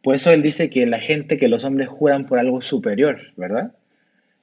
Por 0.04 0.13
eso 0.13 0.32
Él 0.32 0.41
dice 0.41 0.69
que 0.69 0.86
la 0.86 0.99
gente, 0.99 1.38
que 1.38 1.47
los 1.47 1.63
hombres 1.63 1.88
juran 1.88 2.25
por 2.25 2.38
algo 2.38 2.62
superior, 2.62 3.21
¿verdad? 3.38 3.71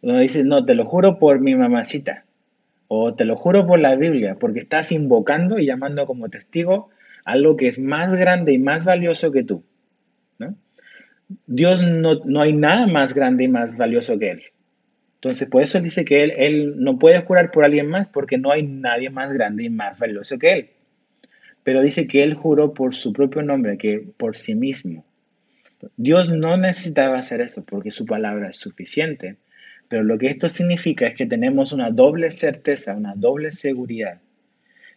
Uno 0.01 0.19
dice, 0.19 0.45
no, 0.45 0.65
te 0.65 0.75
lo 0.75 0.87
juro 0.87 1.19
por 1.19 1.39
mi 1.39 1.55
mamacita. 1.55 2.25
O 2.89 3.15
te 3.15 3.27
lo 3.27 3.35
juro 3.37 3.67
por 3.67 3.81
la 3.81 3.97
Biblia, 3.97 4.37
porque 4.41 4.61
estás 4.61 4.93
invocando 4.93 5.59
y 5.59 5.67
llamando 5.67 6.07
como 6.07 6.31
testigo 6.31 6.89
algo 7.27 7.59
que 7.59 7.69
es 7.69 7.79
más 7.79 8.17
grande 8.17 8.55
y 8.55 8.59
más 8.59 8.87
valioso 8.87 9.31
que 9.31 9.45
tú. 9.45 9.63
Dios 11.47 11.83
no, 11.83 12.25
no 12.25 12.41
hay 12.41 12.55
nada 12.55 12.87
más 12.87 13.13
grande 13.13 13.45
y 13.45 13.49
más 13.49 13.77
valioso 13.77 14.19
que 14.19 14.31
Él. 14.31 14.43
Entonces, 15.17 15.47
por 15.51 15.63
eso 15.63 15.83
dice 15.83 16.07
que 16.07 16.23
él, 16.23 16.33
él 16.37 16.75
no 16.79 16.99
puede 16.99 17.21
jurar 17.21 17.51
por 17.51 17.65
alguien 17.65 17.89
más 17.89 18.09
porque 18.09 18.39
no 18.39 18.53
hay 18.53 18.63
nadie 18.63 19.11
más 19.11 19.33
grande 19.35 19.65
y 19.65 19.71
más 19.71 19.99
valioso 19.99 20.39
que 20.39 20.53
Él. 20.53 20.71
Pero 21.67 21.83
dice 21.83 22.07
que 22.07 22.23
Él 22.23 22.35
juró 22.35 22.75
por 22.75 22.95
su 22.95 23.13
propio 23.13 23.43
nombre, 23.43 23.77
que 23.77 23.99
por 24.17 24.37
sí 24.37 24.55
mismo. 24.55 25.05
Dios 25.97 26.31
no 26.31 26.57
necesitaba 26.57 27.19
hacer 27.19 27.41
eso 27.41 27.65
porque 27.65 27.91
su 27.91 28.07
palabra 28.07 28.51
es 28.51 28.57
suficiente. 28.57 29.35
Pero 29.89 30.05
lo 30.05 30.17
que 30.17 30.29
esto 30.29 30.49
significa 30.49 31.09
es 31.09 31.15
que 31.15 31.27
tenemos 31.27 31.73
una 31.73 31.91
doble 31.91 32.31
certeza, 32.31 32.95
una 32.95 33.15
doble 33.17 33.51
seguridad. 33.51 34.21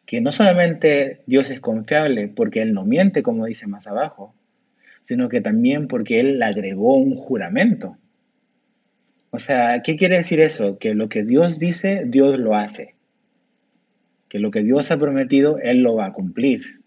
Que 0.06 0.22
no 0.22 0.32
solamente 0.32 1.22
Dios 1.26 1.50
es 1.50 1.60
confiable 1.60 2.28
porque 2.28 2.62
Él 2.62 2.76
no 2.76 2.86
miente, 2.86 3.24
como 3.24 3.48
dice 3.48 3.66
más 3.66 3.88
abajo, 3.88 4.36
sino 5.06 5.28
que 5.28 5.42
también 5.42 5.88
porque 5.88 6.20
Él 6.20 6.44
agregó 6.44 6.98
un 6.98 7.16
juramento. 7.16 7.98
O 9.32 9.40
sea, 9.40 9.82
¿qué 9.82 9.96
quiere 9.96 10.18
decir 10.18 10.40
eso? 10.40 10.78
Que 10.78 10.94
lo 10.94 11.10
que 11.10 11.24
Dios 11.24 11.58
dice, 11.58 12.04
Dios 12.06 12.38
lo 12.38 12.56
hace. 12.56 12.94
Que 14.30 14.40
lo 14.40 14.52
que 14.52 14.64
Dios 14.64 14.92
ha 14.92 14.98
prometido, 14.98 15.58
Él 15.60 15.80
lo 15.80 15.96
va 15.96 16.06
a 16.06 16.14
cumplir. 16.14 16.80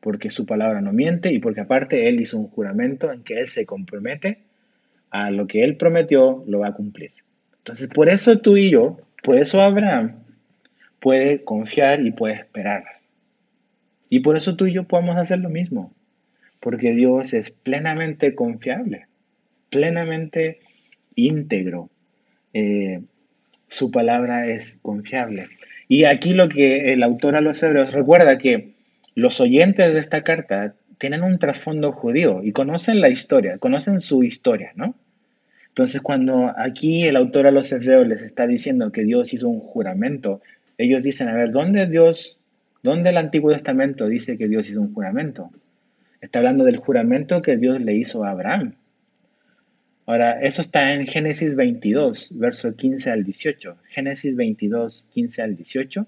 Porque 0.00 0.30
su 0.30 0.46
palabra 0.46 0.80
no 0.80 0.92
miente 0.92 1.32
y 1.32 1.38
porque 1.40 1.60
aparte 1.60 2.08
Él 2.08 2.20
hizo 2.20 2.38
un 2.38 2.48
juramento 2.48 3.12
en 3.12 3.22
que 3.22 3.34
Él 3.34 3.48
se 3.48 3.66
compromete 3.66 4.38
a 5.10 5.30
lo 5.30 5.46
que 5.46 5.64
Él 5.64 5.76
prometió, 5.76 6.42
lo 6.46 6.60
va 6.60 6.68
a 6.68 6.74
cumplir. 6.74 7.12
Entonces, 7.58 7.88
por 7.88 8.08
eso 8.08 8.38
tú 8.38 8.56
y 8.56 8.70
yo, 8.70 8.98
por 9.22 9.36
eso 9.36 9.60
Abraham 9.60 10.14
puede 11.00 11.44
confiar 11.44 12.00
y 12.00 12.12
puede 12.12 12.34
esperar. 12.34 12.84
Y 14.08 14.20
por 14.20 14.36
eso 14.36 14.56
tú 14.56 14.66
y 14.66 14.72
yo 14.72 14.84
podemos 14.84 15.18
hacer 15.18 15.40
lo 15.40 15.50
mismo 15.50 15.92
porque 16.60 16.92
Dios 16.92 17.32
es 17.32 17.50
plenamente 17.50 18.34
confiable, 18.34 19.06
plenamente 19.70 20.60
íntegro. 21.14 21.90
Eh, 22.52 23.00
su 23.68 23.90
palabra 23.90 24.46
es 24.46 24.78
confiable. 24.82 25.48
Y 25.90 26.04
aquí 26.04 26.34
lo 26.34 26.48
que 26.48 26.92
el 26.92 27.02
autor 27.02 27.34
a 27.34 27.40
los 27.40 27.60
hebreos 27.64 27.92
recuerda 27.92 28.38
que 28.38 28.74
los 29.16 29.40
oyentes 29.40 29.92
de 29.92 29.98
esta 29.98 30.22
carta 30.22 30.76
tienen 30.98 31.24
un 31.24 31.40
trasfondo 31.40 31.90
judío 31.90 32.44
y 32.44 32.52
conocen 32.52 33.00
la 33.00 33.08
historia, 33.08 33.58
conocen 33.58 34.00
su 34.00 34.22
historia, 34.22 34.70
¿no? 34.76 34.94
Entonces, 35.66 36.00
cuando 36.00 36.54
aquí 36.56 37.08
el 37.08 37.16
autor 37.16 37.48
a 37.48 37.50
los 37.50 37.72
hebreos 37.72 38.06
les 38.06 38.22
está 38.22 38.46
diciendo 38.46 38.92
que 38.92 39.02
Dios 39.02 39.34
hizo 39.34 39.48
un 39.48 39.58
juramento, 39.58 40.40
ellos 40.78 41.02
dicen, 41.02 41.26
a 41.26 41.34
ver, 41.34 41.50
¿dónde 41.50 41.88
Dios, 41.88 42.38
dónde 42.84 43.10
el 43.10 43.16
Antiguo 43.16 43.50
Testamento 43.50 44.06
dice 44.06 44.38
que 44.38 44.46
Dios 44.46 44.70
hizo 44.70 44.80
un 44.80 44.94
juramento? 44.94 45.50
Está 46.20 46.38
hablando 46.38 46.62
del 46.62 46.76
juramento 46.76 47.42
que 47.42 47.56
Dios 47.56 47.80
le 47.80 47.94
hizo 47.94 48.22
a 48.22 48.30
Abraham. 48.30 48.76
Ahora, 50.10 50.40
eso 50.40 50.62
está 50.62 50.92
en 50.92 51.06
Génesis 51.06 51.54
22, 51.54 52.30
verso 52.32 52.74
15 52.74 53.12
al 53.12 53.22
18. 53.22 53.76
Génesis 53.90 54.34
22, 54.34 55.04
15 55.14 55.40
al 55.40 55.56
18. 55.56 56.04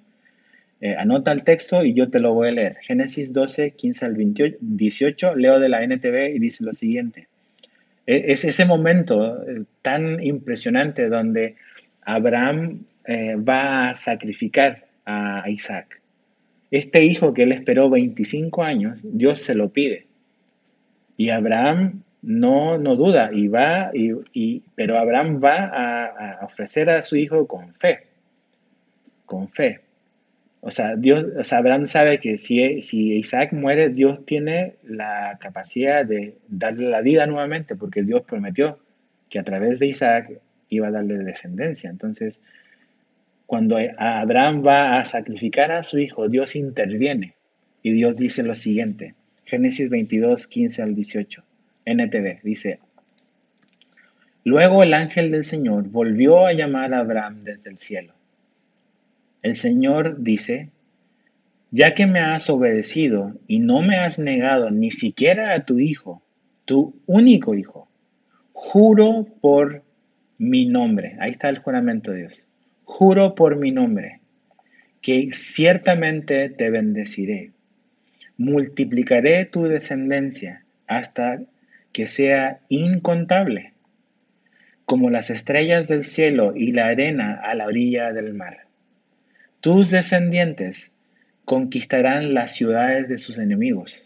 Eh, 0.81 0.97
anota 0.99 1.31
el 1.31 1.45
texto 1.45 1.85
y 1.85 1.95
yo 1.95 2.11
te 2.11 2.19
lo 2.19 2.35
voy 2.35 2.49
a 2.49 2.51
leer. 2.51 2.79
Génesis 2.81 3.33
12, 3.33 3.75
15 3.75 4.05
al 4.05 4.17
18. 4.61 5.37
Leo 5.37 5.61
de 5.61 5.69
la 5.69 5.85
NTV 5.85 6.35
y 6.35 6.41
dice 6.41 6.65
lo 6.65 6.75
siguiente. 6.75 7.29
E, 8.05 8.33
es 8.33 8.45
ese 8.45 8.65
momento 8.65 9.41
eh, 9.49 9.63
tan 9.83 10.21
impresionante 10.21 11.09
donde 11.09 11.55
Abraham 12.05 12.81
eh, 13.05 13.37
va 13.37 13.91
a 13.91 13.95
sacrificar 13.95 14.85
a 15.07 15.49
Isaac. 15.49 16.03
Este 16.73 17.05
hijo 17.05 17.33
que 17.33 17.45
él 17.45 17.53
esperó 17.53 17.89
25 17.89 18.65
años, 18.65 18.99
Dios 19.05 19.41
se 19.43 19.55
lo 19.55 19.69
pide. 19.69 20.07
Y 21.17 21.29
Abraham 21.29 22.03
no, 22.23 22.79
no 22.79 22.97
duda 22.97 23.31
y 23.33 23.49
va, 23.49 23.91
y, 23.93 24.63
pero 24.75 24.99
Abraham 24.99 25.41
va 25.43 25.65
a, 25.65 26.45
ofrecer 26.45 26.89
a 26.89 27.03
su 27.03 27.17
hijo 27.17 27.47
con 27.47 27.75
fe, 27.75 28.07
con 29.27 29.49
fe. 29.49 29.81
O 30.61 30.71
sea, 30.71 30.95
Dios, 30.95 31.53
Abraham 31.53 31.89
sabe 31.89 32.21
que 32.21 32.39
si, 32.39 32.83
si 32.83 33.15
Isaac 33.19 33.53
muere, 33.53 33.89
Dios 33.89 34.25
tiene 34.25 34.75
la 34.85 35.37
capacidad 35.41 36.07
de 36.07 36.37
darle 36.47 36.89
la 36.89 37.03
vida 37.03 37.27
nuevamente, 37.27 37.75
porque 37.75 38.05
Dios 38.05 38.23
prometió 38.23 38.79
que 39.29 39.41
a 39.41 39.43
través 39.43 39.81
de 39.81 39.89
Isaac 39.89 40.31
iba 40.69 40.87
a 40.87 40.93
darle 40.93 41.19
descendencia. 41.19 41.91
Entonces, 41.91 42.39
cuando 43.47 43.77
Abraham 43.99 44.65
va 44.65 44.99
a 44.99 45.05
sacrificar 45.05 45.73
a 45.73 45.83
su 45.83 45.99
hijo, 45.99 46.29
Dios 46.29 46.55
interviene 46.55 47.35
y 47.83 47.93
Dios 47.93 48.17
dice 48.17 48.45
lo 48.45 48.55
siguiente, 48.55 49.15
Génesis 49.45 49.91
22, 49.91 50.47
15 50.47 50.83
al 50.83 50.95
18, 50.95 51.43
NTV, 51.85 52.41
dice, 52.43 52.79
Luego 54.45 54.83
el 54.83 54.95
ángel 54.95 55.31
del 55.31 55.45
Señor 55.45 55.89
volvió 55.89 56.47
a 56.47 56.53
llamar 56.53 56.95
a 56.95 56.99
Abraham 56.99 57.45
desde 57.45 57.71
el 57.71 57.79
cielo. 57.79 58.13
El 59.43 59.55
Señor 59.55 60.23
dice, 60.23 60.71
ya 61.71 61.95
que 61.95 62.07
me 62.07 62.21
has 62.21 62.51
obedecido 62.51 63.35
y 63.47 63.61
no 63.61 63.81
me 63.81 63.97
has 63.97 64.19
negado 64.19 64.71
ni 64.71 64.91
siquiera 64.91 65.55
a 65.55 65.65
tu 65.65 65.79
hijo, 65.79 66.23
tu 66.65 66.95
único 67.07 67.55
hijo, 67.55 67.89
juro 68.53 69.27
por 69.41 69.83
mi 70.39 70.67
nombre. 70.67 71.17
Ahí 71.21 71.33
está 71.33 71.49
el 71.49 71.59
juramento 71.59 72.11
de 72.13 72.19
Dios 72.19 72.43
Juro 72.85 73.35
por 73.35 73.57
mi 73.57 73.71
nombre 73.71 74.21
que 75.01 75.31
ciertamente 75.33 76.49
te 76.49 76.71
bendeciré. 76.71 77.51
Multiplicaré 78.37 79.45
tu 79.47 79.65
descendencia 79.65 80.65
hasta 80.87 81.43
que 81.93 82.07
sea 82.07 82.61
incontable, 82.69 83.73
como 84.85 85.11
las 85.11 85.31
estrellas 85.31 85.89
del 85.89 86.05
cielo 86.05 86.55
y 86.55 86.73
la 86.73 86.87
arena 86.87 87.41
a 87.43 87.55
la 87.55 87.67
orilla 87.67 88.13
del 88.13 88.35
mar. 88.35 88.67
Tus 89.61 89.91
descendientes 89.91 90.93
conquistarán 91.45 92.35
las 92.35 92.53
ciudades 92.53 93.09
de 93.09 93.19
sus 93.19 93.39
enemigos. 93.39 94.03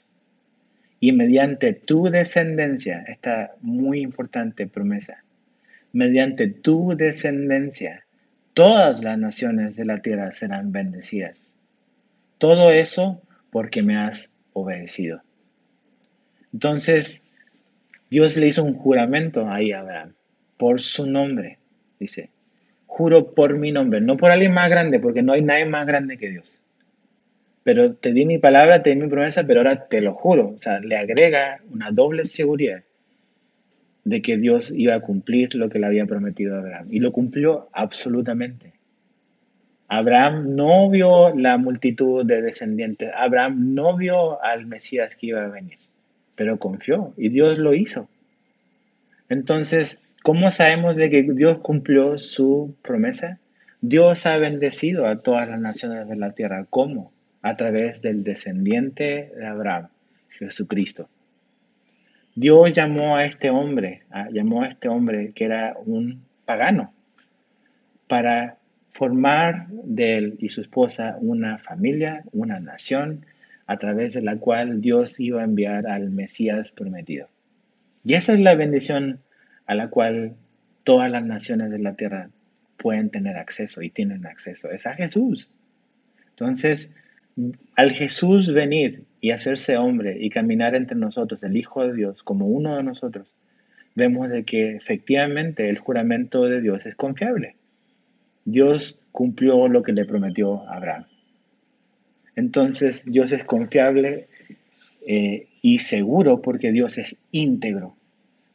Y 1.00 1.12
mediante 1.12 1.74
tu 1.74 2.04
descendencia, 2.10 3.04
esta 3.06 3.54
muy 3.60 4.00
importante 4.00 4.66
promesa, 4.66 5.24
mediante 5.92 6.48
tu 6.48 6.94
descendencia 6.96 8.06
todas 8.56 9.04
las 9.04 9.18
naciones 9.18 9.76
de 9.76 9.84
la 9.84 10.00
tierra 10.00 10.32
serán 10.32 10.72
bendecidas. 10.72 11.52
Todo 12.38 12.70
eso 12.70 13.20
porque 13.50 13.82
me 13.82 13.98
has 13.98 14.30
obedecido. 14.54 15.22
Entonces, 16.54 17.22
Dios 18.10 18.36
le 18.36 18.48
hizo 18.48 18.62
un 18.62 18.74
juramento 18.74 19.48
ahí 19.48 19.72
a 19.72 19.80
Abraham, 19.80 20.14
por 20.56 20.80
su 20.80 21.06
nombre, 21.06 21.58
dice, 21.98 22.30
juro 22.86 23.34
por 23.34 23.58
mi 23.58 23.72
nombre, 23.72 24.00
no 24.00 24.16
por 24.16 24.30
alguien 24.30 24.52
más 24.52 24.70
grande, 24.70 24.98
porque 25.00 25.22
no 25.22 25.32
hay 25.32 25.42
nadie 25.42 25.66
más 25.66 25.86
grande 25.86 26.16
que 26.16 26.30
Dios. 26.30 26.58
Pero 27.62 27.94
te 27.94 28.12
di 28.12 28.24
mi 28.24 28.38
palabra, 28.38 28.82
te 28.82 28.90
di 28.90 28.96
mi 28.96 29.08
promesa, 29.08 29.44
pero 29.44 29.60
ahora 29.60 29.88
te 29.88 30.00
lo 30.00 30.14
juro. 30.14 30.50
O 30.50 30.58
sea, 30.58 30.78
le 30.78 30.96
agrega 30.96 31.60
una 31.72 31.90
doble 31.90 32.24
seguridad 32.24 32.84
de 34.04 34.22
que 34.22 34.36
Dios 34.36 34.72
iba 34.74 34.94
a 34.94 35.00
cumplir 35.00 35.52
lo 35.56 35.68
que 35.68 35.80
le 35.80 35.86
había 35.86 36.06
prometido 36.06 36.54
a 36.54 36.60
Abraham. 36.60 36.86
Y 36.92 37.00
lo 37.00 37.10
cumplió 37.10 37.68
absolutamente. 37.72 38.72
Abraham 39.88 40.54
no 40.54 40.88
vio 40.90 41.34
la 41.34 41.58
multitud 41.58 42.24
de 42.24 42.40
descendientes. 42.40 43.10
Abraham 43.16 43.74
no 43.74 43.96
vio 43.96 44.40
al 44.44 44.66
Mesías 44.66 45.16
que 45.16 45.26
iba 45.26 45.44
a 45.44 45.48
venir, 45.48 45.78
pero 46.36 46.58
confió 46.58 47.12
y 47.16 47.30
Dios 47.30 47.58
lo 47.58 47.74
hizo. 47.74 48.08
Entonces, 49.28 49.98
¿Cómo 50.26 50.50
sabemos 50.50 50.96
de 50.96 51.08
que 51.08 51.22
Dios 51.22 51.60
cumplió 51.60 52.18
su 52.18 52.74
promesa? 52.82 53.38
Dios 53.80 54.26
ha 54.26 54.36
bendecido 54.38 55.06
a 55.06 55.22
todas 55.22 55.48
las 55.48 55.60
naciones 55.60 56.08
de 56.08 56.16
la 56.16 56.32
tierra. 56.32 56.66
¿Cómo? 56.68 57.12
A 57.42 57.56
través 57.56 58.02
del 58.02 58.24
descendiente 58.24 59.30
de 59.36 59.46
Abraham, 59.46 59.86
Jesucristo. 60.30 61.08
Dios 62.34 62.72
llamó 62.72 63.16
a 63.16 63.24
este 63.24 63.50
hombre, 63.50 64.02
llamó 64.32 64.64
a 64.64 64.66
este 64.66 64.88
hombre 64.88 65.30
que 65.32 65.44
era 65.44 65.76
un 65.86 66.24
pagano, 66.44 66.92
para 68.08 68.58
formar 68.90 69.68
de 69.68 70.14
él 70.18 70.36
y 70.40 70.48
su 70.48 70.60
esposa 70.60 71.18
una 71.20 71.58
familia, 71.58 72.24
una 72.32 72.58
nación, 72.58 73.26
a 73.66 73.76
través 73.78 74.14
de 74.14 74.22
la 74.22 74.36
cual 74.38 74.80
Dios 74.80 75.18
iba 75.18 75.40
a 75.40 75.44
enviar 75.44 75.86
al 75.86 76.10
Mesías 76.10 76.70
prometido. 76.70 77.28
Y 78.04 78.14
esa 78.14 78.32
es 78.34 78.40
la 78.40 78.54
bendición 78.54 79.20
a 79.66 79.74
la 79.74 79.88
cual 79.88 80.36
todas 80.84 81.10
las 81.10 81.24
naciones 81.24 81.70
de 81.70 81.80
la 81.80 81.94
tierra 81.94 82.30
pueden 82.76 83.10
tener 83.10 83.36
acceso 83.36 83.82
y 83.82 83.90
tienen 83.90 84.26
acceso. 84.26 84.70
Es 84.70 84.86
a 84.86 84.94
Jesús. 84.94 85.48
Entonces, 86.30 86.92
al 87.74 87.92
Jesús 87.92 88.52
venir 88.52 89.04
y 89.20 89.32
hacerse 89.32 89.76
hombre 89.76 90.16
y 90.20 90.30
caminar 90.30 90.74
entre 90.74 90.96
nosotros, 90.96 91.42
el 91.42 91.56
Hijo 91.56 91.86
de 91.86 91.94
Dios, 91.94 92.22
como 92.22 92.46
uno 92.46 92.76
de 92.76 92.82
nosotros, 92.82 93.26
vemos 93.94 94.30
de 94.30 94.44
que 94.44 94.76
efectivamente 94.76 95.68
el 95.68 95.78
juramento 95.78 96.44
de 96.44 96.60
Dios 96.60 96.86
es 96.86 96.94
confiable. 96.94 97.56
Dios 98.44 98.98
cumplió 99.10 99.66
lo 99.66 99.82
que 99.82 99.92
le 99.92 100.04
prometió 100.04 100.68
a 100.68 100.76
Abraham. 100.76 101.06
Entonces 102.36 103.02
Dios 103.06 103.32
es 103.32 103.44
confiable 103.44 104.28
eh, 105.06 105.48
y 105.62 105.78
seguro 105.78 106.42
porque 106.42 106.70
Dios 106.70 106.98
es 106.98 107.16
íntegro. 107.32 107.96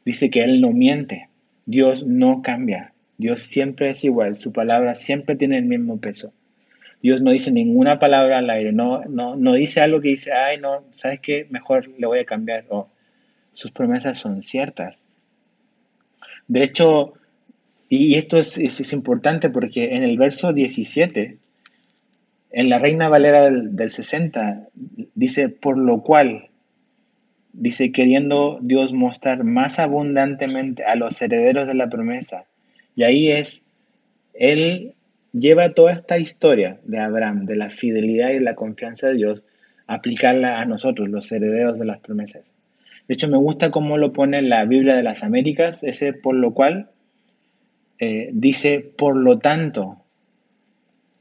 Dice 0.05 0.29
que 0.29 0.43
Él 0.43 0.61
no 0.61 0.71
miente. 0.71 1.29
Dios 1.65 2.05
no 2.05 2.41
cambia. 2.41 2.93
Dios 3.17 3.41
siempre 3.41 3.89
es 3.89 4.03
igual. 4.03 4.37
Su 4.37 4.51
palabra 4.51 4.95
siempre 4.95 5.35
tiene 5.35 5.57
el 5.57 5.65
mismo 5.65 5.99
peso. 5.99 6.33
Dios 7.01 7.21
no 7.21 7.31
dice 7.31 7.51
ninguna 7.51 7.99
palabra 7.99 8.37
al 8.37 8.49
aire. 8.49 8.71
No, 8.71 9.03
no, 9.05 9.35
no 9.35 9.53
dice 9.53 9.81
algo 9.81 10.01
que 10.01 10.09
dice, 10.09 10.31
ay, 10.31 10.59
no, 10.59 10.83
¿sabes 10.95 11.19
qué? 11.19 11.47
Mejor 11.49 11.89
le 11.97 12.07
voy 12.07 12.19
a 12.19 12.25
cambiar. 12.25 12.65
Sus 13.53 13.71
promesas 13.71 14.17
son 14.19 14.43
ciertas. 14.43 15.03
De 16.47 16.63
hecho, 16.63 17.13
y 17.89 18.15
esto 18.15 18.37
es, 18.37 18.57
es, 18.57 18.93
importante 18.93 19.49
porque 19.49 19.95
en 19.95 20.03
el 20.03 20.17
verso 20.17 20.53
17, 20.53 21.37
en 22.51 22.69
la 22.69 22.79
Reina 22.79 23.09
Valera 23.09 23.41
del, 23.41 23.75
del 23.75 23.91
60, 23.91 24.67
dice, 25.15 25.49
por 25.49 25.77
lo 25.77 26.01
cual, 26.01 26.49
dice, 27.53 27.91
queriendo 27.91 28.59
Dios 28.61 28.93
mostrar 28.93 29.43
más 29.43 29.79
abundantemente 29.79 30.83
a 30.83 30.95
los 30.95 31.21
herederos 31.21 31.67
de 31.67 31.75
la 31.75 31.89
promesa. 31.89 32.45
Y 32.95 33.03
ahí 33.03 33.31
es, 33.31 33.63
Él 34.33 34.93
lleva 35.33 35.73
toda 35.73 35.93
esta 35.93 36.19
historia 36.19 36.79
de 36.83 36.99
Abraham, 36.99 37.45
de 37.45 37.55
la 37.55 37.69
fidelidad 37.69 38.31
y 38.31 38.39
la 38.39 38.55
confianza 38.55 39.07
de 39.07 39.15
Dios, 39.15 39.43
aplicarla 39.87 40.59
a 40.59 40.65
nosotros, 40.65 41.09
los 41.09 41.31
herederos 41.31 41.79
de 41.79 41.85
las 41.85 41.99
promesas. 41.99 42.43
De 43.07 43.13
hecho, 43.13 43.29
me 43.29 43.37
gusta 43.37 43.71
cómo 43.71 43.97
lo 43.97 44.13
pone 44.13 44.41
la 44.41 44.63
Biblia 44.65 44.95
de 44.95 45.03
las 45.03 45.23
Américas, 45.23 45.83
ese 45.83 46.13
por 46.13 46.35
lo 46.35 46.53
cual, 46.53 46.89
eh, 47.99 48.29
dice, 48.33 48.79
por 48.79 49.15
lo 49.15 49.39
tanto, 49.39 50.00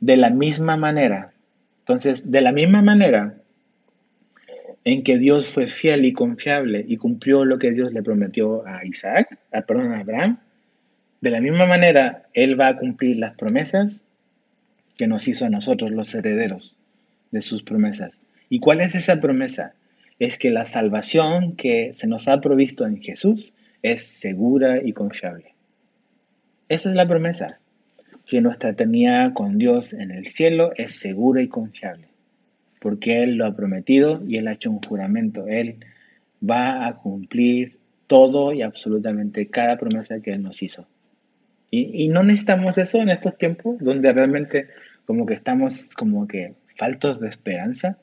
de 0.01 0.17
la 0.17 0.31
misma 0.31 0.77
manera. 0.77 1.33
Entonces, 1.81 2.31
de 2.31 2.41
la 2.41 2.53
misma 2.53 2.83
manera 2.83 3.35
en 4.85 5.03
que 5.03 5.19
Dios 5.19 5.49
fue 5.49 5.67
fiel 5.67 6.05
y 6.05 6.13
confiable 6.13 6.85
y 6.87 6.97
cumplió 6.97 7.45
lo 7.45 7.59
que 7.59 7.73
Dios 7.73 7.93
le 7.93 8.03
prometió 8.03 8.67
a 8.67 8.85
Isaac, 8.85 9.39
a, 9.53 9.63
perdón, 9.63 9.93
a 9.93 10.01
Abraham, 10.01 10.39
de 11.21 11.31
la 11.31 11.41
misma 11.41 11.67
manera 11.67 12.25
Él 12.33 12.59
va 12.59 12.69
a 12.69 12.77
cumplir 12.77 13.19
las 13.19 13.35
promesas 13.37 14.01
que 14.97 15.07
nos 15.07 15.29
hizo 15.29 15.47
a 15.47 15.51
nosotros 15.51 15.91
los 15.91 16.15
herederos 16.15 16.75
de 17.31 17.43
sus 17.43 17.63
promesas. 17.63 18.13
¿Y 18.49 18.61
cuál 18.61 18.81
es 18.81 18.95
esa 18.95 19.21
promesa? 19.21 19.75
Es 20.19 20.39
que 20.39 20.51
la 20.51 20.67
salvación 20.67 21.57
que 21.57 21.93
se 21.95 22.07
nos 22.07 22.29
ha 22.29 22.41
provisto 22.41 22.87
en 22.87 23.03
Jesús 23.03 23.53
es 23.83 24.03
segura 24.03 24.81
y 24.83 24.93
confiable. 24.93 25.55
Esa 26.69 26.91
es 26.91 26.95
la 26.95 27.09
promesa, 27.09 27.59
que 28.31 28.41
nuestra 28.41 28.71
eternidad 28.71 29.33
con 29.33 29.59
Dios 29.59 29.93
en 29.93 30.13
el 30.13 30.27
cielo 30.29 30.71
es 30.77 30.93
segura 30.93 31.43
y 31.43 31.49
confiable, 31.49 32.07
porque 32.81 33.25
Él 33.25 33.35
lo 33.35 33.45
ha 33.45 33.57
prometido 33.57 34.23
y 34.25 34.37
Él 34.37 34.47
ha 34.47 34.53
hecho 34.53 34.71
un 34.71 34.81
juramento. 34.81 35.49
Él 35.49 35.79
va 36.49 36.87
a 36.87 36.95
cumplir 36.95 37.79
todo 38.07 38.53
y 38.53 38.63
absolutamente 38.63 39.49
cada 39.49 39.77
promesa 39.79 40.21
que 40.21 40.31
Él 40.31 40.45
nos 40.45 40.63
hizo. 40.63 40.87
Y, 41.73 42.05
y, 42.05 42.07
no 42.07 42.23
necesitamos 42.23 42.79
eso 42.79 42.99
en 42.99 43.09
estos 43.09 43.37
tiempos 43.37 43.79
donde 43.81 44.13
realmente 44.13 44.69
como 45.07 45.27
que 45.27 45.35
estamos 45.35 45.89
como 45.97 46.29
que 46.29 46.55
faltos 46.77 47.21
de 47.21 47.29
esperanza. 47.29 47.99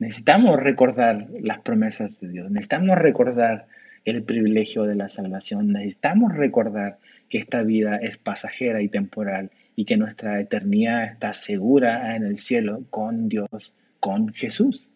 Necesitamos 0.00 0.58
recordar 0.58 1.28
las 1.40 1.60
promesas 1.60 2.18
de 2.18 2.28
Dios, 2.28 2.50
necesitamos 2.50 2.98
recordar 2.98 3.68
el 4.06 4.22
privilegio 4.22 4.84
de 4.84 4.94
la 4.94 5.08
salvación, 5.08 5.72
necesitamos 5.72 6.34
recordar 6.34 6.98
que 7.28 7.38
esta 7.38 7.62
vida 7.64 7.96
es 7.96 8.18
pasajera 8.18 8.80
y 8.80 8.88
temporal 8.88 9.50
y 9.74 9.84
que 9.84 9.96
nuestra 9.96 10.40
eternidad 10.40 11.04
está 11.04 11.34
segura 11.34 12.14
en 12.14 12.24
el 12.24 12.38
cielo 12.38 12.84
con 12.88 13.28
Dios, 13.28 13.74
con 13.98 14.32
Jesús. 14.32 14.88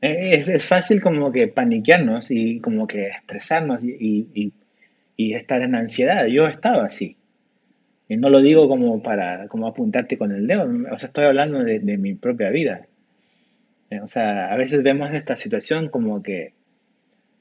Es, 0.00 0.48
es 0.48 0.66
fácil 0.66 1.00
como 1.00 1.32
que 1.32 1.48
paniquearnos 1.48 2.30
y 2.30 2.60
como 2.60 2.86
que 2.86 3.06
estresarnos 3.06 3.82
y, 3.82 4.52
y, 5.16 5.34
estar 5.34 5.62
en 5.62 5.74
ansiedad. 5.74 6.26
Yo 6.26 6.46
estaba 6.46 6.84
así. 6.84 7.16
Y 8.08 8.16
no 8.16 8.30
lo 8.30 8.40
digo 8.40 8.68
como 8.68 9.02
para 9.02 9.48
como 9.48 9.66
apuntarte 9.66 10.16
con 10.16 10.32
el 10.32 10.46
dedo, 10.46 10.64
o 10.92 10.98
sea, 10.98 11.08
estoy 11.08 11.24
hablando 11.24 11.62
de, 11.62 11.80
de 11.80 11.98
mi 11.98 12.14
propia 12.14 12.50
vida. 12.50 12.86
O 14.02 14.08
sea, 14.08 14.52
a 14.52 14.56
veces 14.56 14.82
vemos 14.82 15.12
esta 15.12 15.36
situación 15.36 15.88
como 15.88 16.22
que 16.22 16.52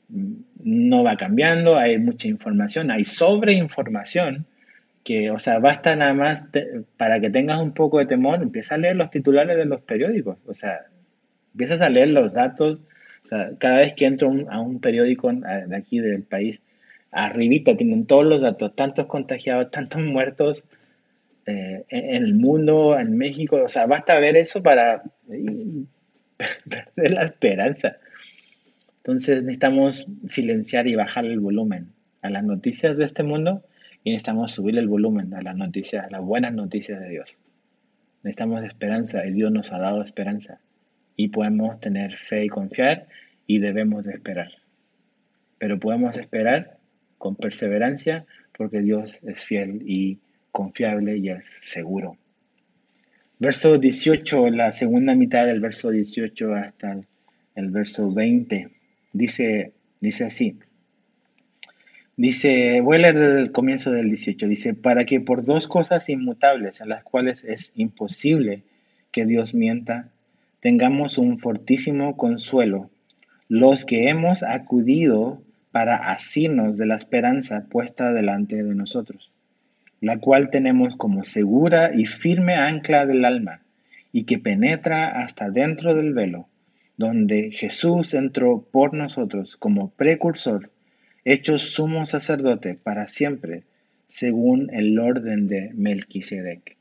no 0.09 1.03
va 1.03 1.17
cambiando, 1.17 1.77
hay 1.77 1.97
mucha 1.97 2.27
información, 2.27 2.91
hay 2.91 3.03
sobreinformación, 3.03 4.45
que, 5.03 5.31
o 5.31 5.39
sea, 5.39 5.59
basta 5.59 5.95
nada 5.95 6.13
más 6.13 6.47
para 6.97 7.19
que 7.19 7.29
tengas 7.29 7.59
un 7.59 7.73
poco 7.73 7.99
de 7.99 8.05
temor, 8.05 8.41
empieza 8.41 8.75
a 8.75 8.77
leer 8.77 8.95
los 8.95 9.09
titulares 9.09 9.57
de 9.57 9.65
los 9.65 9.81
periódicos, 9.81 10.37
o 10.45 10.53
sea, 10.53 10.85
empiezas 11.53 11.81
a 11.81 11.89
leer 11.89 12.09
los 12.09 12.33
datos, 12.33 12.79
cada 13.57 13.79
vez 13.79 13.93
que 13.93 14.05
entro 14.05 14.31
a 14.49 14.59
un 14.61 14.79
periódico 14.79 15.31
de 15.31 15.75
aquí 15.75 15.99
del 15.99 16.23
país, 16.23 16.61
arribita 17.11 17.75
tienen 17.75 18.05
todos 18.05 18.25
los 18.25 18.41
datos, 18.41 18.75
tantos 18.75 19.05
contagiados, 19.07 19.71
tantos 19.71 20.01
muertos 20.01 20.63
eh, 21.45 21.85
en 21.89 22.23
el 22.23 22.35
mundo, 22.35 22.99
en 22.99 23.17
México, 23.17 23.61
o 23.63 23.69
sea, 23.69 23.85
basta 23.85 24.19
ver 24.19 24.35
eso 24.35 24.61
para 24.61 25.03
perder 25.27 27.11
la 27.11 27.23
esperanza. 27.23 27.97
Entonces 29.07 29.41
necesitamos 29.41 30.05
silenciar 30.27 30.85
y 30.85 30.95
bajar 30.95 31.23
el 31.23 31.39
volumen 31.39 31.93
a 32.21 32.29
las 32.29 32.43
noticias 32.43 32.97
de 32.97 33.05
este 33.05 33.23
mundo 33.23 33.63
y 34.03 34.11
necesitamos 34.11 34.51
subir 34.51 34.77
el 34.77 34.89
volumen 34.89 35.33
a 35.33 35.41
las 35.41 35.55
noticias, 35.55 36.05
a 36.05 36.11
las 36.11 36.21
buenas 36.21 36.53
noticias 36.53 36.99
de 36.99 37.11
Dios. 37.11 37.37
Necesitamos 38.23 38.65
esperanza 38.65 39.25
y 39.25 39.31
Dios 39.31 39.49
nos 39.49 39.71
ha 39.71 39.79
dado 39.79 40.01
esperanza 40.01 40.59
y 41.15 41.29
podemos 41.29 41.79
tener 41.79 42.17
fe 42.17 42.43
y 42.43 42.49
confiar 42.49 43.07
y 43.45 43.59
debemos 43.59 44.03
de 44.03 44.11
esperar. 44.11 44.51
Pero 45.57 45.79
podemos 45.79 46.17
esperar 46.17 46.77
con 47.17 47.37
perseverancia 47.37 48.25
porque 48.57 48.81
Dios 48.81 49.19
es 49.23 49.41
fiel 49.41 49.83
y 49.85 50.19
confiable 50.51 51.17
y 51.17 51.29
es 51.29 51.45
seguro. 51.45 52.17
Verso 53.39 53.77
18, 53.77 54.49
la 54.49 54.73
segunda 54.73 55.15
mitad 55.15 55.45
del 55.45 55.61
verso 55.61 55.91
18 55.91 56.55
hasta 56.55 56.99
el 57.55 57.69
verso 57.71 58.11
20. 58.11 58.76
Dice, 59.17 59.71
dice 59.99 60.25
así. 60.25 60.59
Dice, 62.17 62.83
leer 62.87 63.17
desde 63.17 63.39
el 63.39 63.51
comienzo 63.51 63.89
del 63.89 64.09
18. 64.09 64.47
Dice, 64.47 64.75
para 64.75 65.05
que 65.05 65.19
por 65.19 65.43
dos 65.43 65.67
cosas 65.67 66.07
inmutables 66.09 66.81
en 66.81 66.89
las 66.89 67.01
cuales 67.03 67.43
es 67.43 67.71
imposible 67.75 68.61
que 69.11 69.25
Dios 69.25 69.55
mienta, 69.55 70.09
tengamos 70.59 71.17
un 71.17 71.39
fortísimo 71.39 72.15
consuelo, 72.15 72.91
los 73.49 73.85
que 73.85 74.09
hemos 74.09 74.43
acudido 74.43 75.41
para 75.71 75.95
asirnos 75.95 76.77
de 76.77 76.85
la 76.85 76.97
esperanza 76.97 77.65
puesta 77.71 78.13
delante 78.13 78.61
de 78.61 78.75
nosotros, 78.75 79.31
la 79.99 80.19
cual 80.19 80.51
tenemos 80.51 80.95
como 80.95 81.23
segura 81.23 81.89
y 81.91 82.05
firme 82.05 82.53
ancla 82.53 83.07
del 83.07 83.25
alma, 83.25 83.61
y 84.11 84.25
que 84.25 84.37
penetra 84.37 85.07
hasta 85.07 85.49
dentro 85.49 85.95
del 85.95 86.13
velo 86.13 86.47
donde 86.97 87.51
Jesús 87.51 88.13
entró 88.13 88.65
por 88.71 88.93
nosotros 88.93 89.55
como 89.55 89.89
precursor, 89.91 90.69
hecho 91.23 91.59
sumo 91.59 92.05
sacerdote 92.05 92.75
para 92.75 93.07
siempre, 93.07 93.63
según 94.07 94.73
el 94.73 94.97
orden 94.99 95.47
de 95.47 95.71
Melquisedec. 95.73 96.75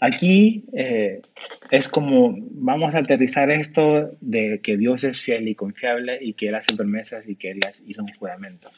Aquí 0.00 0.64
eh, 0.72 1.20
es 1.70 1.88
como 1.88 2.34
vamos 2.52 2.94
a 2.94 2.98
aterrizar 2.98 3.50
esto 3.50 4.16
de 4.20 4.60
que 4.60 4.78
Dios 4.78 5.04
es 5.04 5.20
fiel 5.20 5.46
y 5.48 5.54
confiable 5.54 6.18
y 6.20 6.32
que 6.32 6.48
Él 6.48 6.54
hace 6.54 6.74
promesas 6.74 7.28
y 7.28 7.36
que 7.36 7.50
Él 7.50 7.60
hizo 7.86 8.02
un 8.02 8.08
juramento. 8.08 8.70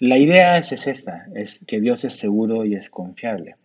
La 0.00 0.18
idea 0.18 0.56
es, 0.56 0.72
esta, 0.72 1.28
es 1.34 1.60
que 1.66 1.80
Dios 1.80 2.04
es 2.04 2.14
seguro 2.14 2.64
y 2.64 2.74
es 2.74 2.88
confiable. 2.88 3.56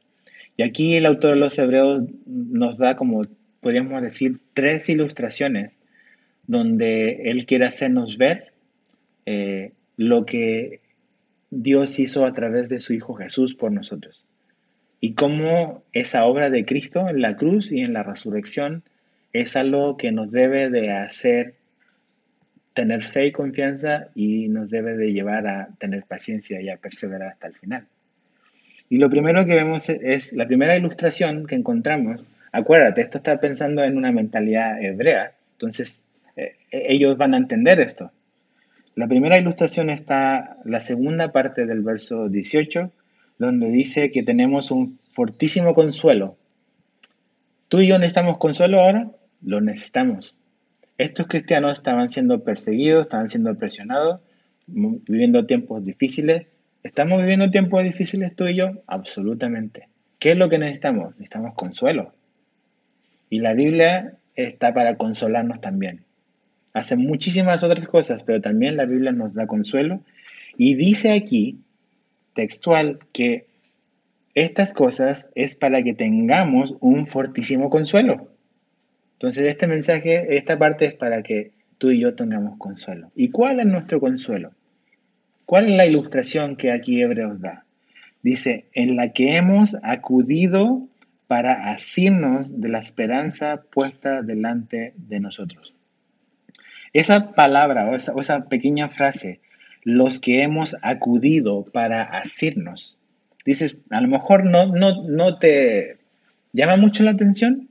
Y 0.57 0.63
aquí 0.63 0.95
el 0.95 1.05
autor 1.05 1.31
de 1.31 1.39
los 1.39 1.57
Hebreos 1.57 2.03
nos 2.25 2.77
da 2.77 2.95
como, 2.95 3.25
podríamos 3.65 3.99
decir, 3.99 4.37
tres 4.53 4.89
ilustraciones 4.89 5.71
donde 6.45 7.31
Él 7.31 7.47
quiere 7.47 7.65
hacernos 7.65 8.19
ver 8.19 8.53
eh, 9.25 9.71
lo 9.97 10.23
que 10.23 10.81
Dios 11.49 11.97
hizo 11.97 12.27
a 12.27 12.33
través 12.33 12.69
de 12.69 12.79
su 12.79 12.93
Hijo 12.93 13.15
Jesús 13.15 13.55
por 13.55 13.71
nosotros 13.71 14.23
y 15.01 15.15
cómo 15.15 15.83
esa 15.93 16.25
obra 16.25 16.51
de 16.51 16.63
Cristo 16.63 17.09
en 17.09 17.21
la 17.21 17.37
cruz 17.37 17.71
y 17.71 17.79
en 17.79 17.93
la 17.93 18.03
resurrección 18.03 18.83
es 19.33 19.55
algo 19.55 19.97
que 19.97 20.11
nos 20.11 20.31
debe 20.31 20.69
de 20.69 20.91
hacer 20.91 21.55
tener 22.75 23.03
fe 23.03 23.25
y 23.25 23.31
confianza 23.31 24.09
y 24.13 24.47
nos 24.47 24.69
debe 24.69 24.95
de 24.95 25.11
llevar 25.11 25.47
a 25.47 25.69
tener 25.79 26.03
paciencia 26.03 26.61
y 26.61 26.69
a 26.69 26.77
perseverar 26.77 27.29
hasta 27.29 27.47
el 27.47 27.55
final. 27.55 27.87
Y 28.89 28.99
lo 28.99 29.09
primero 29.09 29.43
que 29.43 29.55
vemos 29.55 29.89
es 29.89 30.33
la 30.33 30.45
primera 30.45 30.77
ilustración 30.77 31.47
que 31.47 31.55
encontramos. 31.55 32.21
Acuérdate, 32.55 33.01
esto 33.01 33.17
está 33.17 33.37
pensando 33.41 33.83
en 33.83 33.97
una 33.97 34.13
mentalidad 34.13 34.81
hebrea, 34.81 35.33
entonces 35.51 36.01
eh, 36.37 36.55
ellos 36.71 37.17
van 37.17 37.33
a 37.33 37.37
entender 37.37 37.81
esto. 37.81 38.13
La 38.95 39.09
primera 39.09 39.37
ilustración 39.37 39.89
está 39.89 40.55
la 40.63 40.79
segunda 40.79 41.33
parte 41.33 41.65
del 41.65 41.81
verso 41.81 42.29
18 42.29 42.93
donde 43.39 43.69
dice 43.71 44.09
que 44.09 44.23
tenemos 44.23 44.71
un 44.71 44.97
fortísimo 45.11 45.73
consuelo. 45.73 46.37
¿Tú 47.67 47.81
y 47.81 47.87
yo 47.87 47.97
necesitamos 47.97 48.37
consuelo 48.37 48.79
ahora? 48.79 49.11
Lo 49.41 49.59
necesitamos. 49.59 50.33
Estos 50.97 51.27
cristianos 51.27 51.73
estaban 51.73 52.09
siendo 52.09 52.45
perseguidos, 52.45 53.07
estaban 53.07 53.27
siendo 53.27 53.53
presionados, 53.57 54.21
viviendo 54.65 55.45
tiempos 55.45 55.83
difíciles. 55.83 56.47
¿Estamos 56.83 57.19
viviendo 57.19 57.51
tiempos 57.51 57.83
difíciles 57.83 58.33
tú 58.33 58.47
y 58.47 58.55
yo? 58.55 58.71
Absolutamente. 58.87 59.89
¿Qué 60.19 60.31
es 60.31 60.37
lo 60.37 60.47
que 60.47 60.57
necesitamos? 60.57 61.09
Necesitamos 61.17 61.53
consuelo. 61.55 62.13
Y 63.29 63.39
la 63.39 63.53
Biblia 63.53 64.13
está 64.35 64.73
para 64.73 64.95
consolarnos 64.97 65.61
también. 65.61 66.01
Hace 66.73 66.95
muchísimas 66.95 67.63
otras 67.63 67.87
cosas, 67.87 68.23
pero 68.23 68.41
también 68.41 68.75
la 68.75 68.85
Biblia 68.85 69.11
nos 69.11 69.33
da 69.33 69.47
consuelo. 69.47 70.01
Y 70.57 70.75
dice 70.75 71.11
aquí 71.11 71.59
textual 72.33 72.99
que 73.13 73.45
estas 74.33 74.73
cosas 74.73 75.29
es 75.35 75.55
para 75.55 75.81
que 75.81 75.93
tengamos 75.93 76.75
un 76.81 77.07
fortísimo 77.07 77.69
consuelo. 77.69 78.29
Entonces 79.13 79.49
este 79.49 79.67
mensaje, 79.67 80.35
esta 80.35 80.59
parte 80.59 80.85
es 80.85 80.93
para 80.93 81.23
que 81.23 81.51
tú 81.77 81.91
y 81.91 82.01
yo 82.01 82.15
tengamos 82.15 82.57
consuelo. 82.57 83.11
¿Y 83.15 83.29
cuál 83.29 83.61
es 83.61 83.65
nuestro 83.65 83.99
consuelo? 84.01 84.51
¿Cuál 85.45 85.69
es 85.69 85.77
la 85.77 85.85
ilustración 85.85 86.57
que 86.57 86.71
aquí 86.71 87.01
Hebreos 87.01 87.39
da? 87.39 87.63
Dice, 88.21 88.65
en 88.73 88.95
la 88.95 89.13
que 89.13 89.37
hemos 89.37 89.77
acudido 89.83 90.87
para 91.27 91.71
asirnos 91.71 92.61
de 92.61 92.69
la 92.69 92.79
esperanza 92.79 93.63
puesta 93.71 94.21
delante 94.21 94.93
de 94.95 95.19
nosotros. 95.19 95.73
Esa 96.93 97.31
palabra 97.33 97.89
o 97.89 98.21
esa, 98.21 98.45
pequeña 98.47 98.89
frase 98.89 99.41
los 99.83 100.19
que 100.19 100.41
hemos 100.41 100.75
acudido 100.81 101.65
para 101.65 102.03
asirnos. 102.03 102.97
Dices, 103.45 103.75
a 103.89 104.01
lo 104.01 104.07
mejor 104.07 104.45
no, 104.45 104.67
no, 104.67 105.03
no 105.03 105.37
te 105.37 105.97
llama 106.53 106.77
mucho 106.77 107.03
la 107.03 107.11
atención, 107.11 107.67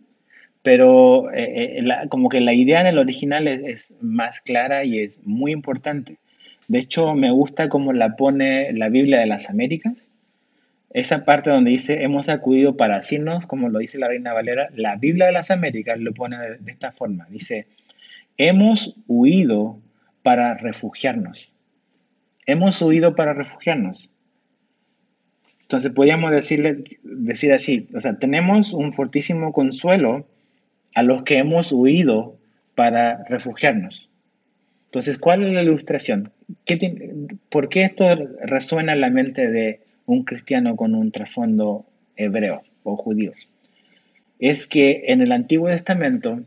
pero 0.64 1.30
eh, 1.32 1.78
eh, 1.78 2.08
como 2.08 2.30
que 2.30 2.40
la 2.40 2.54
idea 2.54 2.80
en 2.80 2.86
el 2.86 2.98
original 2.98 3.48
es, 3.48 3.92
más 4.00 4.40
clara 4.40 4.84
y 4.84 4.98
es 4.98 5.20
muy 5.24 5.52
importante. 5.52 6.16
De 6.68 6.78
hecho, 6.78 7.14
me 7.14 7.30
gusta 7.30 7.68
cómo 7.68 7.92
la 7.92 8.16
pone 8.16 8.72
la 8.72 8.88
Biblia 8.88 9.20
de 9.20 9.26
las 9.26 9.50
Américas. 9.50 9.92
Esa 10.94 11.24
parte 11.24 11.50
donde 11.50 11.72
dice, 11.72 12.04
hemos 12.04 12.28
acudido 12.28 12.76
para 12.76 12.96
asirnos, 12.96 13.46
como 13.46 13.68
lo 13.68 13.80
dice 13.80 13.98
la 13.98 14.06
Reina 14.06 14.32
Valera, 14.32 14.68
la 14.76 14.94
Biblia 14.94 15.26
de 15.26 15.32
las 15.32 15.50
Américas 15.50 15.98
lo 15.98 16.14
pone 16.14 16.38
de 16.38 16.70
esta 16.70 16.92
forma. 16.92 17.26
Dice, 17.30 17.66
hemos 18.36 18.94
huido 19.08 19.80
para 20.22 20.54
refugiarnos. 20.54 21.52
Hemos 22.46 22.80
huido 22.80 23.16
para 23.16 23.32
refugiarnos. 23.32 24.08
Entonces 25.62 25.90
podríamos 25.90 26.30
decirle, 26.30 26.84
decir 27.02 27.52
así, 27.52 27.88
o 27.92 28.00
sea, 28.00 28.20
tenemos 28.20 28.72
un 28.72 28.92
fortísimo 28.92 29.52
consuelo 29.52 30.28
a 30.94 31.02
los 31.02 31.24
que 31.24 31.38
hemos 31.38 31.72
huido 31.72 32.38
para 32.76 33.24
refugiarnos. 33.24 34.08
Entonces, 34.84 35.18
¿cuál 35.18 35.42
es 35.42 35.52
la 35.52 35.62
ilustración? 35.62 36.30
¿Por 37.48 37.68
qué 37.68 37.82
esto 37.82 38.06
resuena 38.42 38.92
en 38.92 39.00
la 39.00 39.10
mente 39.10 39.50
de 39.50 39.80
un 40.06 40.24
cristiano 40.24 40.76
con 40.76 40.94
un 40.94 41.10
trasfondo 41.12 41.86
hebreo 42.16 42.62
o 42.82 42.96
judío? 42.96 43.32
Es 44.38 44.66
que 44.66 45.04
en 45.06 45.20
el 45.20 45.32
Antiguo 45.32 45.68
Testamento 45.68 46.40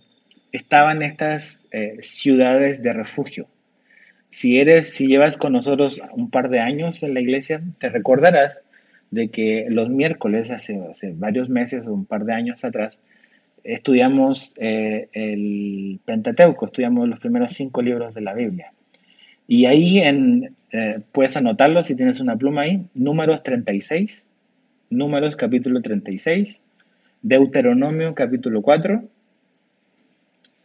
estaban 0.51 1.01
estas 1.01 1.65
eh, 1.71 1.97
ciudades 2.01 2.81
de 2.81 2.93
refugio. 2.93 3.47
Si 4.29 4.59
eres, 4.59 4.93
si 4.93 5.07
llevas 5.07 5.37
con 5.37 5.53
nosotros 5.53 6.01
un 6.13 6.29
par 6.29 6.49
de 6.49 6.59
años 6.59 7.01
en 7.03 7.13
la 7.13 7.21
iglesia, 7.21 7.61
te 7.79 7.89
recordarás 7.89 8.59
de 9.11 9.29
que 9.29 9.67
los 9.69 9.89
miércoles, 9.89 10.51
hace, 10.51 10.79
varios 11.15 11.49
meses 11.49 11.87
o 11.87 11.93
un 11.93 12.05
par 12.05 12.25
de 12.25 12.33
años 12.33 12.63
atrás, 12.63 12.99
estudiamos 13.63 14.53
eh, 14.57 15.09
el 15.13 15.99
Pentateuco, 16.05 16.65
estudiamos 16.67 17.07
los 17.07 17.19
primeros 17.19 17.53
cinco 17.53 17.81
libros 17.81 18.13
de 18.13 18.21
la 18.21 18.33
Biblia. 18.33 18.73
Y 19.47 19.65
ahí 19.65 19.99
en, 19.99 20.55
eh, 20.73 20.99
puedes 21.13 21.37
anotarlo 21.37 21.83
si 21.83 21.95
tienes 21.95 22.19
una 22.19 22.35
pluma 22.35 22.63
ahí, 22.63 22.85
números 22.95 23.43
36, 23.43 24.25
números 24.89 25.37
capítulo 25.37 25.81
36, 25.81 26.61
Deuteronomio 27.21 28.13
capítulo 28.13 28.61
4 28.61 29.03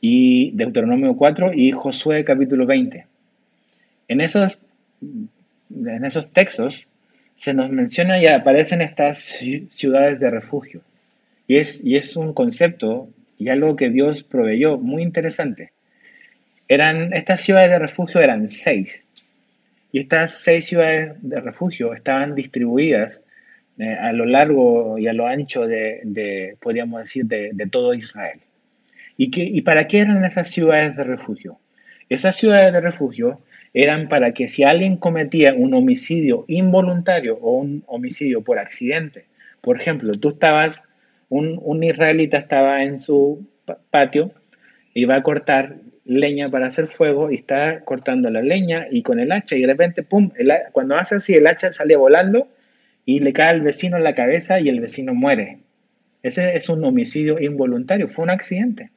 y 0.01 0.51
Deuteronomio 0.53 1.17
4 1.17 1.53
y 1.55 1.71
Josué 1.71 2.25
capítulo 2.25 2.67
20. 2.67 3.07
En 4.09 4.21
esos, 4.21 4.59
en 5.01 6.05
esos 6.05 6.33
textos 6.33 6.89
se 7.37 7.55
nos 7.55 7.71
menciona 7.71 8.21
y 8.21 8.27
aparecen 8.27 8.83
estas 8.83 9.19
ciudades 9.69 10.19
de 10.19 10.31
refugio. 10.31 10.83
Y 11.47 11.57
es, 11.57 11.83
y 11.85 11.95
es 11.95 12.17
un 12.17 12.33
concepto 12.33 13.09
y 13.39 13.49
algo 13.49 13.77
que 13.77 13.91
Dios 13.91 14.23
proveyó 14.23 14.79
muy 14.79 15.03
interesante. 15.03 15.72
Eran, 16.69 17.13
estas 17.13 17.41
ciudades 17.41 17.71
de 17.71 17.79
refugio 17.79 18.21
eran 18.21 18.49
seis. 18.49 19.05
Y 19.93 20.01
estas 20.01 20.43
seis 20.43 20.67
ciudades 20.67 21.13
de 21.21 21.41
refugio 21.41 21.93
estaban 21.93 22.35
distribuidas 22.35 23.21
eh, 23.79 23.97
a 24.01 24.13
lo 24.13 24.25
largo 24.25 24.99
y 24.99 25.07
a 25.07 25.13
lo 25.13 25.27
ancho 25.27 25.67
de, 25.67 26.57
podríamos 26.61 27.03
decir, 27.03 27.27
de, 27.27 27.69
todo 27.71 27.95
Israel. 27.95 28.41
¿Y, 29.17 29.31
qué, 29.31 29.43
¿Y 29.43 29.61
para 29.63 29.87
qué 29.87 30.01
eran 30.01 30.25
esas 30.25 30.49
ciudades 30.49 30.97
de 30.97 31.05
refugio? 31.05 31.59
Esas 32.09 32.37
ciudades 32.37 32.73
de 32.73 32.81
refugio 32.81 33.41
eran 33.75 34.09
para 34.09 34.33
que 34.33 34.49
si 34.49 34.65
alguien 34.65 34.97
cometía 34.97 35.55
un 35.55 35.75
homicidio 35.75 36.45
involuntario 36.49 37.39
o 37.39 37.53
un 37.53 37.85
homicidio 37.87 38.43
por 38.43 38.59
accidente, 38.59 39.25
por 39.61 39.81
ejemplo, 39.81 40.19
tú 40.19 40.31
estabas, 40.31 40.83
un, 41.29 41.59
un 41.63 41.83
israelita 41.83 42.39
estaba 42.39 42.83
en 42.83 42.99
su 42.99 43.47
patio, 43.91 44.31
iba 44.95 45.17
a 45.17 45.23
cortar 45.23 45.77
leña 46.05 46.51
para 46.51 46.67
hacer 46.67 46.89
fuego 46.89 47.31
y 47.31 47.37
está 47.37 47.81
cortando 47.85 48.29
la 48.31 48.43
leña 48.43 48.87
y 48.91 49.03
con 49.03 49.21
el 49.21 49.33
hacha 49.33 49.57
y 49.57 49.61
de 49.63 49.69
repente, 49.69 50.03
pum, 50.03 50.31
cuando 50.73 50.97
hace 50.97 51.17
así 51.17 51.35
el 51.35 51.47
hacha 51.47 51.73
sale 51.73 51.97
volando 51.97 52.49
y 53.05 53.21
le 53.21 53.33
cae 53.33 53.51
al 53.51 53.61
vecino 53.61 53.97
en 53.97 54.05
la 54.05 54.15
cabeza 54.15 54.61
y 54.61 54.69
el 54.69 54.81
vecino 54.81 55.15
muere. 55.15 55.59
Ese 56.23 56.57
es 56.57 56.69
un 56.69 56.85
homicidio 56.85 57.41
involuntario, 57.41 58.09
fue 58.09 58.25
un 58.25 58.31
accidente. 58.31 58.91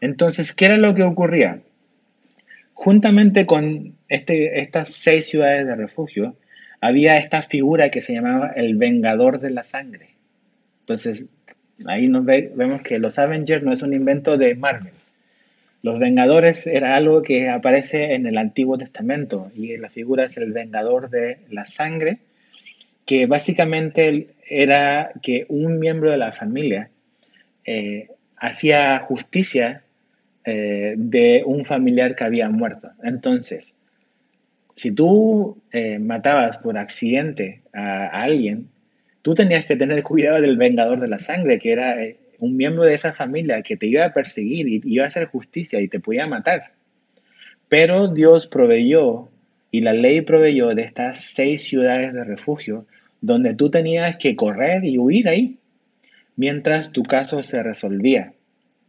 Entonces, 0.00 0.52
¿qué 0.52 0.66
era 0.66 0.76
lo 0.76 0.94
que 0.94 1.02
ocurría? 1.02 1.60
Juntamente 2.74 3.46
con 3.46 3.94
este, 4.08 4.60
estas 4.60 4.92
seis 4.92 5.26
ciudades 5.26 5.66
de 5.66 5.76
refugio, 5.76 6.36
había 6.80 7.16
esta 7.16 7.42
figura 7.42 7.88
que 7.88 8.02
se 8.02 8.12
llamaba 8.12 8.52
el 8.54 8.76
Vengador 8.76 9.40
de 9.40 9.50
la 9.50 9.62
Sangre. 9.62 10.10
Entonces, 10.80 11.24
ahí 11.86 12.08
nos 12.08 12.24
vemos 12.24 12.82
que 12.82 12.98
los 12.98 13.18
Avengers 13.18 13.62
no 13.62 13.72
es 13.72 13.82
un 13.82 13.92
invento 13.92 14.36
de 14.36 14.54
Marvel. 14.54 14.92
Los 15.82 15.98
Vengadores 15.98 16.66
era 16.66 16.96
algo 16.96 17.22
que 17.22 17.48
aparece 17.48 18.14
en 18.14 18.26
el 18.26 18.38
Antiguo 18.38 18.76
Testamento 18.78 19.50
y 19.54 19.76
la 19.76 19.90
figura 19.90 20.24
es 20.24 20.36
el 20.36 20.52
Vengador 20.52 21.10
de 21.10 21.38
la 21.50 21.66
Sangre, 21.66 22.18
que 23.04 23.26
básicamente 23.26 24.28
era 24.48 25.12
que 25.22 25.46
un 25.48 25.78
miembro 25.78 26.10
de 26.10 26.16
la 26.16 26.32
familia 26.32 26.90
eh, 27.64 28.08
hacía 28.36 28.98
justicia 28.98 29.82
eh, 30.44 30.94
de 30.96 31.42
un 31.44 31.64
familiar 31.64 32.14
que 32.14 32.24
había 32.24 32.48
muerto. 32.48 32.90
Entonces, 33.02 33.72
si 34.76 34.90
tú 34.90 35.60
eh, 35.72 35.98
matabas 35.98 36.58
por 36.58 36.78
accidente 36.78 37.62
a, 37.72 38.06
alguien, 38.08 38.68
tú 39.26 39.34
tenías 39.34 39.64
que 39.64 39.74
tener 39.74 40.04
cuidado 40.04 40.40
del 40.40 40.56
vengador 40.56 41.00
de 41.00 41.08
la 41.08 41.18
sangre, 41.18 41.58
que 41.58 41.72
era 41.72 42.00
eh, 42.00 42.16
un 42.38 42.56
miembro 42.56 42.84
de 42.84 42.94
esa 42.94 43.12
familia 43.12 43.60
que 43.60 43.76
te 43.76 43.88
iba 43.88 44.04
a 44.04 44.14
perseguir 44.14 44.68
y 44.68 44.80
iba 44.84 45.04
a 45.04 45.08
hacer 45.08 45.26
justicia 45.26 45.80
y 45.80 45.88
te 45.88 45.98
podía 45.98 46.28
matar. 46.28 46.74
Pero 47.68 48.06
Dios 48.06 48.46
proveyó 48.46 49.28
y 49.72 49.80
la 49.80 49.94
ley 49.94 50.20
proveyó 50.20 50.76
de 50.76 50.82
estas 50.82 51.22
seis 51.22 51.64
ciudades 51.64 52.14
de 52.14 52.22
refugio 52.22 52.86
donde 53.20 53.54
tú 53.54 53.68
tenías 53.68 54.14
que 54.14 54.36
correr 54.36 54.84
y 54.84 54.96
huir 54.96 55.28
ahí 55.28 55.58
mientras 56.36 56.92
tu 56.92 57.02
caso 57.02 57.42
se 57.42 57.64
resolvía, 57.64 58.32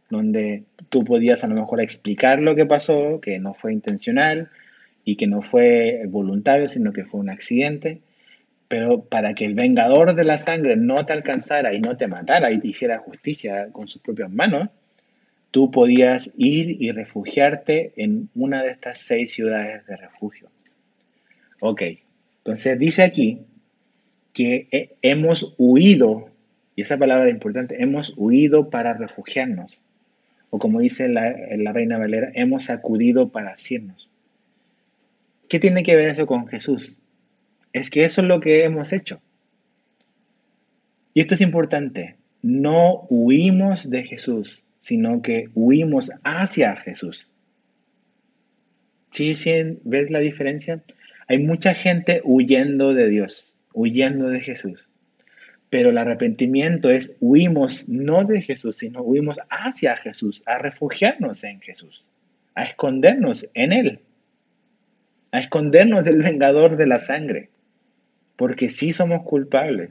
donde 0.08 0.62
tú 0.88 1.02
podías 1.02 1.42
a 1.42 1.48
lo 1.48 1.56
mejor 1.56 1.80
explicar 1.80 2.38
lo 2.38 2.54
que 2.54 2.64
pasó, 2.64 3.20
que 3.20 3.40
no 3.40 3.54
fue 3.54 3.72
intencional 3.72 4.50
y 5.04 5.16
que 5.16 5.26
no 5.26 5.42
fue 5.42 6.04
voluntario, 6.06 6.68
sino 6.68 6.92
que 6.92 7.04
fue 7.04 7.18
un 7.18 7.28
accidente, 7.28 8.02
pero 8.68 9.04
para 9.04 9.34
que 9.34 9.46
el 9.46 9.54
vengador 9.54 10.14
de 10.14 10.24
la 10.24 10.38
sangre 10.38 10.76
no 10.76 10.94
te 11.06 11.14
alcanzara 11.14 11.72
y 11.72 11.80
no 11.80 11.96
te 11.96 12.06
matara 12.06 12.52
y 12.52 12.60
te 12.60 12.68
hiciera 12.68 12.98
justicia 12.98 13.68
con 13.72 13.88
sus 13.88 14.02
propias 14.02 14.30
manos, 14.30 14.68
tú 15.50 15.70
podías 15.70 16.30
ir 16.36 16.76
y 16.80 16.92
refugiarte 16.92 17.94
en 17.96 18.28
una 18.34 18.62
de 18.62 18.70
estas 18.70 18.98
seis 18.98 19.32
ciudades 19.32 19.86
de 19.86 19.96
refugio. 19.96 20.50
Ok, 21.60 21.82
entonces 22.38 22.78
dice 22.78 23.02
aquí 23.02 23.40
que 24.34 24.96
hemos 25.02 25.54
huido, 25.56 26.28
y 26.76 26.82
esa 26.82 26.98
palabra 26.98 27.26
es 27.26 27.32
importante, 27.32 27.82
hemos 27.82 28.12
huido 28.16 28.68
para 28.68 28.92
refugiarnos. 28.92 29.80
O 30.50 30.58
como 30.58 30.80
dice 30.80 31.08
la, 31.08 31.34
la 31.56 31.72
Reina 31.72 31.98
Valera, 31.98 32.30
hemos 32.34 32.70
acudido 32.70 33.30
para 33.30 33.50
asirnos. 33.50 34.08
¿Qué 35.48 35.58
tiene 35.58 35.82
que 35.82 35.96
ver 35.96 36.10
eso 36.10 36.26
con 36.26 36.46
Jesús? 36.46 36.97
Es 37.78 37.90
que 37.90 38.00
eso 38.00 38.22
es 38.22 38.26
lo 38.26 38.40
que 38.40 38.64
hemos 38.64 38.92
hecho. 38.92 39.20
Y 41.14 41.20
esto 41.20 41.36
es 41.36 41.40
importante. 41.40 42.16
No 42.42 43.06
huimos 43.08 43.88
de 43.88 44.02
Jesús, 44.02 44.64
sino 44.80 45.22
que 45.22 45.48
huimos 45.54 46.10
hacia 46.24 46.74
Jesús. 46.74 47.28
¿Sí, 49.12 49.36
sí 49.36 49.78
ves 49.84 50.10
la 50.10 50.18
diferencia? 50.18 50.82
Hay 51.28 51.38
mucha 51.38 51.72
gente 51.72 52.20
huyendo 52.24 52.94
de 52.94 53.08
Dios, 53.08 53.54
huyendo 53.72 54.28
de 54.28 54.40
Jesús. 54.40 54.88
Pero 55.70 55.90
el 55.90 55.98
arrepentimiento 55.98 56.90
es 56.90 57.14
huimos 57.20 57.88
no 57.88 58.24
de 58.24 58.42
Jesús, 58.42 58.78
sino 58.78 59.02
huimos 59.02 59.38
hacia 59.50 59.96
Jesús, 59.96 60.42
a 60.46 60.58
refugiarnos 60.58 61.44
en 61.44 61.60
Jesús, 61.60 62.04
a 62.56 62.64
escondernos 62.64 63.46
en 63.54 63.72
Él, 63.72 64.00
a 65.30 65.38
escondernos 65.38 66.04
del 66.04 66.22
vengador 66.22 66.76
de 66.76 66.86
la 66.88 66.98
sangre, 66.98 67.50
porque 68.38 68.70
sí 68.70 68.92
somos 68.92 69.24
culpables. 69.24 69.90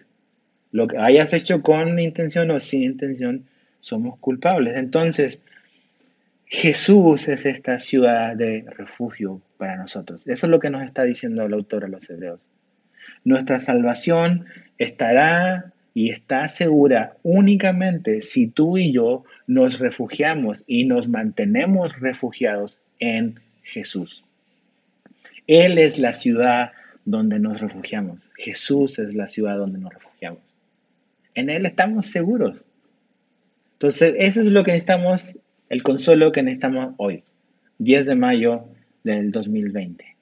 Lo 0.72 0.88
que 0.88 0.98
hayas 0.98 1.34
hecho 1.34 1.62
con 1.62 2.00
intención 2.00 2.50
o 2.50 2.60
sin 2.62 2.84
intención, 2.84 3.44
somos 3.82 4.18
culpables. 4.20 4.78
Entonces, 4.78 5.42
Jesús 6.46 7.28
es 7.28 7.46
esta 7.46 7.82
ciudad 7.82 8.38
de 8.38 8.64
refugio 8.70 9.42
para 9.58 9.76
nosotros. 9.76 10.26
Eso 10.26 10.48
es 10.48 10.50
lo 10.50 10.62
que 10.62 10.70
nos 10.70 10.86
está 10.86 11.04
diciendo 11.04 11.46
el 11.46 11.54
autor 11.54 11.84
a 11.84 11.90
los 11.90 12.10
hebreos. 12.10 12.40
Nuestra 13.26 13.60
salvación 13.60 14.46
estará 14.78 15.74
y 15.94 16.12
está 16.12 16.48
segura 16.48 17.18
únicamente 17.24 18.22
si 18.22 18.48
tú 18.48 18.78
y 18.78 18.94
yo 18.94 19.26
nos 19.46 19.80
refugiamos 19.80 20.64
y 20.68 20.86
nos 20.86 21.10
mantenemos 21.10 22.00
refugiados 22.00 22.80
en 23.00 23.42
Jesús. 23.64 24.24
Él 25.48 25.78
es 25.80 26.00
la 26.00 26.14
ciudad 26.14 26.72
donde 27.08 27.40
nos 27.40 27.62
refugiamos. 27.62 28.20
Jesús 28.36 29.00
es 29.00 29.16
la 29.16 29.30
ciudad 29.30 29.58
donde 29.58 29.80
nos 29.80 29.94
refugiamos. 29.94 30.42
En 31.36 31.50
Él 31.50 31.66
estamos 31.66 32.08
seguros. 32.08 32.66
Entonces, 33.74 34.14
eso 34.18 34.42
es 34.42 34.48
lo 34.48 34.66
que 34.66 34.72
necesitamos 34.72 35.36
el 35.70 35.84
consuelo 35.84 36.34
que 36.34 36.44
necesitamos 36.44 36.96
hoy, 36.98 37.24
10 37.80 38.08
de 38.08 38.16
mayo 38.16 38.66
del 39.04 39.32
2020. 39.32 40.18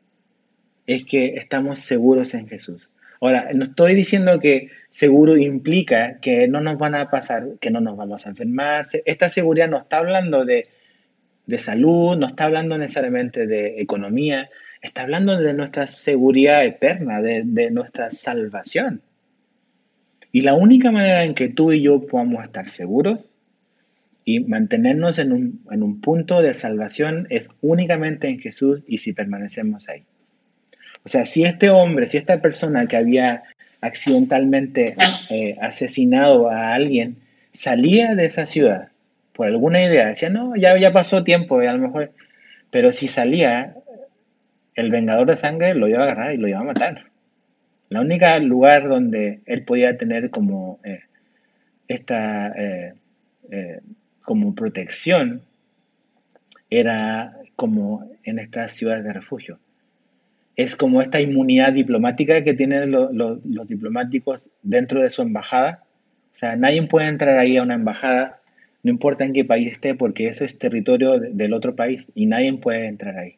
Es 0.85 1.03
que 1.05 1.35
estamos 1.37 1.79
seguros 1.79 2.35
en 2.35 2.47
Jesús. 2.47 2.87
Ahora, 3.19 3.49
no 3.55 3.65
estoy 3.65 3.95
diciendo 3.95 4.39
que 4.39 4.69
seguro 4.91 5.37
implica 5.37 6.19
que 6.19 6.47
no 6.47 6.61
nos 6.61 6.77
van 6.77 6.93
a 6.93 7.09
pasar, 7.09 7.47
que 7.59 7.71
no 7.71 7.81
nos 7.81 7.97
vamos 7.97 8.27
a 8.27 8.29
enfermar. 8.29 8.85
Esta 9.05 9.29
seguridad 9.29 9.69
no 9.69 9.79
está 9.79 9.97
hablando 9.97 10.45
de, 10.45 10.67
de 11.47 11.57
salud, 11.57 12.15
no 12.15 12.27
está 12.27 12.43
hablando 12.43 12.77
necesariamente 12.77 13.47
de 13.47 13.81
economía, 13.81 14.51
está 14.85 15.01
hablando 15.03 15.37
de 15.37 15.53
nuestra 15.53 15.87
seguridad 15.87 16.65
eterna, 16.65 17.21
de, 17.21 17.71
nuestra 17.71 18.11
salvación. 18.11 19.01
Y 20.31 20.41
la 20.41 20.53
única 20.53 20.91
manera 20.91 21.23
en 21.23 21.33
que 21.33 21.49
tú 21.49 21.71
y 21.71 21.81
yo 21.81 22.05
podamos 22.07 22.43
estar 22.43 22.67
seguros 22.67 23.19
y 24.23 24.41
mantenernos 24.41 25.19
en 25.19 25.31
un, 25.31 26.01
punto 26.01 26.41
de 26.41 26.53
salvación 26.53 27.27
es 27.29 27.49
únicamente 27.61 28.27
en 28.27 28.39
Jesús 28.39 28.81
y 28.87 28.99
si 28.99 29.13
permanecemos 29.13 29.87
ahí. 29.89 30.03
O 31.03 31.09
sea, 31.09 31.25
si 31.25 31.43
este 31.43 31.69
hombre, 31.69 32.07
si 32.07 32.17
esta 32.17 32.41
persona 32.41 32.87
que 32.87 32.97
había 32.97 33.43
accidentalmente 33.81 34.95
eh, 35.29 35.55
asesinado 35.61 36.49
a 36.49 36.73
alguien 36.73 37.17
salía 37.53 38.15
de 38.15 38.25
esa 38.25 38.47
ciudad 38.47 38.89
por 39.33 39.47
alguna 39.47 39.83
idea, 39.83 40.07
decía, 40.07 40.29
no, 40.29 40.55
ya, 40.55 40.77
ya 40.77 40.91
pasó 40.91 41.23
tiempo, 41.23 41.59
a 41.59 41.73
lo 41.73 41.79
mejor, 41.79 42.11
pero 42.71 42.91
si 42.91 43.07
salía, 43.07 43.75
el 44.75 44.91
vengador 44.91 45.27
de 45.27 45.37
sangre 45.37 45.73
lo 45.73 45.87
iba 45.87 45.99
a 45.99 46.03
agarrar 46.03 46.33
y 46.33 46.37
lo 46.37 46.47
iba 46.47 46.59
a 46.59 46.63
matar. 46.63 47.05
La 47.89 48.01
única 48.01 48.37
lugar 48.39 48.87
donde 48.87 49.41
él 49.45 49.63
podía 49.63 49.97
tener 49.97 50.29
como 50.29 50.79
eh, 50.83 51.01
esta 51.87 52.53
eh, 52.57 52.93
como 54.25 54.55
protección 54.55 55.41
era 56.69 57.37
como 57.55 58.09
en 58.23 58.39
estas 58.39 58.73
ciudades 58.73 59.03
de 59.03 59.13
refugio. 59.13 59.59
Es 60.55 60.75
como 60.75 61.01
esta 61.01 61.21
inmunidad 61.21 61.73
diplomática 61.73 62.43
que 62.43 62.53
tienen 62.53 62.91
los 62.91 63.67
diplomáticos 63.67 64.47
dentro 64.63 65.01
de 65.01 65.09
su 65.09 65.21
embajada. 65.21 65.83
O 66.33 66.37
sea, 66.37 66.55
nadie 66.55 66.81
puede 66.83 67.07
entrar 67.07 67.37
ahí 67.37 67.57
a 67.57 67.63
una 67.63 67.75
embajada, 67.75 68.41
no 68.83 68.91
importa 68.91 69.25
en 69.25 69.33
qué 69.33 69.45
país 69.45 69.73
esté, 69.73 69.95
porque 69.95 70.27
eso 70.27 70.43
es 70.43 70.57
territorio 70.57 71.19
del 71.19 71.53
otro 71.53 71.75
país 71.75 72.09
y 72.15 72.25
nadie 72.25 72.53
puede 72.53 72.87
entrar 72.87 73.17
ahí. 73.17 73.37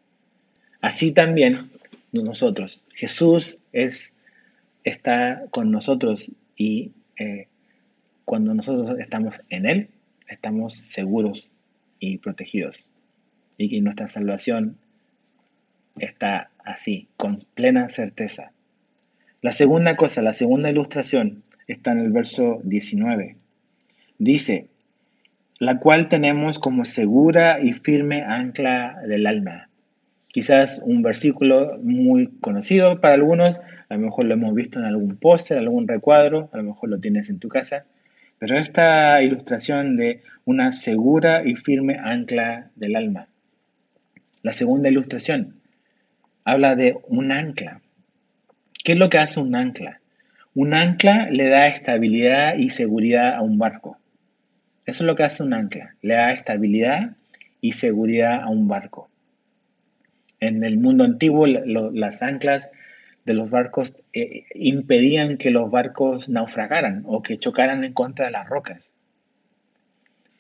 Así 0.88 1.12
también 1.12 1.70
nosotros. 2.14 2.82
Jesús 2.96 3.58
es, 3.74 4.14
está 4.86 5.44
con 5.52 5.70
nosotros 5.70 6.32
y 6.56 6.94
eh, 7.20 7.50
cuando 8.24 8.54
nosotros 8.54 8.98
estamos 8.98 9.42
en 9.50 9.68
Él, 9.68 9.90
estamos 10.30 10.78
seguros 10.78 11.52
y 12.00 12.20
protegidos. 12.20 12.86
Y 13.58 13.68
que 13.68 13.82
nuestra 13.82 14.08
salvación 14.08 14.78
está 16.00 16.52
así, 16.64 17.10
con 17.18 17.44
plena 17.54 17.90
certeza. 17.90 18.54
La 19.42 19.52
segunda 19.52 19.98
cosa, 19.98 20.22
la 20.22 20.32
segunda 20.32 20.70
ilustración 20.70 21.44
está 21.68 21.92
en 21.92 22.00
el 22.00 22.14
verso 22.14 22.62
19. 22.64 23.36
Dice, 24.20 24.70
la 25.60 25.82
cual 25.82 26.08
tenemos 26.08 26.60
como 26.60 26.86
segura 26.86 27.60
y 27.62 27.74
firme 27.74 28.22
ancla 28.22 29.02
del 29.06 29.28
alma. 29.28 29.67
Quizás 30.38 30.80
un 30.84 31.02
versículo 31.02 31.80
muy 31.82 32.28
conocido 32.42 33.02
para 33.02 33.16
algunos, 33.16 33.58
a 33.90 33.96
lo 33.96 34.02
mejor 34.02 34.26
lo 34.26 34.36
hemos 34.36 34.54
visto 34.54 34.78
en 34.78 34.86
algún 34.86 35.18
póster, 35.18 35.58
algún 35.58 35.88
recuadro, 35.88 36.52
a 36.54 36.58
lo 36.58 36.64
mejor 36.64 36.90
lo 36.90 37.00
tienes 37.00 37.32
en 37.32 37.40
tu 37.40 37.50
casa. 37.50 37.86
Pero 38.38 38.56
esta 38.56 39.20
ilustración 39.24 39.98
de 39.98 40.22
una 40.46 40.74
segura 40.74 41.42
y 41.44 41.56
firme 41.56 41.98
ancla 42.00 42.70
del 42.76 42.96
alma. 42.96 43.30
La 44.44 44.54
segunda 44.54 44.90
ilustración 44.90 45.56
habla 46.44 46.76
de 46.76 46.96
un 47.08 47.32
ancla. 47.32 47.82
¿Qué 48.84 48.92
es 48.92 48.98
lo 49.00 49.10
que 49.10 49.18
hace 49.18 49.40
un 49.40 49.56
ancla? 49.56 50.02
Un 50.54 50.76
ancla 50.76 51.32
le 51.32 51.48
da 51.48 51.66
estabilidad 51.66 52.58
y 52.58 52.70
seguridad 52.70 53.34
a 53.34 53.42
un 53.42 53.58
barco. 53.58 53.98
Eso 54.86 55.04
es 55.04 55.08
lo 55.08 55.16
que 55.16 55.24
hace 55.24 55.42
un 55.42 55.56
ancla. 55.56 55.96
Le 56.04 56.14
da 56.14 56.32
estabilidad 56.32 57.16
y 57.60 57.72
seguridad 57.72 58.44
a 58.44 58.50
un 58.50 58.68
barco. 58.68 59.10
En 60.40 60.64
el 60.64 60.78
mundo 60.78 61.04
antiguo 61.04 61.46
las 61.46 62.22
anclas 62.22 62.70
de 63.26 63.34
los 63.34 63.50
barcos 63.50 63.94
eh, 64.14 64.46
impedían 64.54 65.38
que 65.38 65.52
los 65.52 65.70
barcos 65.70 66.30
naufragaran 66.30 67.04
o 67.06 67.22
que 67.22 67.38
chocaran 67.38 67.84
en 67.84 67.94
contra 67.94 68.28
de 68.28 68.32
las 68.32 68.48
rocas. 68.48 68.92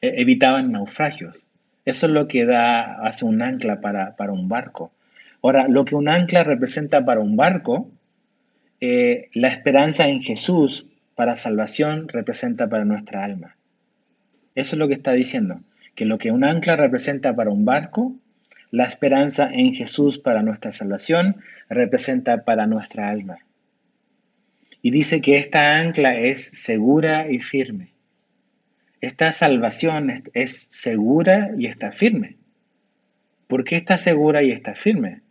E, 0.01 0.21
evitaban 0.21 0.71
naufragios. 0.71 1.35
Eso 1.85 2.05
es 2.05 2.11
lo 2.11 2.27
que 2.27 2.45
da, 2.45 3.01
hace 3.03 3.25
un 3.25 3.41
ancla 3.41 3.81
para, 3.81 4.31
un 4.31 4.47
barco. 4.47 4.91
Ahora, 5.41 5.67
lo 5.67 5.85
que 5.85 5.95
un 5.95 6.09
ancla 6.09 6.43
representa 6.43 7.03
para 7.05 7.19
un 7.19 7.35
barco, 7.35 7.89
eh, 8.79 9.29
la 9.33 9.47
esperanza 9.47 10.07
en 10.07 10.21
Jesús 10.21 10.85
para 11.15 11.35
salvación 11.35 12.07
representa 12.07 12.69
para 12.69 12.85
nuestra 12.85 13.23
alma. 13.23 13.55
Eso 14.55 14.75
es 14.75 14.79
lo 14.79 14.87
que 14.87 14.93
está 14.93 15.13
diciendo, 15.13 15.61
que 15.95 16.05
lo 16.05 16.17
que 16.17 16.31
un 16.31 16.43
ancla 16.43 16.75
representa 16.75 17.35
para 17.35 17.49
un 17.49 17.65
barco, 17.65 18.15
la 18.71 18.85
esperanza 18.85 19.49
en 19.51 19.73
Jesús 19.73 20.17
para 20.17 20.43
nuestra 20.43 20.71
salvación 20.71 21.37
representa 21.69 22.43
para 22.43 22.67
nuestra 22.67 23.09
alma. 23.09 23.39
Y 24.81 24.91
dice 24.91 25.21
que 25.21 25.37
esta 25.37 25.77
ancla 25.77 26.17
es 26.17 26.45
segura 26.45 27.31
y 27.31 27.39
firme. 27.39 27.93
Esta 29.01 29.31
salvación 29.33 30.23
es 30.33 30.67
segura 30.69 31.51
y 31.57 31.67
está 31.67 31.91
firme. 31.91 32.37
¿Por 33.47 33.63
qué 33.63 33.75
está 33.75 33.97
segura 33.97 34.43
y 34.43 34.51
está 34.51 34.75
firme? 34.75 35.21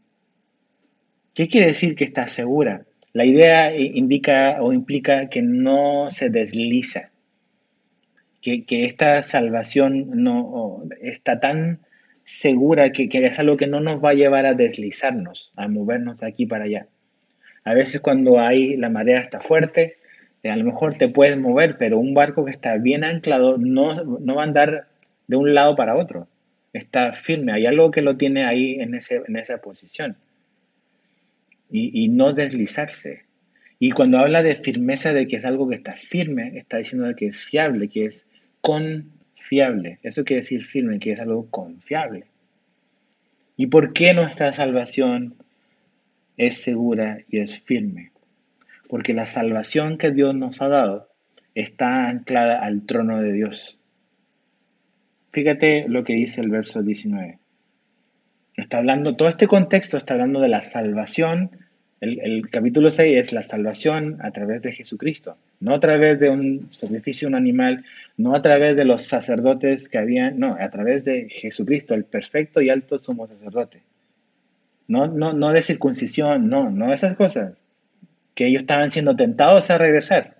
¿Qué 1.34 1.48
quiere 1.48 1.66
decir 1.66 1.96
que 1.96 2.04
está 2.04 2.28
segura? 2.28 2.86
La 3.12 3.24
idea 3.24 3.76
indica 3.76 4.62
o 4.62 4.72
implica 4.72 5.28
que 5.28 5.42
no 5.42 6.10
se 6.10 6.30
desliza, 6.30 7.10
que, 8.40 8.64
esta 8.84 9.22
salvación 9.22 10.22
no 10.22 10.84
está 11.00 11.40
tan 11.40 11.80
segura 12.26 12.90
que, 12.90 13.08
que, 13.08 13.24
es 13.24 13.38
algo 13.38 13.56
que 13.56 13.68
no 13.68 13.80
nos 13.80 14.04
va 14.04 14.10
a 14.10 14.14
llevar 14.14 14.46
a 14.46 14.54
deslizarnos, 14.54 15.52
a 15.54 15.68
movernos 15.68 16.20
de 16.20 16.26
aquí 16.26 16.44
para 16.44 16.64
allá. 16.64 16.88
A 17.64 17.72
veces 17.72 18.00
cuando 18.00 18.40
hay 18.40 18.76
la 18.76 18.90
marea 18.90 19.20
está 19.20 19.38
fuerte, 19.38 19.96
eh, 20.42 20.50
a 20.50 20.56
lo 20.56 20.64
mejor 20.64 20.98
te 20.98 21.08
puedes 21.08 21.38
mover, 21.38 21.78
pero 21.78 21.98
un 21.98 22.14
barco 22.14 22.44
que 22.44 22.50
está 22.50 22.76
bien 22.78 23.04
anclado 23.04 23.58
no, 23.58 24.02
no 24.04 24.34
va 24.34 24.42
a 24.42 24.46
andar 24.46 24.88
de 25.28 25.36
un 25.36 25.54
lado 25.54 25.76
para 25.76 25.96
otro. 25.96 26.26
Está 26.72 27.12
firme, 27.12 27.52
hay 27.52 27.64
algo 27.66 27.92
que 27.92 28.02
lo 28.02 28.16
tiene 28.16 28.44
ahí 28.44 28.74
en, 28.80 28.96
ese, 28.96 29.22
en 29.26 29.36
esa 29.36 29.58
posición. 29.58 30.16
Y, 31.70 32.04
y, 32.04 32.08
no 32.08 32.32
deslizarse. 32.32 33.22
Y 33.78 33.92
cuando 33.92 34.18
habla 34.18 34.42
de 34.42 34.56
firmeza, 34.56 35.12
de 35.12 35.28
que 35.28 35.36
es 35.36 35.44
algo 35.44 35.68
que 35.68 35.76
está 35.76 35.94
firme, 35.94 36.58
está 36.58 36.78
diciendo 36.78 37.14
que 37.16 37.26
es 37.26 37.44
fiable, 37.44 37.88
que 37.88 38.06
es 38.06 38.26
confiable. 39.46 40.00
Eso 40.02 40.24
quiere 40.24 40.42
decir 40.42 40.64
firme, 40.64 40.98
que 40.98 41.12
es 41.12 41.20
algo 41.20 41.48
confiable. 41.50 42.24
¿Y 43.56 43.66
por 43.66 43.92
qué 43.92 44.12
nuestra 44.12 44.52
salvación 44.52 45.36
es 46.36 46.60
segura 46.60 47.18
y 47.28 47.38
es 47.38 47.60
firme? 47.60 48.10
Porque 48.88 49.14
la 49.14 49.24
salvación 49.26 49.98
que 49.98 50.10
Dios 50.10 50.34
nos 50.34 50.60
ha 50.62 50.68
dado 50.68 51.08
está 51.54 52.08
anclada 52.08 52.58
al 52.58 52.84
trono 52.86 53.22
de 53.22 53.32
Dios. 53.32 53.78
Fíjate 55.30 55.86
lo 55.88 56.02
que 56.02 56.14
dice 56.14 56.40
el 56.40 56.50
verso 56.50 56.82
19. 56.82 57.38
Está 58.56 58.78
hablando, 58.78 59.16
todo 59.16 59.28
este 59.28 59.46
contexto 59.46 59.96
está 59.96 60.14
hablando 60.14 60.40
de 60.40 60.48
la 60.48 60.62
salvación. 60.62 61.50
El, 62.00 62.50
capítulo 62.50 62.90
6 62.90 63.18
es 63.18 63.32
la 63.32 63.42
salvación 63.42 64.18
a 64.20 64.30
través 64.30 64.60
de 64.60 64.72
Jesucristo, 64.72 65.38
no 65.60 65.74
a 65.74 65.80
través 65.80 66.20
de 66.20 66.28
un 66.28 66.68
sacrificio, 66.70 67.26
un 67.26 67.34
animal, 67.34 67.84
no 68.18 68.34
a 68.34 68.42
través 68.42 68.76
de 68.76 68.84
los 68.84 69.04
sacerdotes 69.04 69.88
que 69.88 69.96
habían, 69.96 70.38
no, 70.38 70.56
a 70.60 70.68
través 70.68 71.04
de 71.04 71.28
Jesucristo, 71.30 71.94
el 71.94 72.04
perfecto 72.04 72.60
y 72.60 72.68
alto 72.68 72.98
sumo 72.98 73.26
sacerdote. 73.26 73.80
No, 74.88 75.06
no, 75.06 75.32
no 75.32 75.52
de 75.52 75.62
circuncisión, 75.62 76.48
no, 76.48 76.70
no 76.70 76.92
esas 76.92 77.16
cosas 77.16 77.54
que 78.34 78.46
ellos 78.46 78.60
estaban 78.60 78.90
siendo 78.90 79.16
tentados 79.16 79.70
a 79.70 79.78
regresar. 79.78 80.36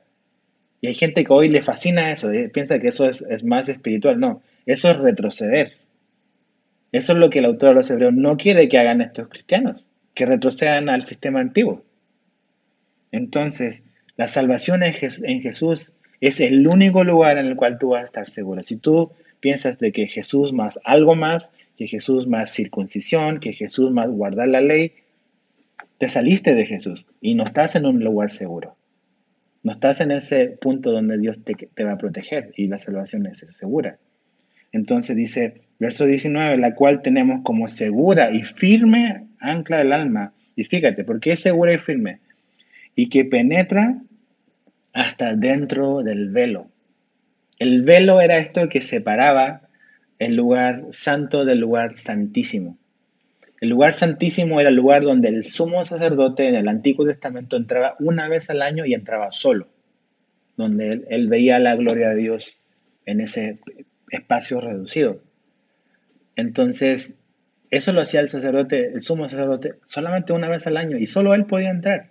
Y 0.81 0.89
hay 0.89 0.95
gente 0.95 1.25
que 1.25 1.33
hoy 1.33 1.49
le 1.49 1.63
fascina 1.63 2.13
eso, 2.13 2.31
eh, 2.31 2.51
piensa 2.51 2.79
que 2.79 2.89
eso 2.89 3.07
es, 3.07 3.25
más 3.43 3.69
espiritual. 3.69 4.21
No, 4.21 4.43
eso 4.67 4.91
es 4.91 4.99
retroceder. 4.99 5.73
Eso 6.93 7.13
es 7.15 7.19
lo 7.19 7.31
que 7.31 7.41
el 7.41 7.47
autor 7.47 7.71
de 7.71 7.75
los 7.77 7.91
hebreos 7.91 8.13
no 8.13 8.37
quiere 8.37 8.69
que 8.69 8.79
hagan 8.79 9.01
estos 9.01 9.29
cristianos, 9.29 9.86
que 10.17 10.25
retrocedan 10.25 10.89
al 10.89 11.05
sistema 11.05 11.41
antiguo. 11.41 11.85
Entonces, 13.13 13.83
la 14.17 14.29
salvación 14.29 14.83
en, 14.83 15.43
Jesús 15.43 15.93
es 16.23 16.41
el 16.41 16.67
único 16.67 17.05
lugar 17.05 17.39
en 17.39 17.47
el 17.47 17.55
cual 17.55 17.79
tú 17.79 17.91
vas 17.91 18.03
a 18.03 18.07
estar 18.07 18.27
seguro. 18.27 18.65
Si 18.65 18.77
tú 18.77 19.13
piensas 19.41 19.79
de 19.79 19.93
que 19.93 20.09
Jesús 20.09 20.55
más 20.55 20.81
algo 20.85 21.15
más, 21.15 21.51
que 21.77 21.87
Jesús 21.87 22.27
más 22.27 22.51
circuncisión, 22.51 23.41
que 23.41 23.53
Jesús 23.53 23.91
más 23.91 24.09
guardar 24.09 24.49
la 24.49 24.63
ley, 24.63 24.95
te 25.99 26.09
saliste 26.09 26.55
de 26.55 26.65
Jesús 26.65 27.07
y 27.21 27.35
no 27.35 27.45
estás 27.45 27.77
en 27.77 27.85
un 27.85 28.03
lugar 28.03 28.31
seguro. 28.31 28.75
No 29.63 29.73
estás 29.73 30.01
en 30.01 30.13
ese 30.13 30.47
punto 30.47 30.93
donde 30.93 31.19
Dios 31.19 31.37
te, 31.45 31.85
va 31.85 31.93
a 31.93 31.99
proteger 31.99 32.53
y 32.57 32.69
la 32.69 32.79
salvación 32.79 33.27
es 33.27 33.45
segura. 33.59 33.99
Entonces 34.73 35.15
dice, 35.15 35.61
verso 35.79 36.07
19, 36.07 36.57
la 36.57 36.75
cual 36.75 37.03
tenemos 37.03 37.43
como 37.43 37.69
segura 37.69 38.31
y 38.33 38.45
firme 38.45 39.27
ancla 39.51 39.79
del 39.79 39.93
alma. 39.93 40.33
Y 40.55 40.65
fíjate, 40.65 41.05
¿por 41.05 41.21
qué 41.21 41.33
es 41.33 41.41
segura 41.41 41.75
y 41.75 41.79
firme? 41.79 42.21
Y 42.95 43.09
que 43.09 43.25
penetra 43.25 44.01
hasta 44.93 45.35
dentro 45.35 46.03
del 46.03 46.31
velo. 46.31 46.69
El 47.59 47.83
velo 47.83 48.21
era 48.21 48.39
esto 48.39 48.69
que 48.69 48.83
separaba 48.83 49.63
el 50.19 50.35
lugar 50.35 50.85
santo 50.91 51.45
del 51.45 51.59
lugar 51.59 51.99
santísimo. 51.99 52.79
El 53.61 53.71
lugar 53.71 53.95
santísimo 53.95 54.61
era 54.61 54.69
el 54.69 54.77
lugar 54.77 55.03
donde 55.03 55.29
el 55.29 55.45
sumo 55.45 55.85
sacerdote 55.85 56.49
en 56.49 56.55
el 56.55 56.69
Antiguo 56.69 57.07
Testamento 57.07 57.57
entraba 57.57 57.97
una 57.99 58.29
vez 58.29 58.51
al 58.51 58.61
año 58.61 58.85
y 58.85 58.93
entraba 58.93 59.33
solo, 59.33 59.69
donde 60.57 61.05
él, 61.09 61.29
veía 61.29 61.59
la 61.59 61.75
gloria 61.75 62.11
de 62.11 62.17
Dios 62.17 62.57
en 63.07 63.21
ese 63.21 63.59
espacio 64.11 64.61
reducido. 64.61 65.23
Entonces, 66.37 67.17
eso 67.71 67.93
lo 67.93 68.01
hacía 68.01 68.21
el 68.21 68.29
sacerdote, 68.29 68.93
el 68.95 69.03
sumo 69.03 69.29
sacerdote, 69.29 69.75
solamente 69.87 70.33
una 70.33 70.49
vez 70.49 70.67
al 70.67 70.77
año 70.77 70.99
y 70.99 71.07
solo 71.07 71.35
él 71.35 71.47
podía 71.47 71.71
entrar. 71.71 72.11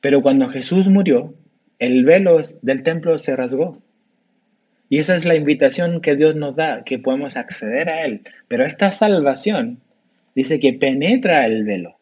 Pero 0.00 0.22
cuando 0.22 0.48
Jesús 0.48 0.86
murió, 0.86 1.34
el 1.78 2.04
velo 2.04 2.40
del 2.62 2.82
templo 2.82 3.18
se 3.18 3.36
rasgó. 3.36 3.82
Y 4.88 4.98
esa 4.98 5.16
es 5.16 5.24
la 5.24 5.34
invitación 5.34 6.00
que 6.00 6.16
Dios 6.16 6.34
nos 6.34 6.56
da, 6.56 6.82
que 6.84 6.98
podemos 6.98 7.36
acceder 7.36 7.90
a 7.90 8.04
Él. 8.04 8.22
Pero 8.48 8.64
esta 8.64 8.90
salvación 8.90 9.80
dice 10.34 10.60
que 10.60 10.72
penetra 10.72 11.46
el 11.46 11.64
velo 11.64 11.96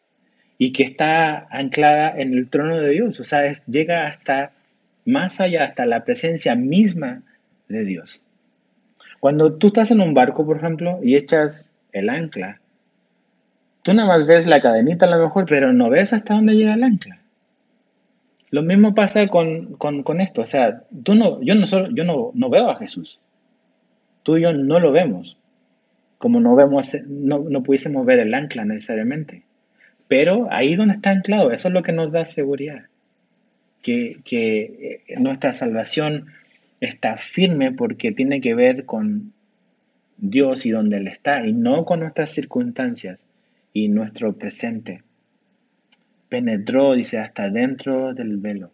y 0.57 0.71
que 0.71 0.83
está 0.83 1.47
anclada 1.51 2.13
en 2.17 2.33
el 2.33 2.49
trono 2.49 2.79
de 2.79 2.89
Dios, 2.91 3.19
o 3.19 3.23
sea, 3.25 3.53
llega 3.67 4.05
hasta 4.05 4.53
más 5.05 5.39
allá, 5.39 5.65
hasta 5.65 5.85
la 5.85 6.03
presencia 6.03 6.55
misma 6.55 7.23
de 7.67 7.83
Dios. 7.83 8.21
Cuando 9.19 9.53
tú 9.53 9.67
estás 9.67 9.91
en 9.91 10.01
un 10.01 10.13
barco, 10.13 10.45
por 10.45 10.57
ejemplo, 10.57 10.99
y 11.03 11.15
echas 11.15 11.69
el 11.97 12.09
ancla, 12.09 12.59
tú 13.83 13.93
nada 13.93 14.07
más 14.07 14.25
ves 14.25 14.47
la 14.47 14.61
cadenita 14.61 15.05
a 15.05 15.09
lo 15.09 15.23
mejor, 15.23 15.45
pero 15.47 15.73
no 15.73 15.89
ves 15.89 16.13
hasta 16.13 16.33
dónde 16.33 16.55
llega 16.55 16.73
el 16.73 16.83
ancla. 16.83 17.19
Lo 18.49 18.61
mismo 18.63 18.95
pasa 18.95 19.27
con, 19.27 19.77
esto, 20.19 20.41
o 20.41 20.45
sea, 20.45 20.83
tú 21.03 21.15
no, 21.15 21.41
yo, 21.41 21.55
no, 21.55 21.67
solo, 21.67 21.89
yo 21.91 22.03
no, 22.05 22.31
no 22.33 22.49
veo 22.49 22.69
a 22.69 22.77
Jesús, 22.77 23.19
tú 24.23 24.37
y 24.37 24.41
yo 24.41 24.53
no 24.53 24.79
lo 24.79 24.91
vemos 24.91 25.37
como 26.17 26.39
no 26.39 26.55
vemos, 26.55 26.95
no, 27.07 27.39
no 27.39 27.63
pudiésemos 27.63 28.05
ver 28.05 28.19
el 28.19 28.33
ancla 28.33 28.65
necesariamente. 28.65 29.43
Pero 30.07 30.47
ahí 30.51 30.75
donde 30.75 30.95
está 30.95 31.11
anclado, 31.11 31.51
eso 31.51 31.67
es 31.67 31.73
lo 31.73 31.83
que 31.83 31.91
nos 31.91 32.11
da 32.11 32.25
seguridad. 32.25 32.85
Que, 33.81 34.19
que 34.25 35.03
eh, 35.07 35.19
nuestra 35.19 35.53
salvación 35.53 36.27
está 36.79 37.17
firme 37.17 37.71
porque 37.71 38.11
tiene 38.11 38.41
que 38.41 38.55
ver 38.55 38.85
con 38.85 39.33
Dios 40.17 40.65
y 40.65 40.71
donde 40.71 40.97
Él 40.97 41.07
está, 41.07 41.45
y 41.45 41.53
no 41.53 41.85
con 41.85 42.01
nuestras 42.01 42.31
circunstancias 42.31 43.19
y 43.73 43.87
nuestro 43.89 44.33
presente. 44.33 45.03
Penetró, 46.29 46.93
dice, 46.93 47.19
hasta 47.19 47.49
dentro 47.49 48.13
del 48.13 48.37
velo. 48.37 48.71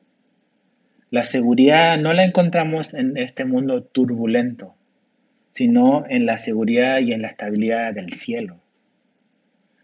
La 1.09 1.23
seguridad 1.23 1.99
no 1.99 2.13
la 2.13 2.23
encontramos 2.23 2.93
en 2.93 3.17
este 3.17 3.45
mundo 3.45 3.83
turbulento, 3.83 4.73
sino 5.51 6.05
en 6.09 6.25
la 6.25 6.39
seguridad 6.39 6.99
y 7.01 7.13
en 7.13 7.21
la 7.21 7.27
estabilidad 7.27 7.93
del 7.93 8.13
cielo. 8.13 8.55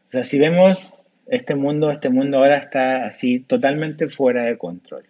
O 0.07 0.11
sea, 0.11 0.23
si 0.23 0.39
vemos 0.39 0.91
este 1.27 1.53
mundo, 1.53 1.91
este 1.91 2.09
mundo 2.09 2.37
ahora 2.37 2.55
está 2.55 3.05
así 3.05 3.39
totalmente 3.39 4.07
fuera 4.07 4.45
de 4.45 4.57
control. 4.57 5.03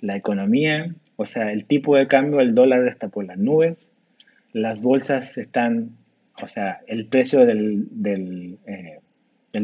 La 0.00 0.16
economía, 0.16 0.92
o 1.14 1.26
sea, 1.26 1.52
el 1.52 1.66
tipo 1.66 1.94
de 1.94 2.08
cambio, 2.08 2.40
el 2.40 2.56
dólar 2.56 2.88
está 2.88 3.06
por 3.06 3.24
las 3.24 3.38
nubes, 3.38 3.86
las 4.54 4.80
bolsas 4.80 5.36
están, 5.36 5.90
o 6.40 6.46
sea, 6.46 6.80
el 6.86 7.06
precio 7.06 7.44
del, 7.44 7.88
del, 7.90 8.58
eh, 8.66 9.00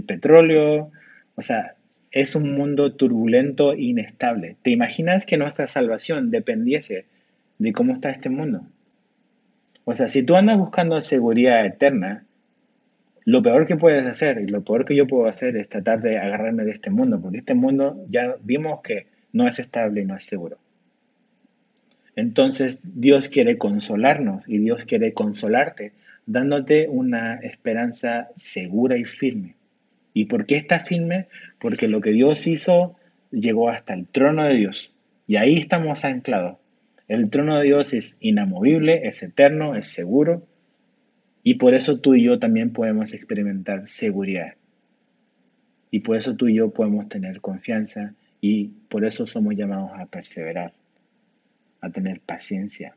petróleo, 0.07 0.91
o 1.37 1.43
sea, 1.43 1.77
es 2.11 2.35
un 2.35 2.53
mundo 2.53 2.93
turbulento 2.95 3.73
e 3.73 3.83
inestable. 3.83 4.57
¿Te 4.63 4.71
imaginas 4.71 5.25
que 5.25 5.39
nuestra 5.39 5.69
salvación 5.69 6.31
dependiese 6.31 7.07
de 7.59 7.73
cómo 7.73 7.95
está 7.95 8.11
este 8.11 8.31
mundo? 8.31 8.67
O 9.85 9.95
sea, 9.95 10.09
si 10.09 10.25
tú 10.25 10.35
andas 10.35 10.59
buscando 10.59 11.01
seguridad 11.01 11.65
eterna, 11.65 12.25
lo 13.25 13.43
peor 13.43 13.67
que 13.67 13.77
puedes 13.77 14.05
hacer 14.05 14.41
y 14.41 14.47
lo 14.47 14.65
peor 14.65 14.85
que 14.85 14.97
yo 14.97 15.07
puedo 15.07 15.27
hacer 15.27 15.57
es 15.57 15.69
tratar 15.69 16.03
de 16.03 16.19
agarrarme 16.19 16.65
de 16.65 16.73
este 16.73 16.91
mundo, 16.91 17.21
porque 17.21 17.39
este 17.39 17.55
mundo 17.55 18.05
ya 18.09 18.35
vimos 18.43 18.81
que 18.83 19.07
no 19.33 19.47
es 19.47 19.61
estable 19.61 20.01
y 20.01 20.05
no 20.05 20.17
es 20.17 20.25
seguro. 20.25 20.59
Entonces 22.17 22.81
Dios 22.83 23.29
quiere 23.29 23.59
consolarnos 23.59 24.43
y 24.47 24.59
Dios 24.59 24.85
quiere 24.85 25.13
consolarte 25.13 25.93
dándote 26.27 26.89
una 26.89 27.37
esperanza 27.37 28.29
segura 28.37 28.97
y 28.97 29.05
firme. 29.05 29.57
¿Y 30.15 30.27
por 30.27 30.47
qué 30.47 30.57
está 30.57 30.81
firme? 30.81 31.27
Porque 31.59 31.89
lo 31.89 32.01
que 32.01 32.11
Dios 32.11 32.47
hizo 32.47 32.97
llegó 33.31 33.69
hasta 33.69 33.95
el 33.95 34.07
trono 34.07 34.45
de 34.45 34.55
Dios 34.55 34.93
y 35.27 35.37
ahí 35.37 35.55
estamos 35.55 36.05
anclados. 36.05 36.59
El 37.09 37.31
trono 37.31 37.59
de 37.59 37.65
Dios 37.65 37.93
es 37.93 38.17
inamovible, 38.21 39.07
es 39.07 39.23
eterno, 39.23 39.75
es 39.75 39.89
seguro, 39.89 40.47
y 41.43 41.55
por 41.55 41.75
eso 41.75 41.99
tú 41.99 42.15
y 42.15 42.25
yo 42.25 42.39
también 42.39 42.73
podemos 42.73 43.13
experimentar 43.13 43.89
seguridad. 43.89 44.55
Y 45.91 46.01
por 46.01 46.17
eso 46.17 46.37
tú 46.37 46.49
y 46.49 46.55
yo 46.55 46.71
podemos 46.71 47.09
tener 47.09 47.41
confianza 47.41 48.15
Y 48.41 48.69
por 48.89 49.05
eso 49.05 49.27
somos 49.27 49.55
llamados 49.55 49.91
a 49.95 50.07
perseverar, 50.07 50.73
a 51.81 51.91
tener 51.91 52.21
paciencia. 52.21 52.97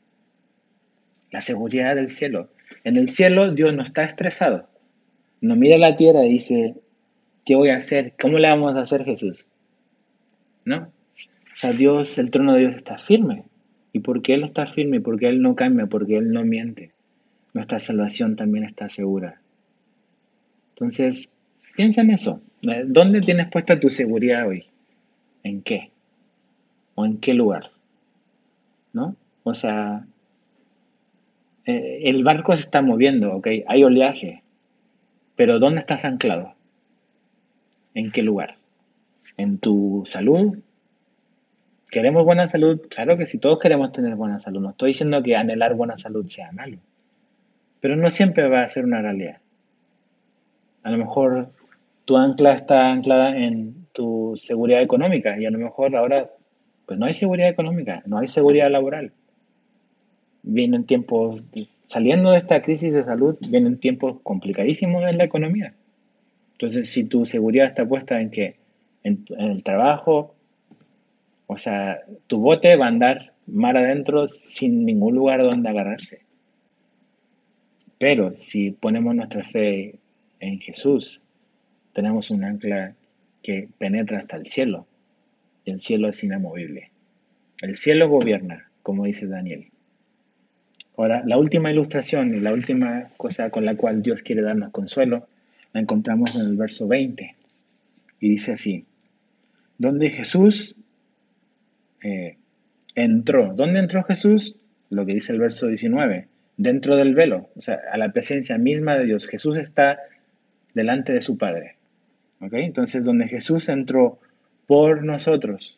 La 1.32 1.42
seguridad 1.42 1.96
del 1.96 2.10
cielo. 2.10 2.50
En 2.84 2.98
el 2.98 3.10
cielo 3.10 3.52
Dios 3.52 3.74
no 3.74 3.84
está 3.84 4.04
estresado. 4.04 4.68
No 5.42 5.56
mira 5.56 5.78
la 5.78 5.96
tierra 5.96 6.24
y 6.24 6.34
dice, 6.34 6.76
¿qué 7.46 7.56
voy 7.56 7.70
a 7.70 7.78
hacer? 7.78 8.14
¿Cómo 8.20 8.40
le 8.40 8.50
vamos 8.50 8.76
a 8.76 8.82
hacer 8.82 9.04
Jesús? 9.04 9.46
¿No? 10.66 10.78
O 10.84 11.58
sea, 11.58 11.74
Dios, 11.74 12.18
el 12.18 12.32
trono 12.32 12.54
de 12.54 12.62
Dios 12.62 12.76
está 12.76 12.98
firme. 12.98 13.44
¿Y 13.92 14.00
porque 14.00 14.34
Él 14.34 14.44
está 14.44 14.66
firme? 14.66 15.02
Porque 15.02 15.28
Él 15.28 15.42
no 15.42 15.56
cambia, 15.56 15.86
porque 15.86 16.18
Él 16.18 16.32
no 16.32 16.44
miente. 16.44 16.92
Nuestra 17.54 17.80
salvación 17.80 18.36
también 18.36 18.66
está 18.66 18.90
segura. 18.90 19.40
Entonces, 20.70 21.30
piensa 21.76 22.02
en 22.02 22.12
eso. 22.12 22.42
¿Dónde 22.86 23.22
tienes 23.22 23.48
puesta 23.48 23.80
tu 23.80 23.90
seguridad 23.90 24.48
hoy? 24.48 24.66
¿En 25.44 25.62
qué? 25.62 25.92
¿O 26.96 27.06
en 27.06 27.18
qué 27.18 27.34
lugar? 27.34 27.73
¿No? 28.94 29.16
O 29.44 29.54
sea, 29.54 30.06
eh, 31.66 32.02
el 32.04 32.24
barco 32.24 32.56
se 32.56 32.62
está 32.62 32.82
moviendo, 32.82 33.36
¿ok? 33.36 33.48
Hay 33.68 33.84
oleaje, 33.84 34.44
pero 35.36 35.60
¿dónde 35.60 35.82
estás 35.82 36.06
anclado? 36.06 36.54
¿En 37.94 38.12
qué 38.12 38.22
lugar? 38.22 38.58
¿En 39.38 39.58
tu 39.58 40.04
salud? 40.06 40.60
¿Queremos 41.90 42.26
buena 42.26 42.48
salud? 42.48 42.82
Claro 42.90 43.18
que 43.18 43.26
sí, 43.26 43.38
todos 43.38 43.60
queremos 43.60 43.92
tener 43.92 44.16
buena 44.16 44.40
salud. 44.40 44.62
No 44.62 44.72
estoy 44.72 44.90
diciendo 44.90 45.22
que 45.22 45.36
anhelar 45.36 45.76
buena 45.76 45.98
salud 45.98 46.28
sea 46.28 46.52
malo, 46.52 46.78
pero 47.80 47.96
no 47.96 48.10
siempre 48.12 48.48
va 48.50 48.64
a 48.64 48.68
ser 48.68 48.86
una 48.86 49.02
realidad. 49.02 49.38
A 50.84 50.92
lo 50.92 50.98
mejor 50.98 51.52
tu 52.06 52.18
ancla 52.18 52.54
está 52.54 52.92
anclada 52.92 53.38
en 53.38 53.88
tu 53.94 54.36
seguridad 54.38 54.82
económica 54.82 55.40
y 55.40 55.46
a 55.46 55.52
lo 55.52 55.60
mejor 55.60 55.96
ahora 55.96 56.30
pues 56.86 57.00
no 57.00 57.06
hay 57.06 57.14
seguridad 57.14 57.50
económica, 57.50 58.04
no 58.06 58.18
hay 58.18 58.28
seguridad 58.28 58.70
laboral. 58.70 59.12
Vienen 60.44 60.86
tiempos, 60.86 61.44
saliendo 61.88 62.32
de 62.32 62.38
esta 62.38 62.62
crisis 62.62 62.94
de 62.94 63.04
salud, 63.04 63.38
vienen 63.40 63.78
tiempos 63.80 64.18
complicadísimos 64.24 65.04
en 65.06 65.18
la 65.18 65.24
economía. 65.24 65.74
Entonces, 66.54 66.90
si 66.90 67.04
tu 67.04 67.26
seguridad 67.26 67.68
está 67.68 67.86
puesta 67.86 68.22
en 68.22 68.30
que 68.30 68.56
en, 69.04 69.26
el 69.38 69.64
trabajo, 69.64 70.36
o 71.48 71.58
sea, 71.58 72.00
tu 72.28 72.40
bote 72.40 72.76
va 72.76 72.86
a 72.86 72.90
andar 72.90 73.34
mar 73.48 73.78
adentro 73.78 74.28
sin 74.28 74.86
ningún 74.86 75.16
lugar 75.16 75.42
donde 75.42 75.70
agarrarse. 75.70 76.22
Pero 77.98 78.34
si 78.38 78.72
ponemos 78.72 79.16
nuestra 79.16 79.44
fe 79.44 79.96
en 80.40 80.60
Jesús, 80.60 81.22
tenemos 81.94 82.32
un 82.32 82.44
ancla 82.44 82.96
que 83.42 83.70
penetra 83.78 84.20
hasta 84.20 84.38
el 84.38 84.46
cielo. 84.46 84.88
Y 85.66 85.72
el 85.72 85.80
cielo 85.80 86.10
es 86.10 86.24
inamovible. 86.24 86.92
El 87.62 87.76
cielo 87.76 88.10
gobierna, 88.10 88.70
como 88.82 89.06
dice 89.06 89.28
Daniel. 89.28 89.68
Ahora, 90.98 91.24
la 91.26 91.38
última 91.38 91.72
ilustración 91.72 92.36
y 92.36 92.40
la 92.40 92.54
última 92.54 93.10
cosa 93.18 93.50
con 93.50 93.66
la 93.66 93.76
cual 93.76 94.04
Dios 94.04 94.22
quiere 94.22 94.42
darnos 94.42 94.72
consuelo, 94.72 95.28
la 95.74 95.82
encontramos 95.82 96.36
en 96.36 96.42
el 96.42 96.56
verso 96.56 96.88
20. 96.88 97.36
Y 98.20 98.30
dice 98.30 98.54
así, 98.54 98.86
donde 99.78 100.10
Jesús 100.10 100.76
eh, 102.04 102.38
entró. 102.96 103.54
¿Dónde 103.56 103.80
entró 103.80 104.04
Jesús? 104.04 104.56
Lo 104.90 105.06
que 105.06 105.14
dice 105.14 105.34
el 105.34 105.40
verso 105.40 105.68
19, 105.68 106.28
dentro 106.58 106.96
del 106.96 107.16
velo, 107.16 107.50
o 107.56 107.62
sea, 107.62 107.80
a 107.92 107.98
la 107.98 108.12
presencia 108.12 108.58
misma 108.58 108.98
de 108.98 109.06
Dios. 109.06 109.28
Jesús 109.28 109.58
está 109.58 110.00
delante 110.74 111.14
de 111.14 111.22
su 111.22 111.38
Padre. 111.38 111.78
Entonces, 112.52 113.04
donde 113.06 113.28
Jesús 113.28 113.70
entró 113.70 114.20
por 114.68 115.04
nosotros, 115.04 115.78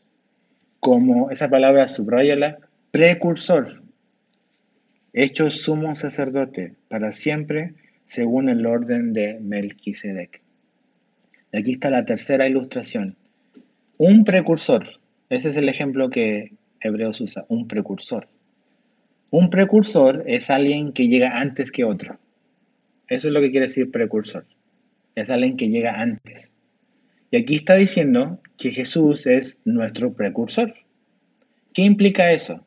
como 0.80 1.32
esa 1.32 1.50
palabra 1.50 1.88
subrayala, 1.88 2.60
precursor, 2.92 3.82
hecho 5.14 5.50
sumo 5.50 5.96
sacerdote 5.96 6.74
para 6.88 7.14
siempre, 7.14 7.74
según 8.06 8.50
el 8.50 8.66
orden 8.66 9.14
de 9.14 9.40
Melquisedec. 9.40 10.42
Y 11.52 11.58
aquí 11.58 11.72
está 11.74 11.90
la 11.90 12.06
tercera 12.06 12.48
ilustración. 12.48 13.16
Un 13.98 14.26
precursor, 14.26 15.00
ese 15.30 15.50
es 15.50 15.58
el 15.58 15.70
ejemplo 15.70 16.10
que 16.10 16.54
Hebreos 16.82 17.22
usa, 17.22 17.46
un 17.48 17.68
precursor. 17.68 18.28
Un 19.32 19.50
precursor 19.50 20.24
es 20.28 20.50
alguien 20.50 20.94
que 20.94 21.08
llega 21.08 21.40
antes 21.40 21.72
que 21.72 21.84
otro. 21.84 22.20
Eso 23.08 23.28
es 23.28 23.34
lo 23.34 23.42
que 23.42 23.52
quiere 23.52 23.68
decir 23.68 23.92
precursor. 23.92 24.46
Es 25.16 25.30
alguien 25.30 25.58
que 25.58 25.70
llega 25.70 26.00
antes. 26.02 26.52
Y 27.36 27.40
aquí 27.40 27.56
está 27.58 27.76
diciendo 27.76 28.40
que 28.58 28.72
Jesús 28.72 29.28
es 29.28 29.58
nuestro 29.66 30.14
precursor. 30.14 30.74
¿Qué 31.74 31.82
implica 31.82 32.32
eso? 32.32 32.66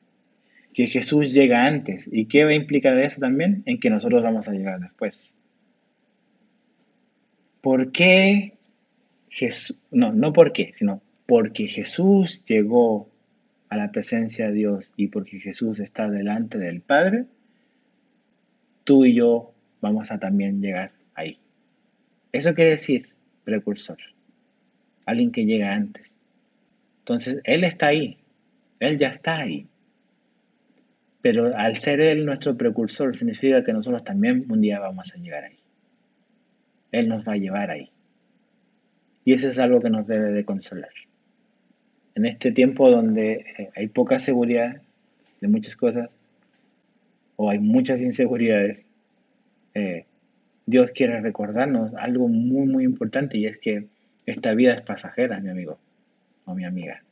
Que 0.74 0.86
Jesús 0.86 1.32
llega 1.32 1.64
antes. 1.64 2.06
¿Y 2.12 2.26
qué 2.26 2.44
va 2.44 2.50
a 2.50 2.54
implicar 2.54 2.98
eso 2.98 3.18
también? 3.18 3.62
En 3.64 3.80
que 3.80 3.88
nosotros 3.88 4.22
vamos 4.22 4.46
a 4.46 4.52
llegar 4.52 4.78
después. 4.78 5.32
¿Por 7.62 7.92
qué 7.92 8.58
Jesús? 9.30 9.80
No, 9.90 10.12
no 10.12 10.34
por 10.34 10.52
qué, 10.52 10.72
sino 10.74 11.00
porque 11.24 11.66
Jesús 11.66 12.44
llegó 12.44 13.08
a 13.70 13.76
la 13.78 13.90
presencia 13.90 14.48
de 14.48 14.52
Dios 14.52 14.92
y 14.98 15.06
porque 15.06 15.40
Jesús 15.40 15.80
está 15.80 16.10
delante 16.10 16.58
del 16.58 16.82
Padre, 16.82 17.24
tú 18.84 19.06
y 19.06 19.14
yo 19.14 19.54
vamos 19.80 20.10
a 20.10 20.18
también 20.18 20.60
llegar 20.60 20.92
ahí. 21.14 21.38
Eso 22.32 22.52
quiere 22.52 22.72
decir 22.72 23.08
precursor, 23.44 23.96
alguien 25.10 25.32
que 25.32 25.44
llega 25.44 25.72
antes. 25.72 26.06
Entonces, 27.00 27.40
Él 27.44 27.64
está 27.64 27.88
ahí, 27.88 28.18
Él 28.80 28.98
ya 28.98 29.08
está 29.08 29.38
ahí. 29.38 29.66
Pero 31.20 31.56
al 31.56 31.76
ser 31.78 32.00
Él 32.00 32.26
nuestro 32.26 32.56
precursor, 32.56 33.14
significa 33.14 33.64
que 33.64 33.72
nosotros 33.72 34.04
también 34.04 34.44
un 34.48 34.60
día 34.60 34.78
vamos 34.78 35.12
a 35.14 35.18
llegar 35.18 35.44
ahí. 35.44 35.58
Él 36.92 37.08
nos 37.08 37.26
va 37.26 37.32
a 37.32 37.36
llevar 37.36 37.70
ahí. 37.70 37.90
Y 39.24 39.34
eso 39.34 39.48
es 39.48 39.58
algo 39.58 39.80
que 39.80 39.90
nos 39.90 40.06
debe 40.06 40.32
de 40.32 40.44
consolar 40.44 40.90
en 42.18 42.26
este 42.26 42.50
tiempo 42.50 42.90
donde 42.90 43.44
eh, 43.56 43.70
hay 43.76 43.86
poca 43.86 44.18
seguridad 44.18 44.82
de 45.40 45.46
muchas 45.46 45.76
cosas 45.76 46.10
o 47.36 47.48
hay 47.48 47.60
muchas 47.60 48.00
inseguridades, 48.00 48.84
eh, 49.74 50.04
Dios 50.66 50.90
quiere 50.90 51.20
recordarnos 51.20 51.94
algo 51.94 52.26
muy, 52.26 52.66
muy 52.66 52.82
importante 52.82 53.38
y 53.38 53.46
es 53.46 53.60
que 53.60 53.86
esta 54.30 54.54
vida 54.54 54.72
es 54.72 54.82
pasajera, 54.82 55.40
mi 55.40 55.50
amigo 55.50 55.78
o 56.44 56.54
mi 56.54 56.64
amiga. 56.64 57.02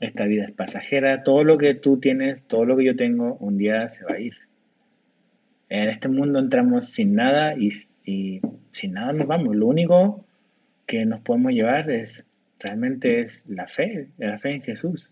Esta 0.00 0.26
vida 0.26 0.44
es 0.44 0.52
pasajera, 0.52 1.22
todo 1.22 1.44
lo 1.44 1.56
que 1.56 1.74
tú 1.74 1.98
tienes, 1.98 2.42
todo 2.42 2.64
lo 2.64 2.76
que 2.76 2.84
yo 2.84 2.96
tengo, 2.96 3.36
un 3.36 3.58
día 3.58 3.88
se 3.88 4.04
va 4.04 4.14
a 4.14 4.18
ir. 4.18 4.34
En 5.68 5.88
este 5.88 6.08
mundo 6.08 6.38
entramos 6.38 6.86
sin 6.86 7.14
nada 7.14 7.54
y, 7.56 7.72
y 8.04 8.40
sin 8.72 8.92
nada 8.92 9.12
nos 9.12 9.26
vamos. 9.26 9.56
Lo 9.56 9.66
único 9.66 10.24
que 10.86 11.06
nos 11.06 11.20
podemos 11.20 11.52
llevar 11.52 11.90
es 11.90 12.24
realmente 12.58 13.20
es 13.20 13.42
la 13.46 13.66
fe, 13.66 14.08
la 14.18 14.38
fe 14.38 14.54
en 14.54 14.62
Jesús. 14.62 15.10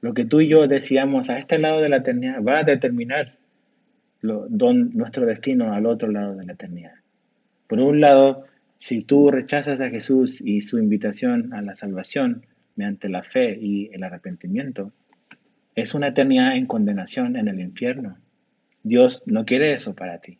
Lo 0.00 0.14
que 0.14 0.24
tú 0.24 0.40
y 0.40 0.48
yo 0.48 0.66
decíamos 0.66 1.30
a 1.30 1.38
este 1.38 1.58
lado 1.58 1.80
de 1.80 1.88
la 1.88 1.96
eternidad 1.96 2.42
va 2.42 2.58
a 2.58 2.64
determinar 2.64 3.36
nuestro 4.22 5.26
destino 5.26 5.72
al 5.72 5.86
otro 5.86 6.10
lado 6.10 6.36
de 6.36 6.44
la 6.44 6.52
eternidad. 6.52 6.94
Por 7.66 7.80
un 7.80 8.00
lado, 8.00 8.44
si 8.80 9.02
tú 9.02 9.30
rechazas 9.30 9.80
a 9.80 9.90
Jesús 9.90 10.40
y 10.40 10.62
su 10.62 10.78
invitación 10.78 11.54
a 11.54 11.62
la 11.62 11.76
salvación 11.76 12.44
mediante 12.74 13.08
la 13.08 13.22
fe 13.22 13.56
y 13.60 13.90
el 13.92 14.02
arrepentimiento, 14.02 14.92
es 15.76 15.94
una 15.94 16.08
eternidad 16.08 16.56
en 16.56 16.66
condenación 16.66 17.36
en 17.36 17.46
el 17.46 17.60
infierno. 17.60 18.18
Dios 18.82 19.22
no 19.26 19.44
quiere 19.44 19.72
eso 19.72 19.94
para 19.94 20.18
ti, 20.18 20.38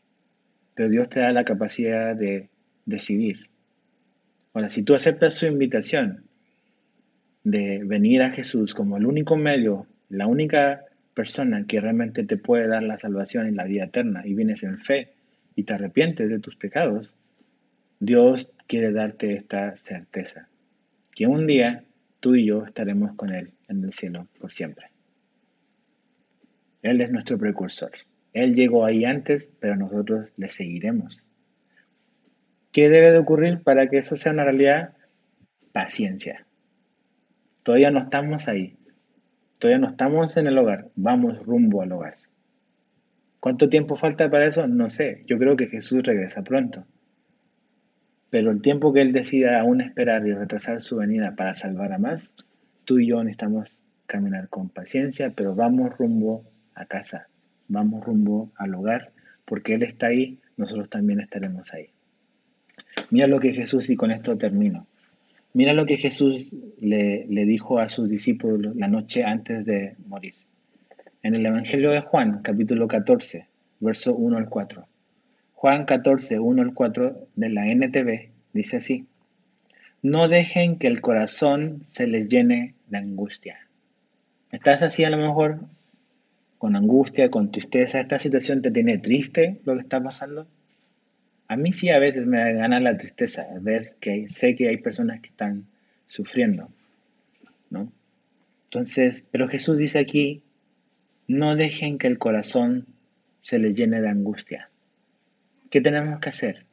pero 0.74 0.88
Dios 0.88 1.09
te 1.09 1.20
da 1.20 1.32
la 1.32 1.45
capacidad 1.45 2.16
de 2.16 2.49
decidir 2.86 3.51
Ahora, 4.53 4.68
si 4.68 4.82
tú 4.82 4.95
aceptas 4.95 5.34
su 5.34 5.47
invitación 5.47 6.24
de 7.45 7.82
venir 7.84 8.22
a 8.22 8.30
Jesús 8.30 8.74
como 8.74 8.97
el 8.97 9.07
único 9.07 9.36
medio, 9.36 9.86
la 10.09 10.26
única 10.26 10.86
persona 11.14 11.64
que 11.68 11.80
realmente 11.80 12.24
te 12.24 12.36
puede 12.36 12.66
dar 12.66 12.82
la 12.82 12.99
salvación 12.99 13.49
y 13.49 13.53
la 13.53 13.64
vida 13.64 13.84
eterna, 13.84 14.26
y 14.26 14.34
vienes 14.34 14.64
en 14.64 14.78
fe 14.78 15.12
y 15.55 15.62
te 15.62 15.74
arrepientes 15.74 16.28
de 16.28 16.41
tus 16.41 16.57
pecados, 16.57 17.12
Dios 18.03 18.51
quiere 18.66 18.92
darte 18.92 19.34
esta 19.34 19.76
certeza, 19.76 20.48
que 21.14 21.26
un 21.26 21.46
día 21.46 21.84
tú 22.20 22.34
y 22.34 22.46
yo 22.46 22.64
estaremos 22.64 23.14
con 23.14 23.28
Él 23.28 23.53
en 23.68 23.84
el 23.84 23.92
cielo 23.92 24.26
por 24.38 24.51
siempre. 24.51 24.86
Él 26.80 27.03
es 27.03 27.11
nuestro 27.11 27.36
precursor. 27.36 27.90
Él 28.32 28.55
llegó 28.55 28.86
ahí 28.86 29.05
antes, 29.05 29.51
pero 29.61 29.76
nosotros 29.76 30.30
le 30.38 30.48
seguiremos. 30.48 31.22
¿Qué 32.72 32.88
debe 32.88 33.11
de 33.11 33.18
ocurrir 33.18 33.62
para 33.62 33.90
que 33.90 33.98
eso 33.98 34.16
sea 34.16 34.32
una 34.32 34.44
realidad? 34.44 34.94
Paciencia. 35.72 36.46
Todavía 37.64 37.90
no 37.90 37.98
estamos 37.98 38.48
ahí. 38.48 38.78
Todavía 39.59 39.78
no 39.78 39.90
estamos 39.90 40.38
en 40.38 40.46
el 40.46 40.57
hogar. 40.57 40.88
Vamos 40.96 41.44
rumbo 41.44 41.82
al 41.82 41.92
hogar. 41.92 42.16
¿Cuánto 43.40 43.68
tiempo 43.68 43.96
falta 43.96 44.30
para 44.30 44.46
eso? 44.46 44.66
No 44.66 44.88
sé. 44.88 45.22
Yo 45.26 45.38
creo 45.38 45.55
que 45.55 45.66
Jesús 45.66 46.03
regresa 46.03 46.42
pronto. 46.42 46.86
Pero 48.30 48.52
el 48.52 48.62
tiempo 48.62 48.92
que 48.92 49.02
Él 49.02 49.12
decida 49.12 49.60
aún 49.60 49.80
esperar 49.80 50.26
y 50.26 50.32
retrasar 50.32 50.80
su 50.80 50.96
venida 50.96 51.34
para 51.34 51.54
salvar 51.54 51.92
a 51.92 51.98
más, 51.98 52.30
tú 52.84 52.98
y 53.00 53.08
yo 53.08 53.22
necesitamos 53.22 53.76
caminar 54.06 54.48
con 54.48 54.68
paciencia, 54.68 55.32
pero 55.34 55.54
vamos 55.54 55.96
rumbo 55.98 56.42
a 56.74 56.84
casa, 56.84 57.28
vamos 57.68 58.04
rumbo 58.04 58.50
al 58.56 58.74
hogar, 58.74 59.10
porque 59.44 59.74
Él 59.74 59.82
está 59.82 60.06
ahí, 60.06 60.38
nosotros 60.56 60.88
también 60.88 61.20
estaremos 61.20 61.72
ahí. 61.74 61.88
Mira 63.10 63.26
lo 63.26 63.40
que 63.40 63.52
Jesús, 63.52 63.90
y 63.90 63.96
con 63.96 64.12
esto 64.12 64.36
termino, 64.36 64.86
mira 65.52 65.74
lo 65.74 65.86
que 65.86 65.96
Jesús 65.96 66.52
le, 66.80 67.26
le 67.28 67.44
dijo 67.44 67.80
a 67.80 67.88
sus 67.88 68.08
discípulos 68.08 68.76
la 68.76 68.88
noche 68.88 69.24
antes 69.24 69.66
de 69.66 69.96
morir. 70.06 70.34
En 71.22 71.34
el 71.34 71.44
Evangelio 71.44 71.90
de 71.90 72.00
Juan, 72.00 72.40
capítulo 72.42 72.86
14, 72.86 73.46
verso 73.80 74.14
1 74.14 74.36
al 74.36 74.48
4. 74.48 74.86
Juan 75.61 75.84
14, 75.84 76.38
1 76.38 76.62
al 76.62 76.72
4 76.72 77.28
de 77.36 77.50
la 77.50 77.66
NTV 77.66 78.30
dice 78.54 78.78
así. 78.78 79.04
No 80.00 80.26
dejen 80.26 80.78
que 80.78 80.86
el 80.86 81.02
corazón 81.02 81.82
se 81.86 82.06
les 82.06 82.28
llene 82.28 82.76
de 82.86 82.96
angustia. 82.96 83.68
¿Estás 84.52 84.80
así 84.80 85.04
a 85.04 85.11
lo 85.11 85.18
mejor 85.18 85.61
con 86.56 86.76
angustia, 86.76 87.30
con 87.30 87.50
tristeza? 87.50 88.00
¿Esta 88.00 88.18
situación 88.18 88.62
te 88.62 88.70
tiene 88.70 88.96
triste 88.96 89.61
lo 89.66 89.74
que 89.74 89.80
está 89.80 90.02
pasando? 90.02 90.46
A 91.46 91.56
mí 91.56 91.74
sí 91.74 91.90
a 91.90 91.98
veces 91.98 92.24
me 92.24 92.54
gana 92.54 92.80
la 92.80 92.96
tristeza 92.96 93.46
ver 93.61 93.96
que 94.00 94.30
sé 94.30 94.56
que 94.56 94.70
hay 94.70 94.78
personas 94.78 95.20
que 95.20 95.28
están 95.28 95.66
sufriendo, 96.08 96.70
¿no? 97.68 97.92
Entonces, 98.64 99.24
pero 99.30 99.46
Jesús 99.46 99.76
dice 99.76 99.98
aquí, 99.98 100.42
no 101.28 101.54
dejen 101.54 101.98
que 101.98 102.06
el 102.06 102.16
corazón 102.16 102.86
se 103.40 103.58
les 103.58 103.76
llene 103.76 104.00
de 104.00 104.08
angustia. 104.08 104.70
¿Qué 105.70 105.80
tenemos 105.80 106.18
que 106.18 106.30
hacer? 106.30 106.66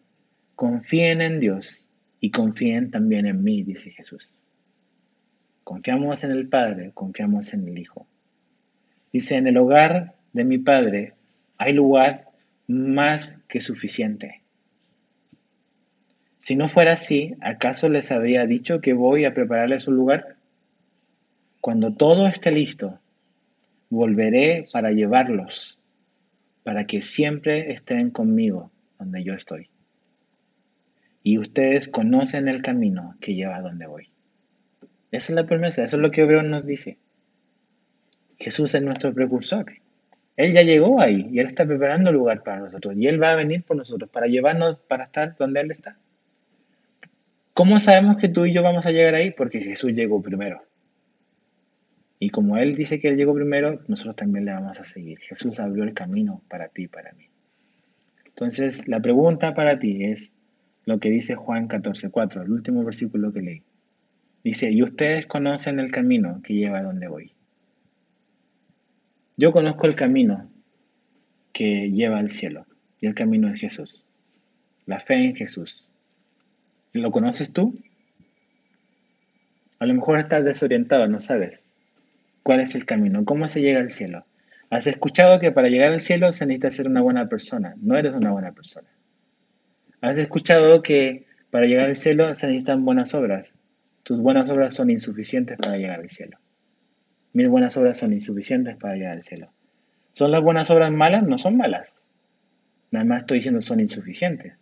Confíen 0.55 1.21
en 1.21 1.39
Dios 1.39 1.83
y 2.19 2.31
confíen 2.31 2.89
también 2.89 3.27
en 3.27 3.43
mí, 3.43 3.61
dice 3.61 3.91
Jesús. 3.91 4.33
Confiamos 5.63 6.23
en 6.23 6.31
el 6.31 6.47
Padre, 6.49 6.91
confiamos 6.95 7.53
en 7.53 7.67
el 7.67 7.77
Hijo. 7.77 8.07
Dice, 9.13 9.35
en 9.35 9.45
el 9.45 9.57
hogar 9.57 10.15
de 10.33 10.43
mi 10.45 10.57
Padre 10.57 11.13
hay 11.59 11.73
lugar 11.73 12.29
más 12.65 13.35
que 13.47 13.59
suficiente. 13.59 14.41
Si 16.39 16.55
no 16.55 16.67
fuera 16.67 16.93
así, 16.93 17.35
¿acaso 17.39 17.89
les 17.89 18.11
habría 18.11 18.47
dicho 18.47 18.81
que 18.81 18.93
voy 18.93 19.25
a 19.25 19.33
prepararles 19.35 19.87
un 19.87 19.95
lugar? 19.95 20.37
Cuando 21.61 21.93
todo 21.93 22.25
esté 22.25 22.51
listo, 22.51 22.99
volveré 23.91 24.65
para 24.71 24.89
llevarlos, 24.89 25.77
para 26.63 26.87
que 26.87 27.03
siempre 27.03 27.71
estén 27.71 28.09
conmigo 28.09 28.71
donde 28.97 29.23
yo 29.23 29.33
estoy. 29.33 29.69
Y 31.23 31.37
ustedes 31.39 31.87
conocen 31.87 32.47
el 32.47 32.61
camino 32.61 33.15
que 33.19 33.35
lleva 33.35 33.57
a 33.57 33.61
donde 33.61 33.87
voy. 33.87 34.09
Esa 35.11 35.31
es 35.31 35.35
la 35.35 35.45
promesa, 35.45 35.83
eso 35.83 35.95
es 35.95 36.01
lo 36.01 36.11
que 36.11 36.21
Hebreo 36.21 36.43
nos 36.43 36.65
dice. 36.65 36.97
Jesús 38.37 38.73
es 38.75 38.81
nuestro 38.81 39.13
precursor. 39.13 39.65
Él 40.35 40.53
ya 40.53 40.61
llegó 40.61 41.01
ahí 41.01 41.27
y 41.31 41.39
Él 41.39 41.47
está 41.47 41.65
preparando 41.65 42.11
lugar 42.11 42.43
para 42.43 42.59
nosotros. 42.59 42.95
Y 42.95 43.07
Él 43.07 43.21
va 43.21 43.31
a 43.31 43.35
venir 43.35 43.63
por 43.63 43.75
nosotros 43.75 44.09
para 44.09 44.27
llevarnos, 44.27 44.77
para 44.87 45.05
estar 45.05 45.35
donde 45.35 45.61
Él 45.61 45.71
está. 45.71 45.97
¿Cómo 47.53 47.79
sabemos 47.79 48.17
que 48.17 48.29
tú 48.29 48.45
y 48.45 48.53
yo 48.53 48.61
vamos 48.61 48.85
a 48.85 48.91
llegar 48.91 49.15
ahí? 49.15 49.31
Porque 49.31 49.61
Jesús 49.61 49.93
llegó 49.93 50.21
primero. 50.21 50.61
Y 52.19 52.29
como 52.29 52.57
Él 52.57 52.75
dice 52.75 52.99
que 52.99 53.07
Él 53.07 53.17
llegó 53.17 53.33
primero, 53.33 53.81
nosotros 53.87 54.15
también 54.15 54.45
le 54.45 54.53
vamos 54.53 54.79
a 54.79 54.85
seguir. 54.85 55.19
Jesús 55.19 55.59
abrió 55.59 55.83
el 55.83 55.95
camino 55.95 56.43
para 56.47 56.67
ti 56.67 56.83
y 56.83 56.87
para 56.87 57.13
mí. 57.13 57.25
Entonces, 58.37 58.87
la 58.87 58.99
pregunta 58.99 59.55
para 59.55 59.79
ti 59.79 60.03
es 60.03 60.31
lo 60.85 60.99
que 60.99 61.09
dice 61.09 61.33
Juan 61.33 61.67
14:4, 61.67 62.43
el 62.43 62.51
último 62.51 62.83
versículo 62.83 63.33
que 63.33 63.41
leí. 63.41 63.63
Dice, 64.43 64.69
y 64.69 64.83
ustedes 64.83 65.25
conocen 65.25 65.79
el 65.79 65.89
camino 65.89 66.39
que 66.43 66.53
lleva 66.53 66.77
a 66.77 66.83
donde 66.83 67.07
voy. 67.07 67.31
Yo 69.37 69.51
conozco 69.51 69.87
el 69.87 69.95
camino 69.95 70.51
que 71.51 71.89
lleva 71.89 72.19
al 72.19 72.29
cielo, 72.29 72.67
y 73.01 73.07
el 73.07 73.15
camino 73.15 73.51
es 73.51 73.59
Jesús. 73.59 74.03
La 74.85 74.99
fe 74.99 75.15
en 75.15 75.35
Jesús. 75.35 75.83
¿Lo 76.93 77.09
conoces 77.09 77.51
tú? 77.51 77.75
A 79.79 79.87
lo 79.87 79.95
mejor 79.95 80.19
estás 80.19 80.45
desorientado, 80.45 81.07
no 81.07 81.21
sabes 81.21 81.67
cuál 82.43 82.59
es 82.59 82.75
el 82.75 82.85
camino, 82.85 83.25
cómo 83.25 83.47
se 83.47 83.61
llega 83.61 83.79
al 83.79 83.89
cielo. 83.89 84.25
Has 84.69 84.85
escuchado 84.87 85.39
que 85.39 85.51
para 85.51 85.69
llegar 85.69 85.93
al 85.93 86.01
cielo 86.01 86.31
se 86.31 86.45
necesita 86.45 86.71
ser 86.71 86.87
una 86.87 87.01
buena 87.01 87.29
persona. 87.29 87.75
No 87.77 87.97
eres 87.97 88.13
una 88.13 88.31
buena 88.31 88.51
persona. 88.51 88.89
Has 90.01 90.17
escuchado 90.17 90.81
que 90.81 91.25
para 91.51 91.65
llegar 91.65 91.85
al 91.89 91.95
cielo 91.95 92.35
se 92.35 92.47
necesitan 92.47 92.83
buenas 92.83 93.13
obras. 93.13 93.53
Tus 94.03 94.19
buenas 94.19 94.49
obras 94.49 94.73
son 94.73 94.89
insuficientes 94.89 95.57
para 95.57 95.77
llegar 95.77 95.99
al 96.01 96.09
cielo. 96.09 96.37
Mis 97.33 97.47
buenas 97.47 97.77
obras 97.77 97.97
son 97.97 98.13
insuficientes 98.13 98.75
para 98.77 98.95
llegar 98.95 99.13
al 99.13 99.23
cielo. 99.23 99.51
¿Son 100.13 100.31
las 100.31 100.41
buenas 100.41 100.69
obras 100.69 100.91
malas? 100.91 101.23
No 101.23 101.37
son 101.37 101.55
malas. 101.55 101.87
Nada 102.91 103.05
más 103.05 103.21
estoy 103.21 103.39
diciendo 103.39 103.61
son 103.61 103.79
insuficientes. 103.79 104.53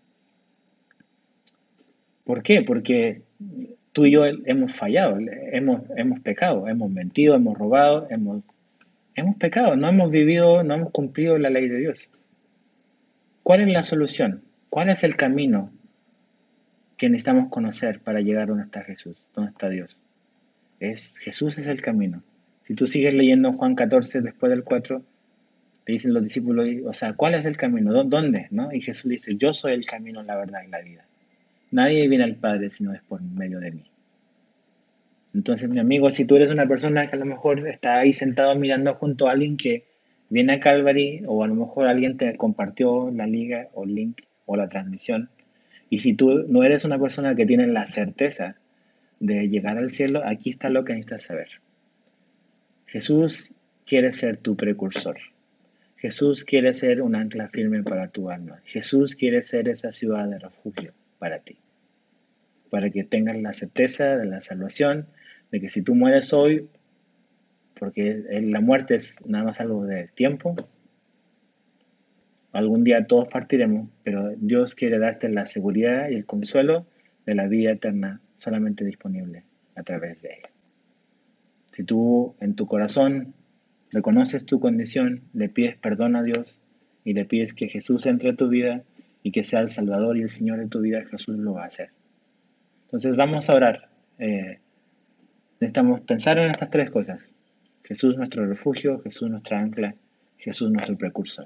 ¿Por 2.24 2.44
qué? 2.44 2.62
Porque 2.64 3.22
tú 3.92 4.06
y 4.06 4.12
yo 4.12 4.26
hemos 4.26 4.76
fallado, 4.76 5.18
hemos, 5.52 5.84
hemos 5.96 6.20
pecado, 6.20 6.68
hemos 6.68 6.92
mentido, 6.92 7.36
hemos 7.36 7.58
robado, 7.58 8.08
hemos 8.10 8.44
Hemos 9.16 9.38
pecado, 9.38 9.76
no 9.78 9.88
hemos 9.88 10.12
vivido, 10.12 10.64
no 10.64 10.74
hemos 10.74 10.92
cumplido 10.92 11.38
la 11.38 11.50
ley 11.50 11.70
de 11.70 11.78
Dios. 11.78 12.10
¿Cuál 13.44 13.62
es 13.62 13.68
la 13.70 13.84
solución? 13.84 14.44
¿Cuál 14.70 14.90
es 14.90 15.04
el 15.04 15.16
camino 15.16 15.72
que 16.98 17.10
necesitamos 17.10 17.50
conocer 17.50 18.02
para 18.02 18.20
llegar 18.20 18.48
donde 18.48 18.64
está 18.64 18.84
Jesús, 18.84 19.16
donde 19.34 19.52
está 19.52 19.70
Dios? 19.70 19.96
Es 20.82 21.16
Jesús 21.18 21.58
es 21.58 21.68
el 21.68 21.82
camino. 21.82 22.24
Si 22.66 22.74
tú 22.74 22.88
sigues 22.88 23.14
leyendo 23.14 23.54
Juan 23.54 23.76
14 23.76 24.22
después 24.22 24.50
del 24.50 24.64
4, 24.64 25.02
te 25.86 25.92
dicen 25.94 26.14
los 26.14 26.24
discípulos, 26.24 26.68
o 26.86 26.94
sea, 26.94 27.14
¿cuál 27.14 27.36
es 27.36 27.46
el 27.46 27.56
camino? 27.56 27.94
¿Dónde? 28.04 28.48
¿No? 28.52 28.74
Y 28.74 28.82
Jesús 28.82 29.10
dice, 29.10 29.38
yo 29.38 29.54
soy 29.54 29.74
el 29.74 29.86
camino, 29.86 30.24
la 30.24 30.36
verdad 30.36 30.64
y 30.66 30.70
la 30.70 30.82
vida. 30.82 31.06
Nadie 31.72 32.08
viene 32.10 32.24
al 32.24 32.36
Padre 32.36 32.70
si 32.70 32.84
no 32.84 32.94
es 32.94 33.02
por 33.04 33.22
medio 33.22 33.60
de 33.60 33.72
mí. 33.72 33.84
Entonces, 35.36 35.70
mi 35.70 35.80
amigo, 35.80 36.10
si 36.12 36.24
tú 36.24 36.38
eres 36.38 36.50
una 36.50 36.66
persona 36.66 37.10
que 37.10 37.18
a 37.18 37.20
lo 37.20 37.26
mejor 37.26 37.68
está 37.68 37.98
ahí 37.98 38.14
sentado 38.14 38.56
mirando 38.56 38.94
junto 38.94 39.28
a 39.28 39.34
alguien 39.34 39.58
que 39.58 39.84
viene 40.30 40.54
a 40.54 40.60
Calvary, 40.62 41.24
o 41.28 41.44
a 41.44 41.48
lo 41.48 41.56
mejor 41.56 41.88
alguien 41.88 42.16
te 42.16 42.38
compartió 42.38 43.12
la 43.12 43.28
liga 43.28 43.68
o 43.74 43.86
link 43.86 44.22
o 44.46 44.56
la 44.56 44.70
transmisión, 44.70 45.30
y 45.90 46.00
si 46.00 46.14
tú 46.14 46.46
no 46.48 46.64
eres 46.64 46.86
una 46.86 46.98
persona 46.98 47.36
que 47.36 47.46
tiene 47.46 47.68
la 47.68 47.86
certeza 47.86 48.56
de 49.20 49.50
llegar 49.50 49.78
al 49.78 49.90
cielo, 49.90 50.22
aquí 50.26 50.52
está 50.52 50.70
lo 50.70 50.86
que 50.86 50.94
necesitas 50.94 51.24
saber. 51.24 51.50
Jesús 52.86 53.52
quiere 53.86 54.14
ser 54.14 54.38
tu 54.38 54.56
precursor. 54.56 55.18
Jesús 55.98 56.46
quiere 56.46 56.74
ser 56.74 57.02
un 57.02 57.14
ancla 57.14 57.50
firme 57.50 57.84
para 57.84 58.08
tu 58.08 58.30
alma. 58.30 58.62
Jesús 58.64 59.16
quiere 59.16 59.44
ser 59.44 59.68
esa 59.68 59.92
ciudad 59.92 60.30
de 60.30 60.40
refugio 60.40 60.94
para 61.20 61.40
ti. 61.40 61.58
Para 62.70 62.90
que 62.90 63.04
tengas 63.04 63.38
la 63.38 63.52
certeza 63.52 64.16
de 64.16 64.26
la 64.26 64.40
salvación 64.40 65.08
de 65.52 65.60
que 65.62 65.68
si 65.70 65.82
tú 65.82 65.96
mueres 65.96 66.34
hoy, 66.34 66.68
porque 67.80 68.24
la 68.42 68.62
muerte 68.62 68.96
es 68.96 69.18
nada 69.26 69.46
más 69.46 69.60
algo 69.60 69.86
de 69.86 70.08
tiempo, 70.08 70.56
algún 72.52 72.84
día 72.84 73.06
todos 73.06 73.28
partiremos, 73.28 73.90
pero 74.04 74.32
Dios 74.38 74.76
quiere 74.76 74.98
darte 74.98 75.30
la 75.30 75.46
seguridad 75.46 76.10
y 76.10 76.16
el 76.16 76.26
consuelo 76.26 76.86
de 77.26 77.36
la 77.36 77.48
vida 77.48 77.72
eterna 77.72 78.22
solamente 78.38 78.86
disponible 78.86 79.44
a 79.76 79.84
través 79.84 80.22
de 80.22 80.30
Él. 80.30 80.50
Si 81.72 81.84
tú 81.84 82.36
en 82.40 82.56
tu 82.56 82.68
corazón 82.68 83.34
reconoces 83.92 84.46
tu 84.46 84.60
condición, 84.60 85.24
le 85.34 85.50
pides 85.50 85.76
perdón 85.76 86.16
a 86.16 86.24
Dios 86.24 86.58
y 87.04 87.14
le 87.14 87.26
pides 87.26 87.54
que 87.54 87.68
Jesús 87.68 88.06
entre 88.06 88.32
a 88.32 88.36
tu 88.36 88.48
vida 88.48 88.84
y 89.24 89.32
que 89.32 89.44
sea 89.44 89.60
el 89.60 89.70
Salvador 89.70 90.18
y 90.18 90.22
el 90.22 90.30
Señor 90.30 90.60
de 90.60 90.68
tu 90.68 90.80
vida, 90.80 91.04
Jesús 91.04 91.38
lo 91.38 91.54
va 91.54 91.64
a 91.64 91.68
hacer. 91.68 91.90
Entonces 92.86 93.16
vamos 93.16 93.50
a 93.50 93.56
orar. 93.56 93.90
Eh, 94.20 94.60
Necesitamos 95.60 96.02
pensar 96.02 96.38
en 96.38 96.52
estas 96.52 96.70
tres 96.70 96.90
cosas. 96.90 97.30
Jesús 97.84 98.18
nuestro 98.18 98.46
refugio, 98.46 99.02
Jesús 99.02 99.30
nuestra 99.30 99.60
ancla, 99.60 99.96
Jesús 100.38 100.70
nuestro 100.70 100.98
precursor. 100.98 101.46